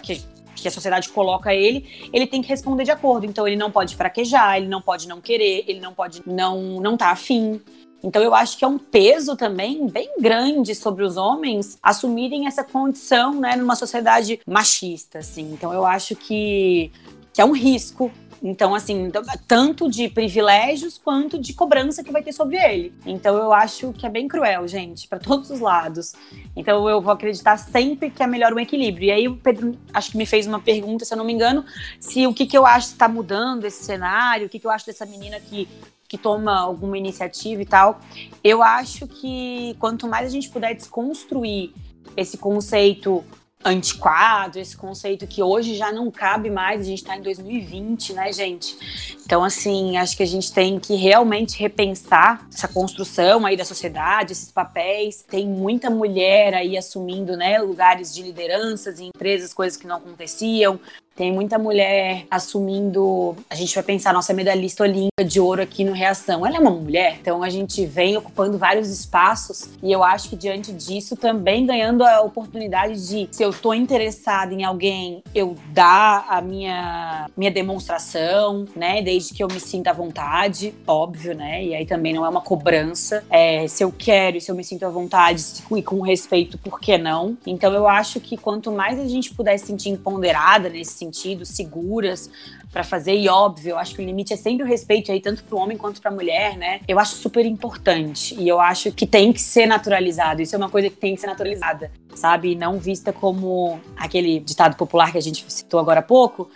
que 0.62 0.69
a 0.69 0.71
sociedade 0.71 1.09
coloca 1.09 1.55
ele, 1.55 2.09
ele 2.12 2.27
tem 2.27 2.43
que 2.43 2.49
responder 2.49 2.85
de 2.85 2.91
acordo. 2.91 3.27
Então 3.27 3.47
ele 3.47 3.57
não 3.57 3.71
pode 3.71 3.97
fraquejar, 3.97 4.57
ele 4.57 4.69
não 4.69 4.83
pode 4.83 5.07
não 5.09 5.21
querer, 5.21 5.64
ele 5.67 5.81
não 5.81 5.95
pode 5.95 6.23
não 6.27 6.81
não 6.81 6.97
tá 6.97 7.11
afim. 7.11 7.61
Então 8.02 8.22
eu 8.22 8.34
acho 8.34 8.56
que 8.56 8.64
é 8.64 8.68
um 8.68 8.78
peso 8.78 9.37
também 9.37 9.87
bem 9.88 10.14
grande 10.20 10.74
sobre 10.74 11.04
os 11.04 11.16
homens 11.16 11.78
assumirem 11.82 12.46
essa 12.46 12.62
condição, 12.62 13.34
né, 13.40 13.56
numa 13.56 13.74
sociedade 13.74 14.40
machista, 14.46 15.18
assim. 15.18 15.52
Então 15.52 15.72
eu 15.72 15.84
acho 15.84 16.14
que, 16.14 16.92
que 17.32 17.40
é 17.40 17.44
um 17.44 17.52
risco 17.52 18.11
então, 18.42 18.74
assim, 18.74 19.11
tanto 19.46 19.90
de 19.90 20.08
privilégios 20.08 20.96
quanto 20.96 21.38
de 21.38 21.52
cobrança 21.52 22.04
que 22.04 22.12
vai 22.12 22.22
ter 22.22 22.32
sobre 22.32 22.56
ele. 22.56 22.92
Então, 23.04 23.37
eu 23.37 23.52
acho 23.52 23.92
que 23.92 24.06
é 24.06 24.08
bem 24.08 24.28
cruel, 24.28 24.66
gente, 24.68 25.08
para 25.08 25.18
todos 25.18 25.50
os 25.50 25.61
lados. 25.61 26.12
Então, 26.54 26.88
eu 26.88 27.00
vou 27.00 27.12
acreditar 27.12 27.56
sempre 27.56 28.11
que 28.11 28.22
é 28.22 28.26
melhor 28.26 28.52
um 28.52 28.61
equilíbrio. 28.61 29.06
E 29.06 29.11
aí, 29.11 29.28
o 29.28 29.37
Pedro, 29.37 29.76
acho 29.92 30.12
que 30.12 30.16
me 30.16 30.26
fez 30.26 30.46
uma 30.46 30.61
pergunta, 30.61 31.04
se 31.04 31.12
eu 31.12 31.18
não 31.18 31.24
me 31.24 31.32
engano, 31.32 31.64
se 31.98 32.26
o 32.26 32.34
que, 32.34 32.46
que 32.46 32.56
eu 32.56 32.64
acho 32.64 32.88
está 32.88 33.08
mudando 33.08 33.64
esse 33.64 33.84
cenário, 33.84 34.46
o 34.46 34.48
que, 34.48 34.58
que 34.58 34.66
eu 34.66 34.70
acho 34.70 34.87
dessa 34.87 35.04
menina 35.04 35.40
que 35.40 35.68
que 36.09 36.16
toma 36.16 36.59
alguma 36.59 36.97
iniciativa 36.97 37.61
e 37.61 37.66
tal. 37.66 38.01
Eu 38.42 38.62
acho 38.62 39.07
que 39.07 39.77
quanto 39.79 40.09
mais 40.09 40.27
a 40.27 40.31
gente 40.31 40.49
puder 40.49 40.75
desconstruir 40.75 41.73
esse 42.16 42.38
conceito 42.38 43.23
antiquado, 43.64 44.59
esse 44.59 44.77
conceito 44.77 45.27
que 45.27 45.42
hoje 45.42 45.75
já 45.75 45.90
não 45.90 46.11
cabe 46.11 46.49
mais, 46.49 46.81
a 46.81 46.85
gente 46.85 46.99
está 46.99 47.16
em 47.16 47.23
2020, 47.23 48.12
né, 48.12 48.33
gente? 48.33 48.79
Então, 49.25 49.42
assim, 49.42 49.97
acho 49.97 50.16
que 50.16 50.23
a 50.23 50.27
gente 50.27 50.53
tem 50.53 50.79
que 50.79 50.94
realmente 50.94 51.59
repensar 51.59 52.47
essa 52.55 52.68
construção 52.68 53.44
aí 53.44 53.57
da 53.57 53.64
sociedade, 53.64 54.33
esses 54.33 54.53
papéis. 54.53 55.25
Tem 55.29 55.47
muita 55.47 55.90
mulher 55.90 56.55
aí 56.55 56.77
assumindo, 56.77 57.37
né, 57.37 57.59
lugares 57.59 58.14
de 58.14 58.23
lideranças 58.23 59.01
em 59.01 59.09
empresas, 59.09 59.53
coisas 59.53 59.77
que 59.77 59.87
não 59.87 59.97
aconteciam. 59.97 60.79
Tem 61.18 61.33
muita 61.33 61.59
mulher 61.59 62.26
assumindo. 62.31 63.35
A 63.50 63.57
gente 63.57 63.74
vai 63.74 63.83
pensar, 63.83 64.14
nossa 64.14 64.33
medalhista 64.33 64.85
olímpica 64.85 65.24
de 65.24 65.40
ouro 65.40 65.61
aqui 65.61 65.83
no 65.83 65.90
Reação. 65.90 66.46
Ela 66.46 66.59
é 66.59 66.61
uma 66.61 66.70
mulher, 66.70 67.18
então 67.20 67.42
a 67.42 67.50
gente 67.50 67.85
vem 67.85 68.16
ocupando 68.16 68.57
vários 68.57 68.88
espaços 68.88 69.68
e 69.83 69.90
eu 69.90 70.04
acho 70.04 70.28
que 70.28 70.37
diante 70.37 70.72
disso 70.72 71.16
também 71.16 71.66
ganhando 71.66 72.04
a 72.04 72.20
oportunidade 72.20 73.04
de, 73.09 73.28
se 73.33 73.42
eu 73.42 73.50
estou 73.50 73.74
interessada 73.74 74.54
em 74.54 74.62
alguém, 74.62 75.20
eu 75.35 75.57
dar 75.72 76.24
a 76.28 76.40
minha, 76.40 77.28
minha 77.37 77.50
demonstração, 77.50 78.64
né? 78.76 79.02
Desde 79.02 79.35
que 79.35 79.42
eu 79.42 79.48
me 79.48 79.59
sinta 79.59 79.90
à 79.90 79.92
vontade, 79.92 80.72
óbvio, 80.87 81.35
né? 81.35 81.64
E 81.64 81.74
aí 81.74 81.85
também 81.85 82.14
não 82.14 82.24
é 82.24 82.28
uma 82.28 82.42
cobrança. 82.42 83.24
É, 83.28 83.66
se 83.66 83.83
eu 83.83 83.90
quero 83.90 84.37
e 84.37 84.40
se 84.40 84.52
eu 84.52 84.54
me 84.54 84.62
sinto 84.62 84.87
à 84.87 84.88
vontade 84.88 85.44
e 85.76 85.83
com 85.83 86.00
respeito, 86.00 86.57
por 86.59 86.78
que 86.78 86.96
não? 86.96 87.37
Então 87.44 87.72
eu 87.72 87.88
acho 87.88 88.20
que 88.20 88.37
quanto 88.37 88.70
mais 88.70 89.00
a 89.00 89.09
gente 89.09 89.35
puder 89.35 89.59
se 89.59 89.66
sentir 89.66 89.88
empoderada 89.88 90.68
nesse 90.68 90.92
sentido, 91.09 91.44
seguras 91.44 92.31
para 92.73 92.85
fazer. 92.85 93.14
E 93.16 93.29
óbvio, 93.29 93.71
eu 93.71 93.79
acho 93.79 93.94
que 93.94 94.03
o 94.03 94.05
limite 94.05 94.33
é 94.33 94.37
sempre 94.37 94.62
o 94.62 94.66
respeito 94.66 95.11
aí, 95.11 95.21
tanto 95.21 95.42
para 95.42 95.57
o 95.57 95.59
homem 95.59 95.77
quanto 95.77 96.01
para 96.01 96.11
a 96.11 96.14
mulher, 96.14 96.57
né? 96.57 96.81
Eu 96.87 96.99
acho 96.99 97.14
super 97.16 97.44
importante. 97.44 98.35
E 98.38 98.47
eu 98.47 98.61
acho 98.61 98.92
que 98.92 99.07
tem 99.07 99.33
que 99.33 99.40
ser 99.40 99.66
naturalizado. 99.66 100.42
Isso 100.42 100.55
é 100.55 100.59
uma 100.59 100.71
coisa 100.71 100.90
que 100.90 100.97
tem 100.97 101.14
que 101.14 101.21
ser 101.21 101.27
naturalizada, 101.27 101.90
sabe? 102.14 102.55
Não 102.55 102.79
vista 102.79 103.12
como 103.12 103.81
aquele 103.97 104.40
ditado 104.40 104.77
popular 104.77 105.11
que 105.11 105.18
a 105.18 105.23
gente 105.23 105.44
citou 105.51 105.81
agora 105.81 106.01
há 106.01 106.03
pouco. 106.03 106.51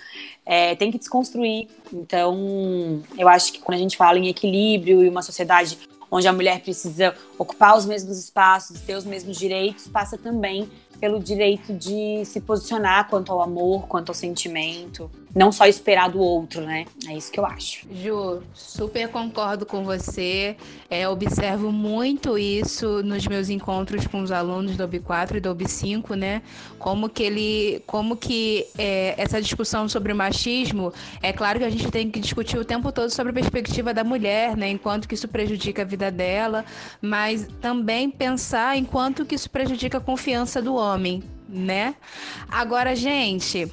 É, 0.44 0.74
tem 0.74 0.90
que 0.90 0.98
desconstruir. 0.98 1.68
Então, 1.92 3.02
eu 3.16 3.28
acho 3.28 3.52
que 3.52 3.60
quando 3.60 3.76
a 3.76 3.80
gente 3.80 3.96
fala 3.96 4.18
em 4.18 4.28
equilíbrio 4.28 5.04
e 5.04 5.08
uma 5.08 5.22
sociedade 5.22 5.78
onde 6.10 6.28
a 6.28 6.32
mulher 6.32 6.60
precisa 6.60 7.14
ocupar 7.38 7.74
os 7.74 7.86
mesmos 7.86 8.18
espaços, 8.18 8.82
ter 8.82 8.94
os 8.94 9.06
mesmos 9.06 9.38
direitos, 9.38 9.88
passa 9.88 10.18
também 10.18 10.68
pelo 11.02 11.18
direito 11.18 11.72
de 11.72 12.24
se 12.24 12.40
posicionar 12.40 13.08
quanto 13.08 13.32
ao 13.32 13.42
amor, 13.42 13.88
quanto 13.88 14.10
ao 14.10 14.14
sentimento. 14.14 15.10
Não 15.34 15.50
só 15.50 15.66
esperar 15.66 16.10
do 16.10 16.20
outro, 16.20 16.60
né? 16.60 16.84
É 17.08 17.16
isso 17.16 17.32
que 17.32 17.40
eu 17.40 17.46
acho. 17.46 17.86
Ju, 17.90 18.42
super 18.54 19.08
concordo 19.08 19.64
com 19.66 19.82
você. 19.82 20.54
É, 20.90 21.08
observo 21.08 21.72
muito 21.72 22.38
isso 22.38 23.02
nos 23.02 23.26
meus 23.26 23.48
encontros 23.48 24.06
com 24.06 24.22
os 24.22 24.30
alunos 24.30 24.76
do 24.76 24.86
OB4 24.86 25.36
e 25.36 25.40
do 25.40 25.52
OB5, 25.52 26.14
né? 26.14 26.42
Como 26.78 27.08
que 27.08 27.22
ele. 27.22 27.82
Como 27.86 28.14
que 28.14 28.66
é, 28.76 29.14
essa 29.16 29.40
discussão 29.40 29.88
sobre 29.88 30.12
o 30.12 30.16
machismo, 30.16 30.92
é 31.22 31.32
claro 31.32 31.58
que 31.58 31.64
a 31.64 31.70
gente 31.70 31.90
tem 31.90 32.10
que 32.10 32.20
discutir 32.20 32.58
o 32.58 32.64
tempo 32.64 32.92
todo 32.92 33.08
sobre 33.08 33.30
a 33.30 33.34
perspectiva 33.34 33.94
da 33.94 34.04
mulher, 34.04 34.54
né? 34.54 34.68
Enquanto 34.68 35.08
que 35.08 35.14
isso 35.14 35.26
prejudica 35.26 35.80
a 35.80 35.84
vida 35.84 36.10
dela, 36.10 36.62
mas 37.00 37.48
também 37.60 38.10
pensar 38.10 38.76
enquanto 38.76 39.24
que 39.24 39.34
isso 39.34 39.48
prejudica 39.50 39.96
a 39.96 40.00
confiança 40.00 40.60
do 40.60 40.74
homem 40.74 40.91
homem, 40.92 41.22
né? 41.48 41.94
Agora, 42.48 42.94
gente, 42.94 43.66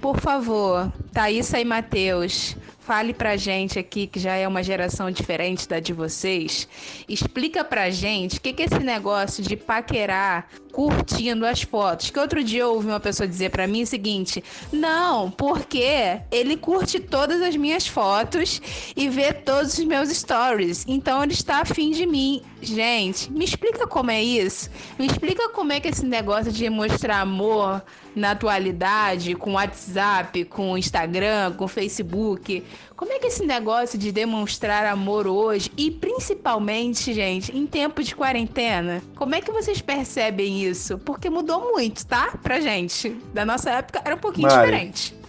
por 0.00 0.18
favor, 0.20 0.92
Thaísa 1.12 1.58
e 1.58 1.64
Matheus, 1.64 2.56
Fale 2.84 3.14
pra 3.14 3.34
gente 3.34 3.78
aqui, 3.78 4.06
que 4.06 4.20
já 4.20 4.34
é 4.34 4.46
uma 4.46 4.62
geração 4.62 5.10
diferente 5.10 5.66
da 5.66 5.80
de 5.80 5.94
vocês. 5.94 6.68
Explica 7.08 7.64
pra 7.64 7.88
gente 7.88 8.36
o 8.36 8.40
que, 8.42 8.52
que 8.52 8.62
é 8.62 8.66
esse 8.66 8.80
negócio 8.80 9.42
de 9.42 9.56
paquerar 9.56 10.46
curtindo 10.74 11.46
as 11.46 11.62
fotos. 11.62 12.10
Que 12.10 12.18
outro 12.18 12.42
dia 12.42 12.62
eu 12.62 12.74
ouvi 12.74 12.88
uma 12.88 12.98
pessoa 12.98 13.28
dizer 13.28 13.50
para 13.50 13.66
mim 13.66 13.84
o 13.84 13.86
seguinte: 13.86 14.42
não, 14.72 15.30
porque 15.30 16.20
ele 16.32 16.56
curte 16.56 16.98
todas 16.98 17.40
as 17.40 17.54
minhas 17.54 17.86
fotos 17.86 18.60
e 18.96 19.08
vê 19.08 19.32
todos 19.32 19.78
os 19.78 19.84
meus 19.84 20.08
stories. 20.10 20.84
Então 20.88 21.22
ele 21.22 21.32
está 21.32 21.60
afim 21.60 21.92
de 21.92 22.04
mim. 22.04 22.42
Gente, 22.60 23.30
me 23.30 23.44
explica 23.44 23.86
como 23.86 24.10
é 24.10 24.22
isso. 24.22 24.68
Me 24.98 25.06
explica 25.06 25.48
como 25.50 25.72
é 25.72 25.78
que 25.78 25.88
esse 25.88 26.04
negócio 26.04 26.50
de 26.50 26.68
mostrar 26.68 27.20
amor 27.20 27.80
na 28.14 28.32
atualidade, 28.32 29.34
com 29.34 29.54
WhatsApp, 29.54 30.44
com 30.44 30.76
Instagram, 30.78 31.52
com 31.52 31.68
Facebook. 31.68 32.64
Como 32.96 33.12
é 33.12 33.18
que 33.18 33.26
é 33.26 33.28
esse 33.28 33.44
negócio 33.44 33.98
de 33.98 34.12
demonstrar 34.12 34.86
amor 34.86 35.26
hoje 35.26 35.70
e 35.76 35.90
principalmente, 35.90 37.12
gente, 37.12 37.56
em 37.56 37.66
tempo 37.66 38.02
de 38.04 38.14
quarentena? 38.14 39.02
Como 39.16 39.34
é 39.34 39.40
que 39.40 39.50
vocês 39.50 39.80
percebem 39.80 40.62
isso? 40.62 40.96
Porque 40.98 41.28
mudou 41.28 41.72
muito, 41.72 42.06
tá? 42.06 42.38
Pra 42.40 42.60
gente. 42.60 43.16
Da 43.32 43.44
nossa 43.44 43.70
época 43.70 44.00
era 44.04 44.14
um 44.14 44.18
pouquinho 44.18 44.48
Mari. 44.48 44.64
diferente. 44.64 45.24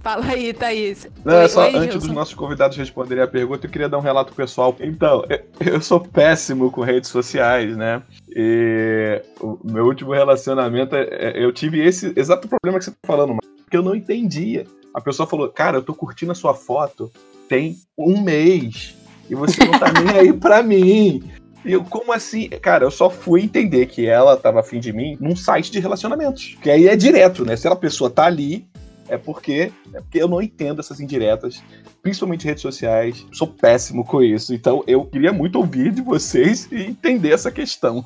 Fala 0.00 0.24
aí, 0.26 0.52
Thaís. 0.52 1.08
Não, 1.24 1.36
oi, 1.36 1.48
só 1.48 1.62
oi, 1.62 1.76
antes 1.76 1.98
dos 1.98 2.08
nossos 2.08 2.34
convidados 2.34 2.76
responderem 2.76 3.22
a 3.22 3.28
pergunta, 3.28 3.66
eu 3.66 3.70
queria 3.70 3.88
dar 3.88 3.98
um 3.98 4.02
relato 4.02 4.32
pessoal. 4.32 4.74
Então, 4.80 5.24
eu 5.60 5.80
sou 5.80 6.00
péssimo 6.00 6.70
com 6.70 6.82
redes 6.82 7.08
sociais, 7.08 7.76
né? 7.76 8.02
E 8.28 9.22
o 9.40 9.58
meu 9.64 9.86
último 9.86 10.12
relacionamento, 10.12 10.96
é, 10.96 11.08
é, 11.10 11.44
eu 11.44 11.52
tive 11.52 11.84
esse 11.84 12.12
exato 12.16 12.48
problema 12.48 12.78
que 12.78 12.84
você 12.84 12.90
tá 12.90 12.96
falando, 13.06 13.36
porque 13.64 13.76
eu 13.76 13.82
não 13.82 13.94
entendia. 13.94 14.64
A 14.94 15.00
pessoa 15.00 15.26
falou, 15.26 15.48
cara, 15.48 15.78
eu 15.78 15.82
tô 15.82 15.94
curtindo 15.94 16.32
a 16.32 16.34
sua 16.34 16.54
foto 16.54 17.10
tem 17.48 17.76
um 17.98 18.22
mês 18.22 18.96
e 19.28 19.34
você 19.34 19.62
não 19.64 19.78
tá 19.78 19.92
nem 19.92 20.18
aí 20.18 20.32
pra 20.32 20.62
mim. 20.62 21.22
E 21.64 21.72
eu, 21.72 21.84
como 21.84 22.12
assim? 22.12 22.48
Cara, 22.48 22.84
eu 22.84 22.90
só 22.90 23.10
fui 23.10 23.42
entender 23.42 23.86
que 23.86 24.06
ela 24.06 24.36
tava 24.36 24.60
afim 24.60 24.80
de 24.80 24.92
mim 24.92 25.16
num 25.20 25.36
site 25.36 25.70
de 25.70 25.78
relacionamentos. 25.78 26.56
Que 26.62 26.70
aí 26.70 26.88
é 26.88 26.96
direto, 26.96 27.44
né? 27.44 27.54
Se 27.54 27.68
a 27.68 27.76
pessoa 27.76 28.10
tá 28.10 28.24
ali, 28.24 28.66
é 29.08 29.16
porque, 29.16 29.72
é 29.92 30.00
porque 30.00 30.22
eu 30.22 30.28
não 30.28 30.40
entendo 30.40 30.80
essas 30.80 31.00
indiretas, 31.00 31.62
principalmente 32.02 32.46
redes 32.46 32.62
sociais. 32.62 33.26
Sou 33.32 33.46
péssimo 33.46 34.04
com 34.04 34.22
isso. 34.22 34.54
Então 34.54 34.82
eu 34.86 35.04
queria 35.04 35.32
muito 35.32 35.56
ouvir 35.56 35.92
de 35.92 36.02
vocês 36.02 36.68
e 36.70 36.82
entender 36.82 37.32
essa 37.32 37.50
questão. 37.50 38.04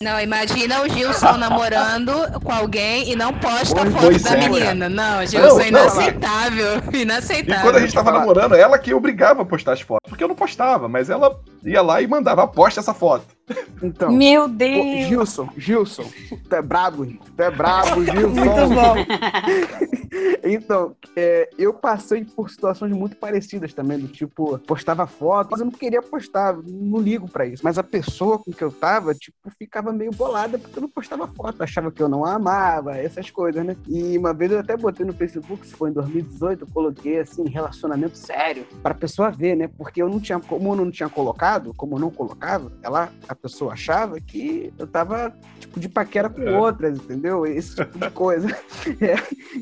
Não, 0.00 0.20
imagina 0.20 0.82
o 0.82 0.88
Gilson 0.88 1.36
namorando 1.36 2.12
com 2.42 2.52
alguém 2.52 3.10
e 3.10 3.16
não 3.16 3.32
posta 3.32 3.82
a 3.82 3.90
foto 3.90 4.22
da 4.22 4.36
é, 4.36 4.48
menina. 4.48 4.88
Não, 4.88 5.26
Gilson, 5.26 5.58
não, 5.58 5.66
inaceitável. 5.66 6.82
Não, 6.82 6.92
inaceitável. 7.00 7.60
E 7.60 7.62
quando 7.62 7.76
a 7.76 7.80
gente 7.80 7.94
tava 7.94 8.12
namorando, 8.12 8.54
ela 8.54 8.78
que 8.78 8.92
obrigava 8.92 9.42
a 9.42 9.44
postar 9.44 9.72
as 9.72 9.80
fotos. 9.80 10.08
Porque 10.08 10.22
eu 10.22 10.28
não 10.28 10.34
postava, 10.34 10.88
mas 10.88 11.10
ela 11.10 11.40
ia 11.64 11.82
lá 11.82 12.00
e 12.00 12.06
mandava, 12.06 12.46
posta 12.46 12.80
essa 12.80 12.94
foto. 12.94 13.33
Então, 13.82 14.10
Meu 14.10 14.48
Deus! 14.48 15.06
Gilson, 15.06 15.48
Gilson, 15.56 16.04
tu 16.48 16.54
é 16.54 16.62
brabo, 16.62 17.06
tu 17.06 17.42
é 17.42 17.50
brabo, 17.50 18.02
Gilson. 18.04 18.28
Muito 18.28 18.68
bom. 18.74 18.94
então, 20.42 20.96
é, 21.14 21.50
eu 21.58 21.74
passei 21.74 22.24
por 22.24 22.50
situações 22.50 22.92
muito 22.92 23.16
parecidas 23.16 23.74
também, 23.74 23.98
do 23.98 24.08
tipo, 24.08 24.58
postava 24.60 25.06
foto, 25.06 25.48
mas 25.50 25.60
eu 25.60 25.66
não 25.66 25.72
queria 25.72 26.00
postar, 26.00 26.56
não 26.56 27.00
ligo 27.00 27.28
para 27.28 27.46
isso. 27.46 27.62
Mas 27.62 27.78
a 27.78 27.82
pessoa 27.82 28.38
com 28.38 28.52
que 28.52 28.62
eu 28.62 28.70
tava, 28.70 29.14
tipo, 29.14 29.36
ficava 29.58 29.92
meio 29.92 30.10
bolada 30.12 30.58
porque 30.58 30.78
eu 30.78 30.82
não 30.82 30.88
postava 30.88 31.26
foto, 31.26 31.62
achava 31.62 31.90
que 31.90 32.02
eu 32.02 32.08
não 32.08 32.24
a 32.24 32.34
amava, 32.34 32.96
essas 32.96 33.30
coisas, 33.30 33.64
né? 33.64 33.76
E 33.88 34.16
uma 34.16 34.32
vez 34.32 34.52
eu 34.52 34.60
até 34.60 34.76
botei 34.76 35.04
no 35.04 35.12
Facebook, 35.12 35.66
se 35.66 35.74
foi 35.74 35.90
em 35.90 35.92
2018, 35.92 36.62
eu 36.62 36.68
coloquei 36.72 37.20
assim, 37.20 37.48
relacionamento 37.48 38.16
sério, 38.16 38.66
pra 38.82 38.94
pessoa 38.94 39.30
ver, 39.30 39.56
né? 39.56 39.68
Porque 39.68 40.00
eu 40.00 40.08
não 40.08 40.20
tinha, 40.20 40.40
como 40.40 40.72
eu 40.72 40.76
não 40.76 40.90
tinha 40.90 41.08
colocado, 41.08 41.74
como 41.74 41.96
eu 41.96 42.00
não 42.00 42.10
colocava, 42.10 42.72
ela 42.82 43.10
a 43.34 43.36
pessoa 43.36 43.72
achava 43.72 44.20
que 44.20 44.72
eu 44.78 44.86
tava, 44.86 45.34
tipo, 45.60 45.78
de 45.78 45.88
paquera 45.88 46.30
com 46.30 46.42
é. 46.42 46.56
outras, 46.56 46.96
entendeu? 46.96 47.44
Esse 47.44 47.76
tipo 47.76 47.98
de 47.98 48.10
coisa. 48.10 48.48
É. 49.00 49.16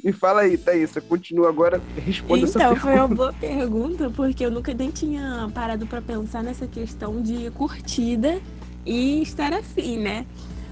E 0.05 0.13
fala 0.13 0.43
aí, 0.43 0.59
Thaís, 0.59 0.91
você 0.91 1.01
continua 1.01 1.49
agora, 1.49 1.81
responde 1.97 2.45
então, 2.45 2.45
essa 2.45 2.59
pergunta. 2.59 2.75
Então, 2.75 2.77
foi 2.77 2.95
uma 2.95 3.09
boa 3.09 3.33
pergunta, 3.33 4.11
porque 4.11 4.45
eu 4.45 4.51
nunca 4.51 4.75
nem 4.75 4.91
tinha 4.91 5.51
parado 5.55 5.87
para 5.87 6.03
pensar 6.03 6.43
nessa 6.43 6.67
questão 6.67 7.23
de 7.23 7.51
curtida 7.53 8.41
e 8.85 9.23
estar 9.23 9.53
afim, 9.53 9.99
né? 9.99 10.27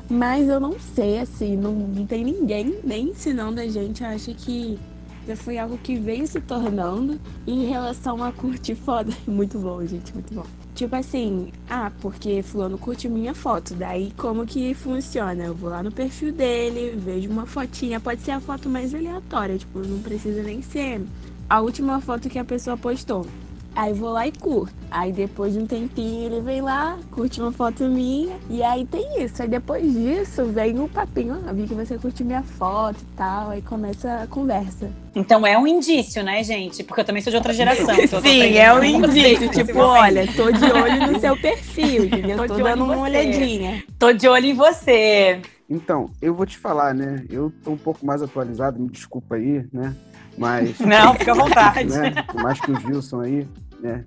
Mas 0.08 0.48
eu 0.48 0.58
não 0.58 0.79
sei, 0.81 1.20
assim, 1.20 1.56
não, 1.56 1.72
não 1.72 2.04
tem 2.04 2.25
ninguém 2.25 2.81
nem 2.83 3.10
ensinando 3.10 3.60
a 3.60 3.66
gente. 3.68 4.02
Eu 4.02 4.10
acho 4.10 4.35
que 4.35 4.79
Já 5.27 5.37
foi 5.37 5.58
algo 5.58 5.79
que 5.79 5.96
veio 5.96 6.27
se 6.27 6.40
tornando 6.40 7.20
em 7.46 7.66
relação 7.66 8.22
a 8.22 8.33
curtir 8.33 8.75
foda. 8.75 9.12
Muito 9.27 9.58
bom, 9.58 9.85
gente, 9.87 10.12
muito 10.12 10.35
bom. 10.35 10.46
Tipo 10.81 10.96
assim, 10.96 11.52
ah, 11.68 11.92
porque 12.00 12.42
fulano 12.42 12.78
curte 12.78 13.06
minha 13.06 13.35
foto. 13.35 13.74
Daí 13.74 14.14
como 14.16 14.46
que 14.46 14.72
funciona? 14.72 15.44
Eu 15.44 15.54
vou 15.54 15.68
lá 15.68 15.83
no 15.83 15.92
perfil 15.92 16.33
dele, 16.33 16.96
vejo 16.96 17.28
uma 17.28 17.44
fotinha. 17.44 18.00
Pode 18.00 18.22
ser 18.22 18.31
a 18.31 18.40
foto 18.40 18.66
mais 18.66 18.94
aleatória, 18.94 19.58
tipo, 19.58 19.78
não 19.81 19.98
precisa 19.98 20.42
nem 20.42 20.62
ser 20.62 21.02
a 21.50 21.60
última 21.60 22.00
foto 22.00 22.31
que 22.31 22.38
a 22.38 22.44
pessoa 22.46 22.78
postou. 22.78 23.26
Aí 23.75 23.92
vou 23.92 24.10
lá 24.10 24.27
e 24.27 24.33
curto. 24.33 24.75
Aí 24.90 25.12
depois 25.12 25.52
de 25.52 25.60
um 25.60 25.66
tempinho 25.66 26.27
ele 26.27 26.40
vem 26.40 26.60
lá, 26.60 26.98
curte 27.10 27.40
uma 27.40 27.52
foto 27.52 27.85
minha. 27.85 28.37
E 28.48 28.62
aí 28.62 28.85
tem 28.85 29.23
isso. 29.23 29.40
Aí 29.42 29.48
depois 29.48 29.92
disso 29.92 30.46
vem 30.46 30.79
o 30.79 30.85
um 30.85 30.88
papinho. 30.88 31.40
Ah, 31.46 31.52
vi 31.52 31.66
que 31.66 31.75
você 31.75 31.96
curte 31.96 32.25
minha 32.25 32.42
foto 32.42 33.00
e 33.00 33.16
tal. 33.16 33.50
Aí 33.50 33.62
começa 33.62 34.23
a 34.23 34.27
conversa. 34.27 34.90
Então 35.14 35.46
é 35.46 35.56
um 35.56 35.66
indício, 35.66 36.23
né, 36.23 36.42
gente? 36.42 36.83
Porque 36.83 37.00
eu 37.00 37.04
também 37.04 37.23
sou 37.23 37.31
de 37.31 37.37
outra 37.37 37.52
geração. 37.52 37.94
então 37.94 38.21
Sim, 38.21 38.56
é 38.56 38.73
um 38.73 38.83
indício. 38.83 39.48
tipo, 39.50 39.79
olha, 39.79 40.27
tô 40.35 40.50
de 40.50 40.64
olho 40.64 41.12
no 41.12 41.21
seu 41.21 41.37
perfil, 41.37 42.04
entendeu? 42.04 42.37
Tô, 42.38 42.46
tô 42.46 42.62
dando 42.62 42.85
uma 42.85 42.98
olhadinha. 42.98 43.85
Tô 43.98 44.12
de 44.12 44.29
olho 44.29 44.46
em 44.46 44.54
você. 44.54 45.40
Então, 45.68 46.10
eu 46.21 46.35
vou 46.35 46.44
te 46.44 46.58
falar, 46.58 46.92
né? 46.92 47.25
Eu 47.31 47.52
tô 47.62 47.71
um 47.71 47.77
pouco 47.77 48.04
mais 48.04 48.21
atualizado, 48.21 48.81
me 48.81 48.88
desculpa 48.88 49.37
aí, 49.37 49.64
né? 49.73 49.94
Mas. 50.40 50.78
Não, 50.80 51.14
fica 51.14 51.32
à 51.32 51.34
vontade. 51.34 51.90
Né? 51.90 52.14
Mais 52.34 52.58
que 52.58 52.72
o 52.72 52.80
Gilson 52.80 53.20
aí, 53.20 53.48
né? 53.78 54.06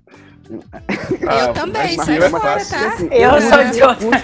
Eu 0.50 0.60
ah, 1.30 1.52
também, 1.54 1.96
sai 1.96 2.20
fora, 2.28 2.66
tá? 2.66 2.88
Assim, 2.88 3.08
eu, 3.10 3.30
eu 3.30 3.40
sou 3.40 3.64
de 3.64 3.82
outra, 3.82 4.20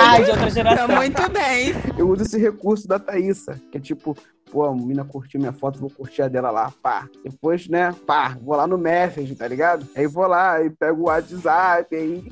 ah, 0.00 0.18
de 0.18 0.30
outra 0.30 0.50
geração. 0.50 0.86
Tô 0.86 0.94
muito 0.94 1.30
bem. 1.30 1.74
Eu 1.98 2.08
uso 2.08 2.22
esse 2.22 2.38
recurso 2.38 2.88
da 2.88 2.98
Thaísa, 2.98 3.60
que 3.70 3.76
é 3.76 3.80
tipo, 3.80 4.16
pô, 4.50 4.64
a 4.64 4.74
menina 4.74 5.04
curtiu 5.04 5.38
minha 5.38 5.52
foto, 5.52 5.78
vou 5.78 5.90
curtir 5.90 6.22
a 6.22 6.28
dela 6.28 6.50
lá, 6.50 6.72
pá. 6.82 7.06
Depois, 7.22 7.68
né, 7.68 7.94
pá, 8.06 8.34
vou 8.40 8.56
lá 8.56 8.66
no 8.66 8.78
Message, 8.78 9.34
tá 9.34 9.46
ligado? 9.46 9.86
Aí 9.94 10.06
vou 10.06 10.26
lá 10.26 10.62
e 10.62 10.70
pego 10.70 11.02
o 11.02 11.06
WhatsApp, 11.06 11.94
aí 11.94 12.24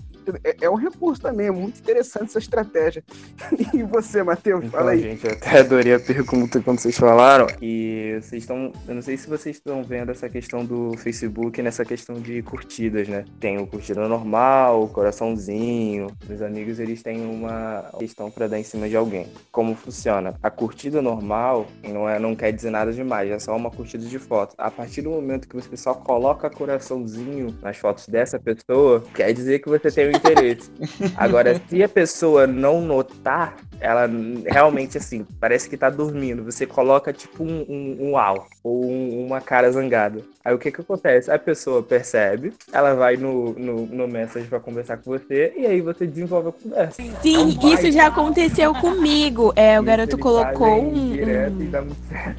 é, 0.45 0.57
é, 0.63 0.71
um 0.71 0.75
recurso 0.75 1.23
também, 1.23 1.49
é 1.49 1.51
muito 1.51 1.79
interessante 1.79 2.25
essa 2.25 2.39
estratégia. 2.39 3.03
e 3.73 3.83
você, 3.83 4.23
Matheus, 4.23 4.65
então, 4.65 4.79
fala 4.79 4.93
aí. 4.93 5.01
Gente, 5.01 5.27
eu 5.27 5.33
até 5.33 5.61
adorei 5.61 5.95
a 5.95 6.01
pergunta 6.01 6.61
quando 6.61 6.79
vocês 6.79 6.97
falaram. 6.97 7.47
E 7.61 8.19
vocês 8.21 8.43
estão. 8.43 8.73
Eu 8.87 8.95
não 8.95 9.03
sei 9.03 9.17
se 9.17 9.29
vocês 9.29 9.57
estão 9.57 9.83
vendo 9.83 10.11
essa 10.11 10.29
questão 10.29 10.65
do 10.65 10.97
Facebook 10.97 11.61
nessa 11.63 11.85
questão 11.85 12.17
de 12.17 12.43
curtidas, 12.43 13.09
né? 13.09 13.25
Tem 13.41 13.59
o 13.59 13.67
curtida 13.67 14.07
normal, 14.09 14.85
o 14.85 14.89
coraçãozinho. 14.89 16.09
Meus 16.29 16.43
amigos, 16.43 16.79
eles 16.79 17.03
têm 17.03 17.21
uma 17.25 17.85
questão 17.99 18.31
para 18.31 18.47
dar 18.47 18.59
em 18.59 18.65
cima 18.65 18.89
de 18.89 18.97
alguém. 18.97 19.27
Como 19.51 19.75
funciona? 19.75 20.35
A 20.43 20.51
curtida 20.51 21.01
normal 21.01 21.67
não, 21.83 22.09
é, 22.09 22.19
não 22.19 22.35
quer 22.35 22.53
dizer 22.53 22.71
nada 22.71 22.93
demais, 22.93 23.31
é 23.31 23.39
só 23.39 23.55
uma 23.57 23.71
curtida 23.71 24.05
de 24.05 24.19
foto. 24.19 24.55
A 24.59 24.71
partir 24.71 25.03
do 25.03 25.11
momento 25.11 25.49
que 25.49 25.57
você 25.57 25.77
só 25.77 25.95
coloca 25.95 26.51
coraçãozinho 26.51 27.57
nas 27.63 27.77
fotos 27.77 28.09
dessa 28.09 28.39
pessoa, 28.39 29.03
quer 29.15 29.33
dizer 29.33 29.61
que 29.61 29.69
você 29.69 29.91
tem 29.91 30.09
um 30.09 30.13
interesse. 30.17 30.71
Agora, 31.17 31.61
se 31.69 31.83
a 31.83 31.89
pessoa 31.89 32.47
não 32.47 32.81
notar, 32.81 33.57
ela 33.81 34.09
realmente, 34.47 34.99
assim, 34.99 35.27
parece 35.41 35.69
que 35.69 35.77
tá 35.77 35.91
dormindo. 35.91 36.45
Você 36.45 36.67
coloca, 36.67 37.13
tipo, 37.13 37.45
um, 37.45 37.65
um, 37.69 37.97
um 38.01 38.13
uau 38.13 38.47
ou 38.63 38.85
um, 38.85 39.27
uma 39.27 39.41
cara 39.41 39.71
zangada. 39.71 40.21
Aí 40.45 40.55
o 40.55 40.59
que 40.59 40.71
que 40.71 40.81
acontece? 40.81 41.31
A 41.31 41.39
pessoa 41.39 41.83
percebe, 41.83 42.53
ela 42.73 42.95
vai 42.95 43.17
no, 43.17 43.53
no, 43.55 43.87
no 43.87 44.09
message 44.09 44.47
pra 44.47 44.61
conversar 44.61 44.97
com 44.99 45.11
você 45.11 45.53
e 45.57 45.67
aí 45.67 45.81
você 45.81 46.07
desenvolve 46.07 46.49
a 46.49 46.53
conversa. 46.53 47.03
Sim, 47.21 47.59
é 47.63 47.67
isso 47.75 47.91
já 47.93 48.07
aconteceu 48.07 48.73
comigo. 48.81 49.53
É, 49.57 49.79
o 49.79 49.83
garoto 49.83 50.17
colocou 50.17 50.83
um, 50.83 51.13
um 51.13 51.87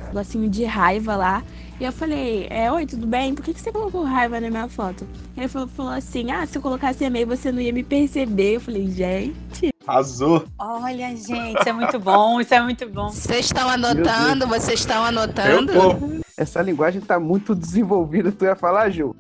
negocinho 0.08 0.50
de 0.50 0.64
raiva 0.64 1.16
lá. 1.16 1.44
E 1.80 1.84
eu 1.84 1.92
falei, 1.92 2.48
é, 2.50 2.72
oi, 2.72 2.88
tudo 2.88 3.06
bem? 3.06 3.36
Por 3.36 3.46
que, 3.46 3.54
que 3.54 3.62
você 3.62 3.72
colocou 3.72 4.04
raiva 4.04 4.40
na 4.40 4.50
minha 4.50 4.68
foto? 4.68 5.08
Ele 5.36 5.48
falou, 5.48 5.68
falou 5.68 5.92
assim, 5.92 6.32
ah, 6.32 6.44
se 6.48 6.58
eu 6.58 6.62
colocasse 6.62 7.04
e-mail 7.04 7.28
você 7.28 7.52
não 7.52 7.62
ia 7.62 7.72
me 7.72 7.84
perceber. 7.84 8.56
Eu 8.56 8.62
falei, 8.62 8.90
gente. 8.90 9.70
Azul. 9.86 10.44
Olha, 10.58 11.16
gente, 11.16 11.60
isso 11.60 11.70
é 11.70 11.74
muito 11.74 12.00
bom, 12.00 12.42
isso 12.42 12.54
é 12.54 12.62
muito 12.62 12.90
bom. 12.90 13.10
Vocês 13.10 13.46
estão 13.46 13.70
anotando, 13.70 14.48
vocês 14.48 14.80
estão 14.80 15.06
anotando? 15.06 15.72
Essa 16.36 16.64
linguagem 16.64 17.00
tá 17.00 17.20
muito 17.20 17.54
desenvolvida, 17.54 18.32
tu 18.32 18.44
ia 18.44 18.56
falar, 18.56 18.90
Gil? 18.90 19.16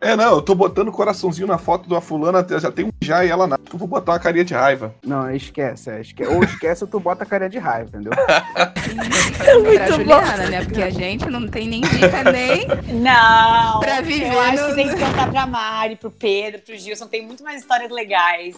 É, 0.00 0.16
não, 0.16 0.36
eu 0.36 0.42
tô 0.42 0.54
botando 0.54 0.90
coraçãozinho 0.90 1.46
na 1.46 1.58
foto 1.58 1.86
de 1.86 1.92
uma 1.92 2.00
fulana, 2.00 2.46
já 2.58 2.72
tem 2.72 2.86
um 2.86 2.90
já 3.02 3.24
e 3.24 3.28
ela 3.28 3.46
não. 3.46 3.58
Eu 3.72 3.78
vou 3.78 3.86
botar 3.86 4.12
uma 4.12 4.18
carinha 4.18 4.44
de 4.44 4.54
raiva. 4.54 4.94
Não, 5.04 5.30
esquece, 5.30 5.90
é, 5.90 6.00
esquece. 6.00 6.30
Ou 6.32 6.42
esquece 6.42 6.84
ou 6.84 6.90
tu 6.90 6.98
bota 6.98 7.24
a 7.24 7.26
carinha 7.26 7.50
de 7.50 7.58
raiva, 7.58 7.88
entendeu? 7.88 8.12
é 8.16 9.78
pra 9.78 9.86
Juliana, 9.86 10.48
né? 10.48 10.64
Porque 10.64 10.82
a 10.82 10.90
gente 10.90 11.28
não 11.28 11.46
tem 11.46 11.68
nem 11.68 11.80
dica 11.82 12.24
nem. 12.24 12.66
Não! 13.00 13.80
Pra 13.80 14.00
viver. 14.00 14.32
Eu 14.32 14.40
acho 14.40 14.66
que 14.66 14.74
tem 14.74 14.88
que 14.88 14.96
contar 14.96 15.30
pra 15.30 15.46
Mari, 15.46 15.96
pro 15.96 16.10
Pedro, 16.10 16.62
pro 16.62 16.76
Gilson. 16.76 17.06
Tem 17.06 17.24
muito 17.24 17.44
mais 17.44 17.60
histórias 17.60 17.90
legais. 17.90 18.56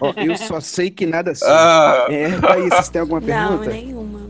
Oh, 0.00 0.20
eu 0.20 0.36
só 0.36 0.60
sei 0.60 0.90
que 0.90 1.06
nada 1.06 1.32
assim. 1.32 1.44
Ah. 1.46 2.06
É, 2.08 2.30
Thaís, 2.38 2.68
vocês 2.68 2.88
têm 2.88 3.00
alguma 3.00 3.20
pergunta? 3.20 3.64
Não, 3.64 3.72
nenhuma. 3.72 4.23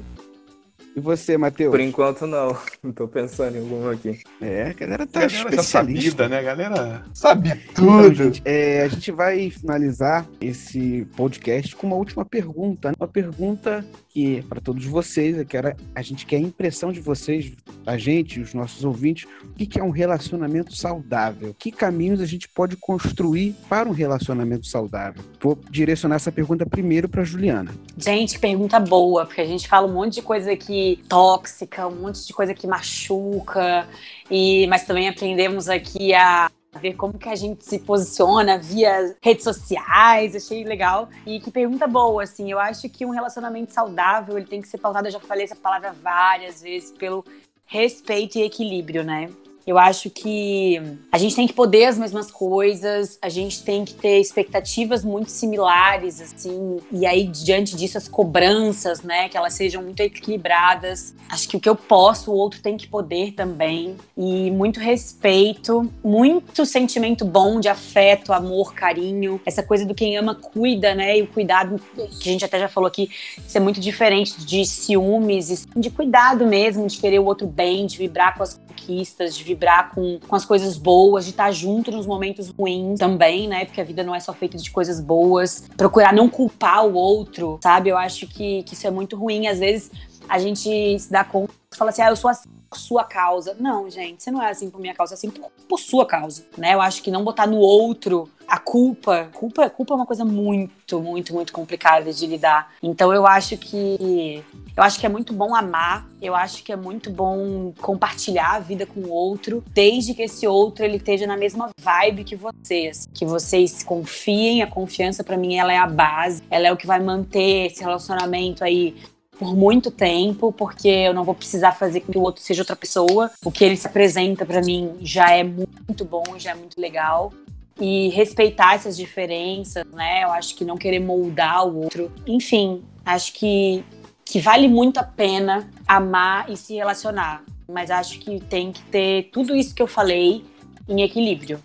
E 0.96 1.00
você, 1.00 1.36
Matheus? 1.36 1.72
Por 1.72 1.80
enquanto, 1.80 2.26
não. 2.26 2.56
Não 2.82 2.92
tô 2.92 3.08
pensando 3.08 3.56
em 3.56 3.60
alguma 3.60 3.92
aqui. 3.92 4.20
É, 4.40 4.68
a 4.70 4.72
galera 4.72 5.06
tá 5.06 5.20
a 5.20 5.26
galera 5.26 5.50
especialista. 5.50 6.04
sabida, 6.04 6.28
né? 6.28 6.38
A 6.38 6.42
galera 6.42 7.04
sabe 7.12 7.54
tudo. 7.74 8.06
Então, 8.06 8.14
gente, 8.14 8.42
é, 8.44 8.82
a 8.82 8.88
gente 8.88 9.10
vai 9.10 9.50
finalizar 9.50 10.26
esse 10.40 11.06
podcast 11.16 11.74
com 11.74 11.88
uma 11.88 11.96
última 11.96 12.24
pergunta. 12.24 12.90
Né? 12.90 12.94
Uma 12.98 13.08
pergunta 13.08 13.84
que, 14.14 14.42
para 14.42 14.60
todos 14.60 14.84
vocês, 14.84 15.36
eu 15.36 15.44
quero, 15.44 15.74
a 15.92 16.00
gente 16.00 16.24
quer 16.24 16.36
a 16.36 16.40
impressão 16.40 16.92
de 16.92 17.00
vocês, 17.00 17.52
a 17.84 17.98
gente, 17.98 18.40
os 18.40 18.54
nossos 18.54 18.84
ouvintes, 18.84 19.26
o 19.42 19.52
que 19.54 19.80
é 19.80 19.82
um 19.82 19.90
relacionamento 19.90 20.74
saudável? 20.76 21.54
Que 21.58 21.72
caminhos 21.72 22.20
a 22.20 22.26
gente 22.26 22.48
pode 22.48 22.76
construir 22.76 23.56
para 23.68 23.88
um 23.88 23.92
relacionamento 23.92 24.68
saudável? 24.68 25.22
Vou 25.42 25.58
direcionar 25.68 26.16
essa 26.16 26.30
pergunta 26.30 26.64
primeiro 26.64 27.08
para 27.08 27.24
Juliana. 27.24 27.74
Gente, 27.98 28.38
pergunta 28.38 28.78
boa, 28.78 29.26
porque 29.26 29.40
a 29.40 29.46
gente 29.46 29.66
fala 29.66 29.88
um 29.88 29.92
monte 29.92 30.14
de 30.14 30.22
coisa 30.22 30.52
aqui 30.52 31.02
tóxica, 31.08 31.88
um 31.88 31.96
monte 31.96 32.24
de 32.24 32.32
coisa 32.32 32.54
que 32.54 32.68
machuca, 32.68 33.88
e 34.30 34.66
mas 34.68 34.84
também 34.84 35.08
aprendemos 35.08 35.68
aqui 35.68 36.14
a 36.14 36.48
ver 36.78 36.94
como 36.94 37.18
que 37.18 37.28
a 37.28 37.34
gente 37.34 37.64
se 37.64 37.78
posiciona 37.78 38.58
via 38.58 39.16
redes 39.22 39.44
sociais, 39.44 40.34
achei 40.34 40.64
legal. 40.64 41.08
E 41.26 41.40
que 41.40 41.50
pergunta 41.50 41.86
boa, 41.86 42.22
assim, 42.22 42.50
eu 42.50 42.58
acho 42.58 42.88
que 42.88 43.04
um 43.04 43.10
relacionamento 43.10 43.72
saudável, 43.72 44.36
ele 44.36 44.46
tem 44.46 44.60
que 44.60 44.68
ser 44.68 44.78
pautado, 44.78 45.08
eu 45.08 45.12
já 45.12 45.20
falei 45.20 45.44
essa 45.44 45.56
palavra 45.56 45.92
várias 45.92 46.62
vezes, 46.62 46.90
pelo 46.92 47.24
respeito 47.66 48.38
e 48.38 48.42
equilíbrio, 48.42 49.02
né? 49.02 49.30
Eu 49.66 49.78
acho 49.78 50.10
que 50.10 50.80
a 51.10 51.16
gente 51.16 51.34
tem 51.34 51.46
que 51.46 51.52
poder 51.52 51.86
as 51.86 51.98
mesmas 51.98 52.30
coisas, 52.30 53.18
a 53.22 53.28
gente 53.28 53.62
tem 53.62 53.84
que 53.84 53.94
ter 53.94 54.20
expectativas 54.20 55.02
muito 55.04 55.30
similares, 55.30 56.20
assim, 56.20 56.78
e 56.92 57.06
aí 57.06 57.26
diante 57.26 57.74
disso 57.74 57.96
as 57.96 58.06
cobranças, 58.06 59.02
né, 59.02 59.28
que 59.28 59.36
elas 59.36 59.54
sejam 59.54 59.82
muito 59.82 60.00
equilibradas. 60.00 61.14
Acho 61.28 61.48
que 61.48 61.56
o 61.56 61.60
que 61.60 61.68
eu 61.68 61.76
posso, 61.76 62.30
o 62.30 62.34
outro 62.34 62.60
tem 62.60 62.76
que 62.76 62.86
poder 62.86 63.32
também. 63.32 63.96
E 64.16 64.50
muito 64.50 64.80
respeito, 64.80 65.90
muito 66.02 66.66
sentimento 66.66 67.24
bom 67.24 67.58
de 67.58 67.68
afeto, 67.68 68.32
amor, 68.32 68.74
carinho, 68.74 69.40
essa 69.46 69.62
coisa 69.62 69.86
do 69.86 69.94
quem 69.94 70.16
ama 70.16 70.34
cuida, 70.34 70.94
né, 70.94 71.18
e 71.18 71.22
o 71.22 71.26
cuidado 71.26 71.80
que 72.20 72.28
a 72.28 72.32
gente 72.32 72.44
até 72.44 72.58
já 72.58 72.68
falou 72.68 72.88
aqui, 72.88 73.10
ser 73.46 73.60
muito 73.60 73.80
diferente 73.80 74.44
de 74.44 74.66
ciúmes, 74.66 75.66
de 75.74 75.90
cuidado 75.90 76.46
mesmo, 76.46 76.86
de 76.86 76.98
querer 76.98 77.18
o 77.18 77.24
outro 77.24 77.46
bem, 77.46 77.86
de 77.86 77.96
vibrar 77.96 78.36
com 78.36 78.42
as 78.42 78.60
conquistas, 78.74 79.36
de 79.36 79.44
vibrar 79.44 79.90
com, 79.94 80.18
com 80.26 80.36
as 80.36 80.44
coisas 80.44 80.76
boas, 80.76 81.24
de 81.24 81.30
estar 81.30 81.50
junto 81.52 81.90
nos 81.90 82.06
momentos 82.06 82.50
ruins 82.50 82.98
também, 82.98 83.48
né? 83.48 83.64
Porque 83.64 83.80
a 83.80 83.84
vida 83.84 84.02
não 84.02 84.14
é 84.14 84.20
só 84.20 84.32
feita 84.32 84.58
de 84.58 84.70
coisas 84.70 85.00
boas. 85.00 85.68
Procurar 85.76 86.12
não 86.12 86.28
culpar 86.28 86.84
o 86.84 86.94
outro, 86.94 87.58
sabe? 87.62 87.88
Eu 87.88 87.96
acho 87.96 88.26
que, 88.26 88.62
que 88.64 88.74
isso 88.74 88.86
é 88.86 88.90
muito 88.90 89.16
ruim. 89.16 89.46
Às 89.46 89.60
vezes 89.60 89.90
a 90.28 90.38
gente 90.38 90.98
se 90.98 91.10
dá 91.10 91.24
conta 91.24 91.52
e 91.72 91.76
fala 91.76 91.90
assim, 91.90 92.02
ah, 92.02 92.10
eu 92.10 92.16
sou 92.16 92.30
assim 92.30 92.48
por 92.74 92.78
sua 92.78 93.04
causa. 93.04 93.56
Não, 93.58 93.88
gente, 93.88 94.22
você 94.22 94.30
não 94.32 94.42
é 94.42 94.50
assim 94.50 94.68
por 94.68 94.80
minha 94.80 94.94
causa, 94.94 95.14
é 95.14 95.16
assim 95.16 95.30
por, 95.30 95.50
por 95.68 95.78
sua 95.78 96.04
causa, 96.04 96.44
né? 96.58 96.74
Eu 96.74 96.80
acho 96.80 97.02
que 97.02 97.10
não 97.10 97.22
botar 97.22 97.46
no 97.46 97.58
outro 97.58 98.28
a 98.46 98.58
culpa, 98.58 99.30
culpa, 99.32 99.70
culpa 99.70 99.94
é 99.94 99.96
uma 99.96 100.04
coisa 100.04 100.24
muito, 100.24 101.00
muito, 101.00 101.32
muito 101.32 101.52
complicada 101.52 102.12
de 102.12 102.26
lidar. 102.26 102.74
Então 102.82 103.12
eu 103.12 103.26
acho 103.26 103.56
que 103.56 104.44
eu 104.76 104.82
acho 104.82 104.98
que 104.98 105.06
é 105.06 105.08
muito 105.08 105.32
bom 105.32 105.54
amar, 105.54 106.06
eu 106.20 106.34
acho 106.34 106.62
que 106.62 106.72
é 106.72 106.76
muito 106.76 107.10
bom 107.10 107.72
compartilhar 107.80 108.56
a 108.56 108.58
vida 108.58 108.84
com 108.84 109.00
o 109.00 109.10
outro, 109.10 109.62
desde 109.68 110.14
que 110.14 110.22
esse 110.22 110.46
outro 110.46 110.84
ele 110.84 110.96
esteja 110.96 111.26
na 111.26 111.36
mesma 111.36 111.70
vibe 111.80 112.24
que 112.24 112.36
vocês, 112.36 113.08
que 113.14 113.24
vocês 113.24 113.82
confiem, 113.82 114.62
a 114.62 114.66
confiança 114.66 115.22
para 115.22 115.36
mim 115.36 115.56
ela 115.56 115.72
é 115.72 115.78
a 115.78 115.86
base, 115.86 116.42
ela 116.50 116.66
é 116.66 116.72
o 116.72 116.76
que 116.76 116.86
vai 116.86 117.00
manter 117.00 117.66
esse 117.66 117.82
relacionamento 117.82 118.62
aí 118.62 118.96
por 119.38 119.56
muito 119.56 119.90
tempo, 119.90 120.52
porque 120.52 120.88
eu 120.88 121.14
não 121.14 121.24
vou 121.24 121.34
precisar 121.34 121.72
fazer 121.72 122.00
com 122.00 122.12
que 122.12 122.18
o 122.18 122.22
outro 122.22 122.42
seja 122.42 122.62
outra 122.62 122.76
pessoa. 122.76 123.30
O 123.44 123.50
que 123.50 123.64
ele 123.64 123.76
se 123.76 123.86
apresenta 123.86 124.44
para 124.46 124.60
mim 124.60 124.96
já 125.00 125.30
é 125.30 125.42
muito 125.42 126.04
bom, 126.04 126.22
já 126.38 126.52
é 126.52 126.54
muito 126.54 126.80
legal. 126.80 127.32
E 127.80 128.08
respeitar 128.10 128.74
essas 128.74 128.96
diferenças, 128.96 129.84
né? 129.92 130.22
Eu 130.22 130.32
acho 130.32 130.54
que 130.54 130.64
não 130.64 130.76
querer 130.76 131.00
moldar 131.00 131.66
o 131.66 131.82
outro. 131.82 132.10
Enfim, 132.26 132.82
acho 133.04 133.32
que, 133.32 133.84
que 134.24 134.40
vale 134.40 134.68
muito 134.68 134.98
a 134.98 135.02
pena 135.02 135.68
amar 135.86 136.48
e 136.50 136.56
se 136.56 136.74
relacionar. 136.74 137.42
Mas 137.68 137.90
acho 137.90 138.20
que 138.20 138.40
tem 138.40 138.70
que 138.70 138.82
ter 138.82 139.30
tudo 139.32 139.56
isso 139.56 139.74
que 139.74 139.82
eu 139.82 139.88
falei 139.88 140.44
em 140.88 141.02
equilíbrio. 141.02 141.60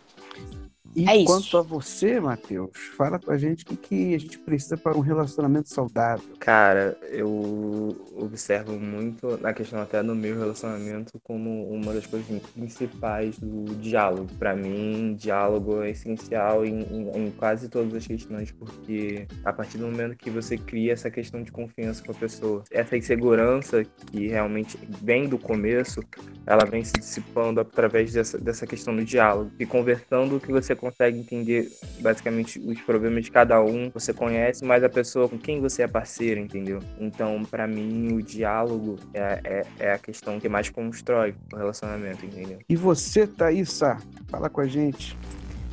E 0.96 1.08
É 1.08 1.16
isso. 1.18 1.26
quanto 1.26 1.58
a 1.58 1.62
você, 1.62 2.20
Matheus, 2.20 2.72
fala 2.98 3.20
com 3.20 3.32
a 3.32 3.38
gente 3.38 3.64
o 3.64 3.68
que, 3.68 3.76
que 3.78 4.16
a 4.16 4.18
gente 4.20 4.40
precisa 4.40 4.76
para 4.78 4.98
um 4.98 5.02
relacionamento 5.02 5.70
saudável. 5.70 6.26
Cara, 6.40 6.98
eu 7.10 7.96
observo 8.16 8.74
muito 8.80 9.38
na 9.42 9.54
questão 9.54 9.82
até 9.82 10.02
do 10.02 10.16
meu 10.16 10.38
relacionamento 10.38 11.20
como 11.24 11.70
uma 11.70 11.94
das 11.94 12.06
coisas 12.06 12.28
principais 12.54 13.38
do 13.40 13.76
diálogo. 13.76 14.28
Pra 14.38 14.56
mim, 14.56 15.16
diálogo 15.18 15.82
é 15.82 15.92
essencial 15.92 16.66
em, 16.66 16.82
em- 16.82 17.28
em 17.28 17.32
quase 17.32 17.70
todas 17.70 17.94
as 17.94 18.06
questões, 18.08 18.52
porque 18.52 19.28
a 19.46 19.54
partir 19.54 19.78
do 19.78 19.86
momento 19.88 20.16
que 20.18 20.30
você 20.30 20.58
cria 20.58 20.94
essa 20.94 21.10
questão 21.12 21.44
de 21.44 21.52
confiança 21.52 22.04
com 22.04 22.12
a 22.12 22.16
pessoa, 22.16 22.64
essa 22.72 22.98
insegurança 22.98 23.84
que 23.84 24.28
realmente 24.28 24.78
vem 25.02 25.28
do 25.28 25.38
começo, 25.38 26.02
ela 26.46 26.66
vem 26.66 26.84
se 26.84 26.94
dissipando 26.94 27.60
através 27.60 28.12
dessa, 28.14 28.38
dessa 28.38 28.66
questão 28.66 28.96
do 28.96 29.04
diálogo. 29.06 29.52
E 29.60 29.66
conversando 29.66 30.40
que 30.40 30.52
você 30.52 30.76
consegue 30.80 31.20
entender 31.20 31.70
basicamente 32.00 32.60
os 32.60 32.80
problemas 32.82 33.26
de 33.26 33.32
cada 33.32 33.62
um, 33.62 33.90
você 33.90 34.14
conhece 34.14 34.64
mais 34.64 34.84
a 34.84 34.90
pessoa 34.90 35.28
com 35.28 35.38
quem 35.38 35.60
você 35.60 35.84
é 35.84 35.88
parceiro, 35.88 36.40
entendeu? 36.40 36.80
Então, 37.00 37.44
pra 37.44 37.68
mim, 37.68 38.14
o 38.14 38.22
diálogo 38.22 38.98
é, 39.14 39.42
é, 39.44 39.66
é 39.80 39.94
a 39.94 39.98
questão 39.98 40.40
que 40.40 40.48
mais 40.48 40.70
constrói 40.70 41.36
o 41.54 41.58
relacionamento, 41.58 42.26
entendeu? 42.26 42.60
E 42.68 42.76
você, 42.76 43.28
Thaísa, 43.28 43.98
fala 44.30 44.50
com 44.50 44.62
a 44.62 44.68
gente. 44.68 45.18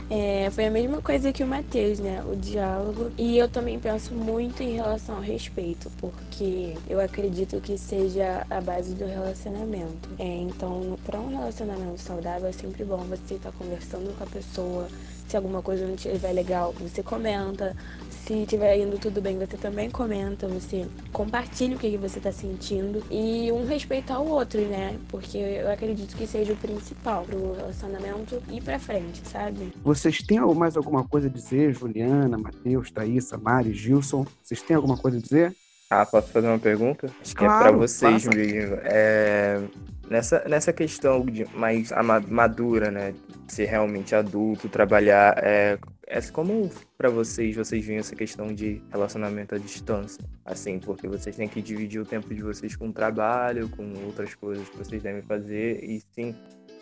É, 0.08 0.48
foi 0.50 0.66
a 0.66 0.70
mesma 0.70 1.02
coisa 1.02 1.32
que 1.32 1.42
o 1.42 1.46
Matheus, 1.46 1.98
né? 1.98 2.22
O 2.30 2.36
diálogo. 2.36 3.10
E 3.18 3.36
eu 3.36 3.48
também 3.48 3.78
penso 3.78 4.14
muito 4.14 4.62
em 4.62 4.74
relação 4.76 5.16
ao 5.16 5.20
respeito, 5.20 5.90
porque 5.98 6.74
eu 6.88 7.00
acredito 7.00 7.60
que 7.60 7.76
seja 7.76 8.46
a 8.48 8.60
base 8.60 8.94
do 8.94 9.04
relacionamento. 9.04 10.08
É, 10.18 10.24
então, 10.24 10.96
para 11.04 11.18
um 11.18 11.28
relacionamento 11.28 12.00
saudável, 12.00 12.48
é 12.48 12.52
sempre 12.52 12.84
bom 12.84 12.98
você 12.98 13.34
estar 13.34 13.50
conversando 13.52 14.16
com 14.16 14.22
a 14.22 14.26
pessoa. 14.26 14.88
Se 15.26 15.36
alguma 15.36 15.60
coisa 15.62 15.86
não 15.86 15.94
estiver 15.94 16.32
legal, 16.32 16.72
você 16.78 17.02
comenta. 17.02 17.76
Se 18.10 18.42
estiver 18.42 18.76
indo 18.78 18.98
tudo 18.98 19.20
bem, 19.20 19.38
você 19.38 19.56
também 19.56 19.90
comenta. 19.90 20.48
Você 20.48 20.86
compartilha 21.12 21.76
o 21.76 21.78
que 21.78 21.96
você 21.96 22.18
está 22.18 22.32
sentindo. 22.32 23.02
E 23.10 23.50
um 23.52 23.66
respeitar 23.66 24.18
o 24.18 24.28
outro, 24.28 24.60
né? 24.62 24.96
Porque 25.08 25.38
eu 25.38 25.70
acredito 25.70 26.16
que 26.16 26.26
seja 26.26 26.52
o 26.52 26.56
principal 26.56 27.24
pro 27.24 27.54
relacionamento 27.54 28.42
ir 28.50 28.62
pra 28.62 28.78
frente, 28.78 29.22
sabe? 29.28 29.72
Vocês 29.82 30.18
têm 30.22 30.40
mais 30.54 30.76
alguma 30.76 31.04
coisa 31.04 31.28
a 31.28 31.30
dizer? 31.30 31.72
Juliana, 31.72 32.36
Matheus, 32.36 32.90
Thaísa, 32.90 33.36
Mari, 33.38 33.72
Gilson? 33.72 34.26
Vocês 34.42 34.62
têm 34.62 34.76
alguma 34.76 34.96
coisa 34.96 35.18
a 35.18 35.20
dizer? 35.20 35.54
Ah, 35.88 36.04
posso 36.04 36.28
fazer 36.32 36.48
uma 36.48 36.58
pergunta? 36.58 37.08
Acho 37.22 37.36
que 37.36 37.44
é 37.44 37.46
Claro, 37.46 37.62
pra 37.64 37.72
vocês, 37.72 38.24
faça. 38.24 38.36
mesmo. 38.36 38.76
É, 38.82 39.62
nessa, 40.10 40.44
nessa 40.48 40.72
questão 40.72 41.24
de 41.24 41.46
mais 41.56 41.90
madura, 42.28 42.90
né? 42.90 43.14
Ser 43.48 43.66
realmente 43.66 44.14
adulto, 44.14 44.68
trabalhar, 44.68 45.38
é, 45.42 45.78
é 46.06 46.20
como 46.32 46.68
pra 46.98 47.08
vocês, 47.08 47.54
vocês 47.54 47.84
veem 47.84 47.98
essa 48.00 48.16
questão 48.16 48.52
de 48.52 48.82
relacionamento 48.90 49.54
à 49.54 49.58
distância? 49.58 50.18
Assim, 50.44 50.78
porque 50.80 51.06
vocês 51.06 51.36
têm 51.36 51.48
que 51.48 51.62
dividir 51.62 52.00
o 52.00 52.04
tempo 52.04 52.34
de 52.34 52.42
vocês 52.42 52.74
com 52.74 52.88
o 52.88 52.92
trabalho, 52.92 53.68
com 53.68 53.84
outras 54.04 54.34
coisas 54.34 54.68
que 54.68 54.76
vocês 54.76 55.00
devem 55.02 55.22
fazer, 55.22 55.82
e 55.84 56.02
sim, 56.12 56.34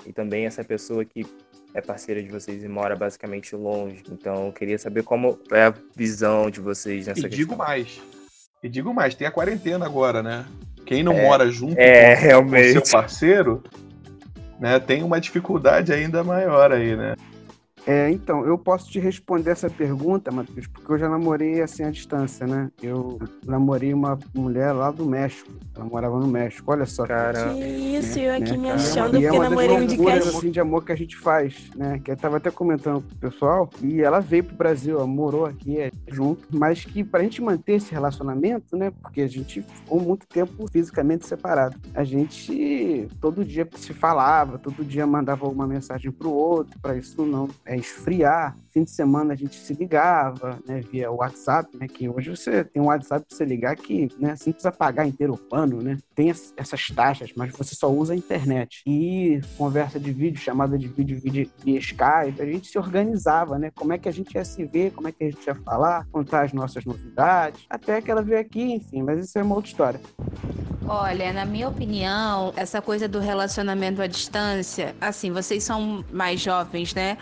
e 0.07 0.13
também 0.13 0.47
essa 0.47 0.65
pessoa 0.65 1.05
que 1.05 1.27
é 1.75 1.81
parceira 1.81 2.23
de 2.23 2.29
vocês 2.31 2.63
e 2.63 2.69
mora 2.69 2.95
basicamente 2.97 3.55
longe. 3.55 4.03
Então, 4.11 4.47
eu 4.47 4.53
queria 4.53 4.79
saber 4.79 5.03
como 5.03 5.39
é 5.53 5.65
a 5.65 5.75
visão 5.95 6.49
de 6.51 6.61
vocês 6.61 7.07
nessa 7.07 7.21
E 7.21 7.23
questão. 7.25 7.37
digo 7.39 7.57
mais. 7.57 8.01
E 8.63 8.69
digo 8.69 8.95
mais, 8.95 9.15
tem 9.15 9.27
a 9.27 9.31
quarentena 9.31 9.85
agora, 9.85 10.23
né? 10.23 10.47
Quem 10.87 11.03
não 11.03 11.13
É, 11.13 11.23
mora 11.23 11.51
junto 11.51 11.79
é, 11.79 12.15
com, 12.15 12.21
com 12.21 12.27
realmente. 12.27 12.73
seu 12.73 12.83
parceiro, 12.93 13.63
né, 14.59 14.79
tem 14.79 15.03
uma 15.03 15.21
dificuldade 15.21 15.93
ainda 15.93 16.23
maior 16.25 16.73
aí, 16.73 16.97
né? 16.97 17.15
É, 17.87 18.11
então, 18.11 18.47
eu 18.47 18.57
posso 18.57 18.91
te 18.91 18.99
responder 18.99 19.51
essa 19.51 19.69
pergunta, 19.69 20.31
Matheus, 20.31 20.67
porque 20.67 20.93
eu 20.93 20.99
já 20.99 21.09
namorei 21.09 21.61
assim 21.61 21.85
à 21.85 21.91
distância, 21.91 22.47
né? 22.47 22.71
Eu 22.83 23.21
namorei 23.47 23.93
uma 23.93 24.19
mulher 24.35 24.73
lá 24.73 24.91
do 24.91 25.05
México. 25.05 25.53
Ela 25.77 25.85
morava 25.85 26.19
no 26.19 26.27
México, 26.27 26.71
olha 26.73 26.87
só. 26.87 27.05
Cara, 27.07 27.53
Que 27.55 27.61
isso, 27.61 28.19
né, 28.19 28.27
eu 28.27 28.35
aqui 28.35 28.53
né, 28.53 28.57
me 28.57 28.69
cara? 28.69 28.75
achando 28.75 29.21
E 29.21 29.27
é 29.27 29.29
porque 29.29 29.49
namorei 29.49 29.77
um 29.77 29.87
de 29.87 29.97
caixinha. 29.99 30.39
assim, 30.39 30.51
de 30.51 30.61
amor 30.61 30.85
que 30.85 30.93
a 30.93 30.97
gente 30.97 31.17
faz, 31.17 31.71
né? 31.77 32.01
Que 32.03 32.11
eu 32.11 32.17
tava 32.17 32.39
até 32.39 32.51
comentando 32.51 33.03
com 33.03 33.15
o 33.15 33.19
pessoal, 33.19 33.71
e 33.83 34.01
ela 34.01 34.21
veio 34.21 34.45
pro 34.45 34.57
Brasil, 34.57 34.97
ela 34.97 35.07
morou 35.07 35.45
aqui 35.45 35.79
é, 35.79 35.91
junto, 36.09 36.47
mas 36.57 36.85
que 36.85 37.05
pra 37.05 37.23
gente 37.23 37.43
manter 37.43 37.75
esse 37.75 37.93
relacionamento, 37.93 38.77
né? 38.77 38.93
Porque 39.03 39.21
a 39.21 39.29
gente 39.29 39.63
ficou 39.63 40.01
muito 40.01 40.27
tempo 40.27 40.67
fisicamente 40.71 41.27
separado. 41.27 41.77
A 41.95 42.05
gente 42.05 43.09
todo 43.21 43.45
dia 43.45 43.69
se 43.77 43.93
falava, 43.93 44.59
todo 44.59 44.85
dia 44.85 45.07
mandava 45.07 45.47
uma 45.47 45.67
mensagem 45.67 46.11
pro 46.11 46.33
outro, 46.33 46.79
pra 46.81 46.97
isso 46.97 47.27
não 47.27 47.49
é, 47.67 47.74
esfriar. 47.77 48.57
Fim 48.73 48.83
de 48.83 48.91
semana 48.91 49.35
a 49.35 49.37
gente 49.37 49.55
se 49.55 49.73
ligava, 49.73 50.59
né? 50.67 50.81
Via 50.91 51.11
WhatsApp, 51.11 51.77
né? 51.77 51.87
Que 51.87 52.09
hoje 52.09 52.31
você 52.31 52.65
tem 52.65 52.83
um 52.83 52.87
WhatsApp 52.87 53.25
pra 53.29 53.37
você 53.37 53.45
ligar 53.45 53.77
que, 53.77 54.09
né? 54.19 54.35
Você 54.35 54.51
não 54.51 54.53
precisa 54.53 54.73
pagar 54.73 55.07
inteiro 55.07 55.35
o 55.35 55.39
plano, 55.39 55.81
né? 55.81 55.99
Tem 56.15 56.29
es- 56.29 56.53
essas 56.57 56.89
taxas, 56.89 57.31
mas 57.37 57.53
você 57.53 57.75
só 57.75 57.89
usa 57.91 58.13
a 58.15 58.17
internet. 58.17 58.83
E 58.87 59.41
conversa 59.57 60.01
de 60.01 60.11
vídeo, 60.11 60.41
chamada 60.41 60.77
de 60.77 60.89
vídeo, 60.89 61.21
vídeo 61.21 61.49
via 61.65 61.79
Skype, 61.79 62.41
a 62.41 62.47
gente 62.47 62.69
se 62.69 62.79
organizava, 62.79 63.59
né? 63.59 63.71
Como 63.75 63.93
é 63.93 63.99
que 63.99 64.09
a 64.09 64.13
gente 64.13 64.35
ia 64.35 64.45
se 64.45 64.65
ver, 64.65 64.91
como 64.93 65.07
é 65.07 65.13
que 65.13 65.23
a 65.23 65.31
gente 65.31 65.47
ia 65.47 65.55
falar, 65.55 66.07
contar 66.11 66.43
as 66.45 66.53
nossas 66.53 66.85
novidades, 66.85 67.65
até 67.71 68.01
que 68.03 68.11
ela 68.11 68.23
veio 68.23 68.41
aqui, 68.41 68.73
enfim, 68.75 69.03
mas 69.03 69.25
isso 69.25 69.39
é 69.39 69.43
uma 69.43 69.55
outra 69.55 69.71
história. 69.71 70.01
Olha, 70.87 71.33
na 71.33 71.47
minha 71.47 71.67
opinião, 71.67 72.53
essa 72.57 72.83
coisa 72.83 73.09
do 73.09 73.19
relacionamento 73.19 74.03
à 74.03 74.07
distância, 74.07 74.95
assim, 75.01 75.31
vocês 75.33 75.65
são 75.65 76.05
mais 76.13 76.41
jovens, 76.41 76.93
né? 76.93 77.17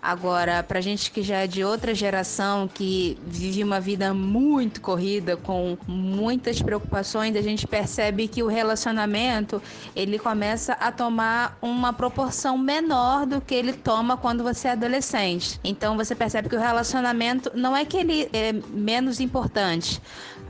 Agora, 0.00 0.62
pra 0.62 0.80
gente 0.80 1.10
que 1.10 1.22
já 1.22 1.38
é 1.38 1.46
de 1.46 1.64
outra 1.64 1.94
geração, 1.94 2.68
que 2.68 3.18
vive 3.26 3.64
uma 3.64 3.80
vida 3.80 4.14
muito 4.14 4.80
corrida, 4.80 5.36
com 5.36 5.76
muitas 5.86 6.62
preocupações, 6.62 7.34
a 7.36 7.42
gente 7.42 7.66
percebe 7.66 8.28
que 8.28 8.42
o 8.42 8.46
relacionamento, 8.46 9.60
ele 9.94 10.18
começa 10.18 10.72
a 10.74 10.92
tomar 10.92 11.58
uma 11.60 11.92
proporção 11.92 12.56
menor 12.56 13.26
do 13.26 13.40
que 13.40 13.54
ele 13.54 13.72
toma 13.72 14.16
quando 14.16 14.42
você 14.42 14.68
é 14.68 14.72
adolescente. 14.72 15.58
Então, 15.64 15.96
você 15.96 16.14
percebe 16.14 16.48
que 16.48 16.56
o 16.56 16.60
relacionamento 16.60 17.50
não 17.54 17.76
é 17.76 17.84
que 17.84 17.96
ele 17.96 18.28
é 18.32 18.52
menos 18.70 19.20
importante, 19.20 20.00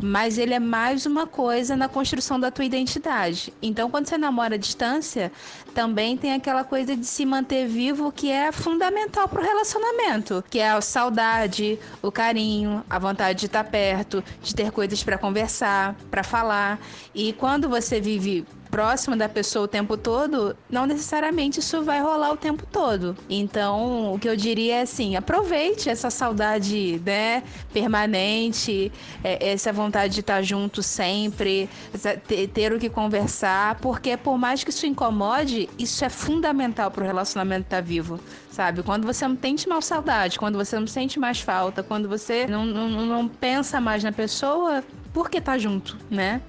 mas 0.00 0.38
ele 0.38 0.54
é 0.54 0.58
mais 0.58 1.06
uma 1.06 1.26
coisa 1.26 1.76
na 1.76 1.88
construção 1.88 2.38
da 2.38 2.50
tua 2.50 2.64
identidade. 2.64 3.52
Então, 3.62 3.90
quando 3.90 4.06
você 4.06 4.18
namora 4.18 4.54
à 4.54 4.58
distância, 4.58 5.32
também 5.74 6.16
tem 6.16 6.32
aquela 6.32 6.64
coisa 6.64 6.96
de 6.96 7.06
se 7.06 7.24
manter 7.24 7.66
vivo 7.66 8.10
que 8.10 8.30
é 8.30 8.50
fundamental 8.52 9.28
pro 9.28 9.42
relacionamento, 9.42 10.44
que 10.50 10.58
é 10.58 10.70
a 10.70 10.80
saudade, 10.80 11.78
o 12.02 12.10
carinho, 12.10 12.84
a 12.88 12.98
vontade 12.98 13.40
de 13.40 13.46
estar 13.46 13.64
perto, 13.64 14.22
de 14.42 14.54
ter 14.54 14.70
coisas 14.70 15.02
para 15.02 15.18
conversar, 15.18 15.94
para 16.10 16.22
falar. 16.22 16.80
E 17.14 17.32
quando 17.32 17.68
você 17.68 18.00
vive 18.00 18.46
próximo 18.70 19.16
da 19.16 19.28
pessoa 19.28 19.64
o 19.64 19.68
tempo 19.68 19.96
todo, 19.96 20.56
não 20.70 20.86
necessariamente 20.86 21.60
isso 21.60 21.82
vai 21.82 22.00
rolar 22.00 22.32
o 22.32 22.36
tempo 22.36 22.64
todo. 22.70 23.16
Então, 23.28 24.14
o 24.14 24.18
que 24.18 24.28
eu 24.28 24.36
diria 24.36 24.76
é 24.76 24.80
assim, 24.82 25.16
aproveite 25.16 25.88
essa 25.88 26.10
saudade, 26.10 27.00
né, 27.04 27.42
permanente, 27.72 28.92
é, 29.22 29.50
essa 29.50 29.72
vontade 29.72 30.14
de 30.14 30.20
estar 30.20 30.42
junto 30.42 30.82
sempre, 30.82 31.68
ter, 32.52 32.72
o 32.72 32.78
que 32.78 32.88
conversar, 32.88 33.76
porque 33.76 34.16
por 34.16 34.38
mais 34.38 34.62
que 34.62 34.70
isso 34.70 34.86
incomode, 34.86 35.68
isso 35.78 36.04
é 36.04 36.08
fundamental 36.08 36.90
para 36.90 37.02
o 37.02 37.06
relacionamento 37.06 37.62
estar 37.62 37.82
vivo. 37.82 38.20
Sabe? 38.50 38.82
Quando 38.82 39.06
você 39.06 39.26
não 39.28 39.38
sente 39.40 39.68
mais 39.68 39.84
saudade, 39.84 40.36
quando 40.36 40.56
você 40.58 40.78
não 40.80 40.86
sente 40.86 41.18
mais 41.18 41.40
falta, 41.40 41.80
quando 41.80 42.08
você 42.08 42.44
não, 42.48 42.66
não, 42.66 42.88
não 42.88 43.28
pensa 43.28 43.80
mais 43.80 44.02
na 44.02 44.10
pessoa, 44.10 44.82
por 45.12 45.30
que 45.30 45.40
tá 45.40 45.56
junto, 45.56 45.96
né? 46.10 46.42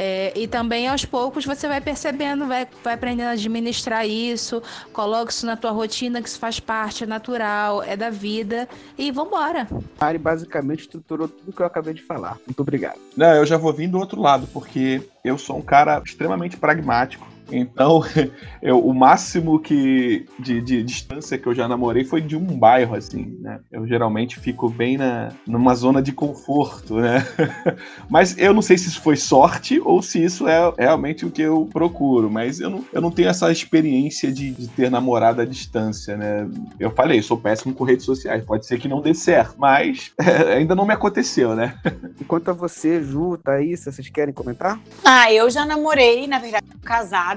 É, 0.00 0.32
e 0.36 0.46
também 0.46 0.86
aos 0.86 1.04
poucos 1.04 1.44
você 1.44 1.66
vai 1.66 1.80
percebendo, 1.80 2.46
vai, 2.46 2.68
vai 2.84 2.94
aprendendo 2.94 3.26
a 3.26 3.32
administrar 3.32 4.06
isso, 4.06 4.62
coloca 4.92 5.32
isso 5.32 5.44
na 5.44 5.56
tua 5.56 5.72
rotina, 5.72 6.22
que 6.22 6.28
isso 6.28 6.38
faz 6.38 6.60
parte, 6.60 7.02
é 7.02 7.06
natural, 7.06 7.82
é 7.82 7.96
da 7.96 8.08
vida, 8.08 8.68
e 8.96 9.10
vambora. 9.10 9.66
Mari 10.00 10.18
basicamente 10.18 10.82
estruturou 10.82 11.26
tudo 11.26 11.52
que 11.52 11.60
eu 11.60 11.66
acabei 11.66 11.94
de 11.94 12.02
falar. 12.02 12.38
Muito 12.46 12.60
obrigado. 12.60 13.00
Não, 13.16 13.34
eu 13.34 13.44
já 13.44 13.56
vou 13.56 13.72
vir 13.72 13.88
do 13.88 13.98
outro 13.98 14.20
lado, 14.20 14.46
porque 14.52 15.02
eu 15.24 15.36
sou 15.36 15.58
um 15.58 15.62
cara 15.62 16.00
extremamente 16.06 16.56
pragmático. 16.56 17.26
Então, 17.50 18.02
eu, 18.62 18.78
o 18.78 18.94
máximo 18.94 19.58
que 19.58 20.26
de, 20.38 20.60
de 20.60 20.82
distância 20.82 21.38
que 21.38 21.46
eu 21.46 21.54
já 21.54 21.66
namorei 21.66 22.04
foi 22.04 22.20
de 22.20 22.36
um 22.36 22.58
bairro, 22.58 22.94
assim, 22.94 23.36
né? 23.40 23.60
Eu 23.70 23.86
geralmente 23.86 24.38
fico 24.38 24.68
bem 24.68 24.96
na, 24.96 25.32
numa 25.46 25.74
zona 25.74 26.02
de 26.02 26.12
conforto, 26.12 26.96
né? 26.96 27.26
Mas 28.08 28.36
eu 28.38 28.52
não 28.52 28.62
sei 28.62 28.76
se 28.78 28.88
isso 28.88 29.00
foi 29.00 29.16
sorte 29.16 29.80
ou 29.84 30.02
se 30.02 30.22
isso 30.22 30.48
é 30.48 30.72
realmente 30.78 31.24
o 31.24 31.30
que 31.30 31.42
eu 31.42 31.68
procuro. 31.72 32.30
Mas 32.30 32.60
eu 32.60 32.70
não, 32.70 32.84
eu 32.92 33.00
não 33.00 33.10
tenho 33.10 33.28
essa 33.28 33.50
experiência 33.50 34.30
de, 34.32 34.52
de 34.52 34.68
ter 34.68 34.90
namorado 34.90 35.40
à 35.40 35.44
distância, 35.44 36.16
né? 36.16 36.48
Eu 36.78 36.90
falei, 36.90 37.22
sou 37.22 37.36
péssimo 37.36 37.74
com 37.74 37.84
redes 37.84 38.04
sociais. 38.04 38.44
Pode 38.44 38.66
ser 38.66 38.78
que 38.78 38.88
não 38.88 39.00
dê 39.00 39.14
certo, 39.14 39.56
mas 39.58 40.12
ainda 40.54 40.74
não 40.74 40.86
me 40.86 40.92
aconteceu, 40.92 41.54
né? 41.54 41.78
Enquanto 42.20 42.50
a 42.50 42.52
você, 42.52 43.02
Ju, 43.02 43.38
Thaís, 43.38 43.84
vocês 43.84 44.08
querem 44.08 44.34
comentar? 44.34 44.78
Ah, 45.04 45.32
eu 45.32 45.50
já 45.50 45.64
namorei, 45.64 46.26
na 46.26 46.38
verdade, 46.38 46.66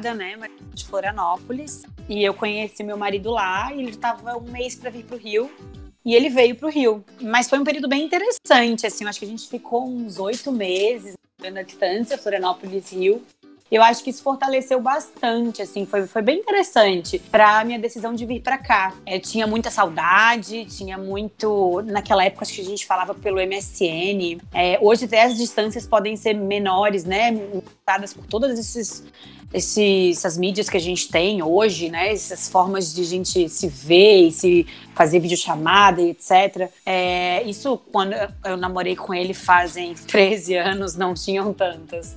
casada, 0.02 0.14
né, 0.14 0.36
de 0.74 0.86
Florianópolis, 0.86 1.84
e 2.10 2.24
eu 2.24 2.34
conheci 2.34 2.84
meu 2.84 2.98
marido 2.98 3.30
lá, 3.30 3.72
e 3.74 3.80
ele 3.80 3.92
estava 3.92 4.36
um 4.36 4.52
mês 4.52 4.76
para 4.76 4.90
vir 4.90 5.06
para 5.06 5.16
o 5.16 5.20
Rio, 5.20 5.52
e 6.04 6.16
ele 6.16 6.30
veio 6.30 6.56
para 6.56 6.68
o 6.68 6.72
Rio. 6.72 7.06
Mas 7.22 7.48
foi 7.48 7.60
um 7.60 7.64
período 7.64 7.88
bem 7.88 8.04
interessante, 8.04 8.88
assim, 8.88 9.06
acho 9.06 9.20
que 9.20 9.26
a 9.26 9.28
gente 9.28 9.48
ficou 9.48 9.88
uns 9.88 10.20
oito 10.20 10.52
meses 10.52 11.14
na 11.40 11.62
distância, 11.62 12.18
Florianópolis-Rio, 12.18 13.24
eu 13.72 13.82
acho 13.82 14.04
que 14.04 14.10
isso 14.10 14.22
fortaleceu 14.22 14.82
bastante, 14.82 15.62
assim, 15.62 15.86
foi, 15.86 16.06
foi 16.06 16.22
bem 16.22 16.40
interessante 16.40 17.18
para 17.18 17.64
minha 17.64 17.80
decisão 17.80 18.14
de 18.14 18.26
vir 18.26 18.42
para 18.42 18.58
cá. 18.58 18.94
É, 19.06 19.18
tinha 19.18 19.48
muita 19.48 19.72
saudade, 19.72 20.66
tinha 20.66 20.98
muito. 20.98 21.82
Naquela 21.86 22.26
época, 22.26 22.44
acho 22.44 22.54
que 22.54 22.62
a 22.62 22.66
gente 22.66 22.86
falava 22.86 23.16
pelo 23.16 23.38
MSN. 23.38 24.42
É, 24.54 24.78
hoje, 24.82 25.06
até 25.06 25.24
as 25.24 25.38
distâncias 25.38 25.88
podem 25.88 26.18
ser 26.18 26.34
menores, 26.34 27.06
né? 27.06 27.32
Dadas 27.86 28.14
por 28.14 28.26
todas 28.26 28.60
esses 28.60 29.06
esse, 29.54 30.12
essas 30.12 30.38
mídias 30.38 30.70
que 30.70 30.78
a 30.78 30.82
gente 30.82 31.10
tem 31.10 31.44
hoje, 31.44 31.90
né? 31.90 32.12
Essas 32.12 32.48
formas 32.50 32.94
de 32.94 33.02
a 33.02 33.06
gente 33.06 33.50
se 33.50 33.68
ver 33.68 34.28
e 34.28 34.32
se 34.32 34.66
fazer 34.96 35.20
videochamada 35.20 36.02
e 36.02 36.12
etc. 36.12 36.70
É, 36.86 37.44
isso, 37.44 37.78
quando 37.92 38.14
eu 38.46 38.56
namorei 38.56 38.96
com 38.96 39.14
ele 39.14 39.34
fazem 39.34 39.94
13 40.08 40.56
anos, 40.56 40.96
não 40.96 41.14
tinham 41.14 41.54
tantas. 41.54 42.16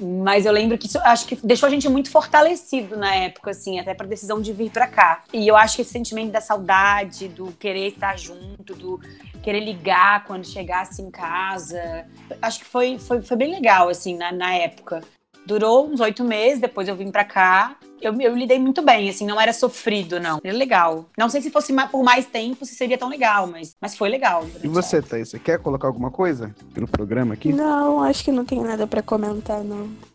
Mas 0.00 0.44
eu 0.44 0.52
lembro 0.52 0.76
que 0.76 0.88
isso 0.92 0.98
acho 1.04 1.26
que 1.26 1.36
deixou 1.36 1.66
a 1.66 1.70
gente 1.70 1.88
muito 1.88 2.10
fortalecido 2.10 2.96
na 2.96 3.14
época, 3.14 3.50
assim, 3.50 3.78
até 3.78 3.94
para 3.94 4.04
a 4.04 4.08
decisão 4.08 4.40
de 4.40 4.52
vir 4.52 4.70
para 4.70 4.86
cá. 4.86 5.22
E 5.32 5.48
eu 5.48 5.56
acho 5.56 5.76
que 5.76 5.82
esse 5.82 5.90
sentimento 5.90 6.30
da 6.30 6.40
saudade, 6.40 7.28
do 7.28 7.46
querer 7.52 7.88
estar 7.88 8.18
junto, 8.18 8.74
do 8.74 9.00
querer 9.42 9.60
ligar 9.60 10.24
quando 10.24 10.46
chegasse 10.46 11.00
em 11.00 11.10
casa, 11.10 12.06
acho 12.40 12.60
que 12.60 12.64
foi, 12.64 12.98
foi, 12.98 13.22
foi 13.22 13.36
bem 13.36 13.50
legal, 13.50 13.88
assim, 13.88 14.16
na, 14.16 14.30
na 14.32 14.54
época. 14.54 15.00
Durou 15.46 15.88
uns 15.88 15.98
oito 16.00 16.22
meses, 16.22 16.60
depois 16.60 16.86
eu 16.86 16.94
vim 16.94 17.10
pra 17.10 17.24
cá. 17.24 17.76
Eu, 18.00 18.20
eu 18.20 18.36
lidei 18.36 18.58
muito 18.58 18.82
bem, 18.82 19.08
assim, 19.08 19.26
não 19.26 19.40
era 19.40 19.52
sofrido, 19.52 20.20
não. 20.20 20.40
Era 20.42 20.56
legal. 20.56 21.06
Não 21.16 21.28
sei 21.28 21.40
se 21.40 21.50
fosse 21.50 21.72
por 21.90 22.02
mais 22.02 22.26
tempo 22.26 22.64
se 22.64 22.74
seria 22.74 22.98
tão 22.98 23.08
legal, 23.08 23.46
mas, 23.46 23.76
mas 23.80 23.96
foi 23.96 24.08
legal. 24.08 24.44
E 24.62 24.68
você, 24.68 25.00
Thaís, 25.00 25.30
você 25.30 25.38
quer 25.38 25.58
colocar 25.58 25.86
alguma 25.88 26.10
coisa 26.10 26.54
no 26.76 26.86
programa 26.86 27.34
aqui? 27.34 27.52
Não, 27.52 28.02
acho 28.02 28.24
que 28.24 28.32
não 28.32 28.44
tem 28.44 28.60
nada 28.60 28.86
para 28.86 29.02
comentar, 29.02 29.64
não. 29.64 30.11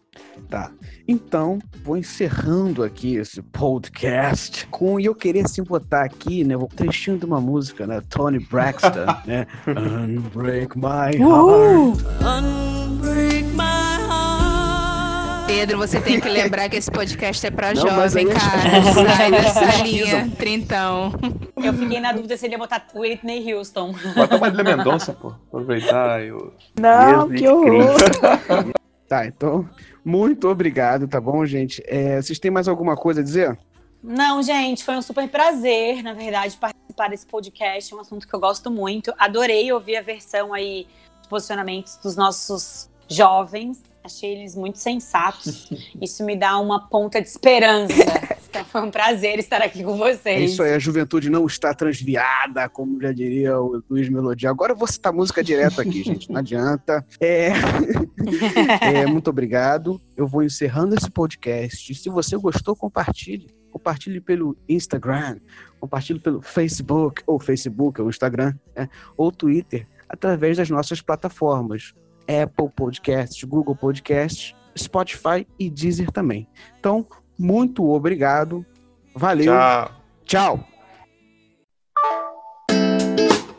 Tá. 0.50 0.72
Então, 1.08 1.60
vou 1.84 1.98
encerrando 1.98 2.84
aqui 2.84 3.16
esse 3.16 3.42
podcast 3.42 4.66
com. 4.68 5.00
E 5.00 5.06
eu 5.06 5.16
queria 5.16 5.44
assim 5.44 5.62
botar 5.64 6.04
aqui, 6.04 6.44
né? 6.44 6.56
Um 6.56 6.68
trechinho 6.68 7.18
de 7.18 7.26
uma 7.26 7.42
música, 7.42 7.86
né? 7.86 8.02
Tony 8.10 8.40
Braxton, 8.40 9.06
né? 9.26 9.46
Unbreak 9.68 10.78
my 10.78 11.18
heart. 11.18 12.00
Unbreak 12.22 13.44
my 13.54 13.64
heart. 14.10 15.48
Pedro, 15.48 15.78
você 15.78 16.00
tem 16.00 16.20
que 16.20 16.28
lembrar 16.30 16.70
que 16.70 16.76
esse 16.76 16.92
podcast 16.92 17.46
é 17.46 17.50
pra 17.52 17.74
Não, 17.74 17.82
jovem, 17.82 18.28
aí- 18.28 18.34
cara. 18.34 19.16
Sai 19.16 19.32
dessa 19.32 19.84
linha, 19.84 20.30
trintão. 20.38 21.14
Eu 21.56 21.74
fiquei 21.74 22.00
na 22.00 22.12
dúvida 22.12 22.38
se 22.38 22.46
ele 22.46 22.54
ia 22.56 22.58
botar 22.60 22.86
Whitney 22.94 23.54
Houston. 23.54 23.94
Bota 24.16 24.38
Marília 24.38 24.64
Mendonça, 24.64 25.14
pô. 25.14 25.30
Aproveitar 25.48 26.24
e 26.24 26.32
o. 26.32 26.52
Não, 26.80 27.30
Jesus 27.30 27.40
que 27.40 27.48
horror. 27.48 28.74
Tá, 29.08 29.26
então, 29.26 29.68
muito 30.08 30.48
obrigado, 30.48 31.06
tá 31.06 31.20
bom, 31.20 31.46
gente? 31.46 31.84
É, 31.86 32.22
vocês 32.22 32.40
têm 32.40 32.50
mais 32.50 32.70
alguma 32.70 32.96
coisa 32.96 33.20
a 33.20 33.24
dizer? 33.24 33.60
Não, 34.02 34.42
gente, 34.42 34.82
foi 34.82 34.96
um 34.96 35.02
super 35.02 35.28
prazer, 35.28 36.02
na 36.02 36.14
verdade, 36.14 36.56
participar 36.56 37.10
desse 37.10 37.26
podcast. 37.26 37.94
É 37.94 37.98
um 37.98 38.00
assunto 38.00 38.26
que 38.26 38.34
eu 38.34 38.40
gosto 38.40 38.72
muito. 38.72 39.14
Adorei 39.18 39.70
ouvir 39.70 39.98
a 39.98 40.02
versão 40.02 40.54
aí, 40.54 40.88
os 41.22 41.28
posicionamentos 41.28 41.98
dos 41.98 42.16
nossos 42.16 42.90
jovens. 43.10 43.84
Achei 44.08 44.36
eles 44.38 44.56
muito 44.56 44.80
sensatos. 44.80 45.70
Isso 46.02 46.24
me 46.24 46.34
dá 46.34 46.58
uma 46.60 46.88
ponta 46.88 47.22
de 47.22 47.28
esperança. 47.28 47.94
Então 48.50 48.64
foi 48.64 48.82
um 48.82 48.90
prazer 48.90 49.38
estar 49.40 49.62
aqui 49.62 49.84
com 49.84 49.94
É 49.94 50.14
vocês. 50.16 50.52
isso 50.52 50.64
aí, 50.64 50.74
a 50.74 50.80
juventude 50.80 51.30
não 51.30 51.46
está 51.46 51.74
transviada, 51.74 52.70
como 52.70 53.00
já 53.02 53.12
diria 53.12 53.60
o 53.60 53.84
Luiz 53.90 54.08
Melodia. 54.08 54.50
Agora 54.50 54.72
eu 54.72 54.76
vou 54.76 54.88
citar 54.88 55.12
música 55.12 55.44
direto 55.44 55.82
aqui, 55.82 56.02
gente, 56.02 56.32
não 56.32 56.40
adianta. 56.40 57.06
É... 57.20 57.50
É, 58.82 59.06
muito 59.06 59.30
obrigado. 59.30 60.02
Eu 60.16 60.26
vou 60.26 60.42
encerrando 60.42 60.96
esse 60.96 61.12
podcast. 61.12 61.94
Se 61.94 62.10
você 62.10 62.38
gostou, 62.38 62.74
compartilhe. 62.74 63.48
Compartilhe 63.70 64.22
pelo 64.22 64.58
Instagram, 64.68 65.40
compartilhe 65.80 66.20
pelo 66.20 66.42
Facebook, 66.42 67.22
ou 67.28 67.38
Facebook, 67.40 68.02
ou 68.02 68.10
Instagram, 68.10 68.54
né? 68.76 68.88
ou 69.18 69.30
Twitter, 69.30 69.86
através 70.10 70.56
das 70.58 70.70
nossas 70.70 71.02
plataformas. 71.02 71.94
Apple 72.28 72.70
Podcasts, 72.76 73.44
Google 73.44 73.76
Podcasts, 73.76 74.54
Spotify 74.78 75.48
e 75.58 75.70
Deezer 75.70 76.12
também. 76.12 76.48
Então, 76.80 77.06
muito 77.38 77.90
obrigado. 77.90 78.66
Valeu. 79.16 79.54
Tchau. 79.54 79.92
Tchau. 80.26 80.68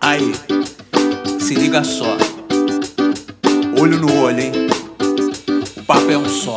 Aí, 0.00 0.32
se 1.40 1.54
liga 1.54 1.82
só. 1.82 2.16
Olho 3.80 3.98
no 4.00 4.22
olho, 4.22 4.40
hein? 4.40 4.52
O 5.76 5.84
papo 5.84 6.10
é 6.10 6.18
um 6.18 6.28
só 6.28 6.56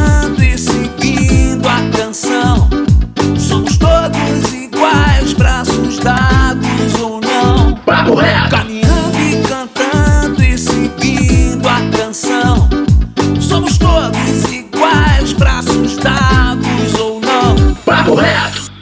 Papo 7.83 8.19
reto! 8.19 8.70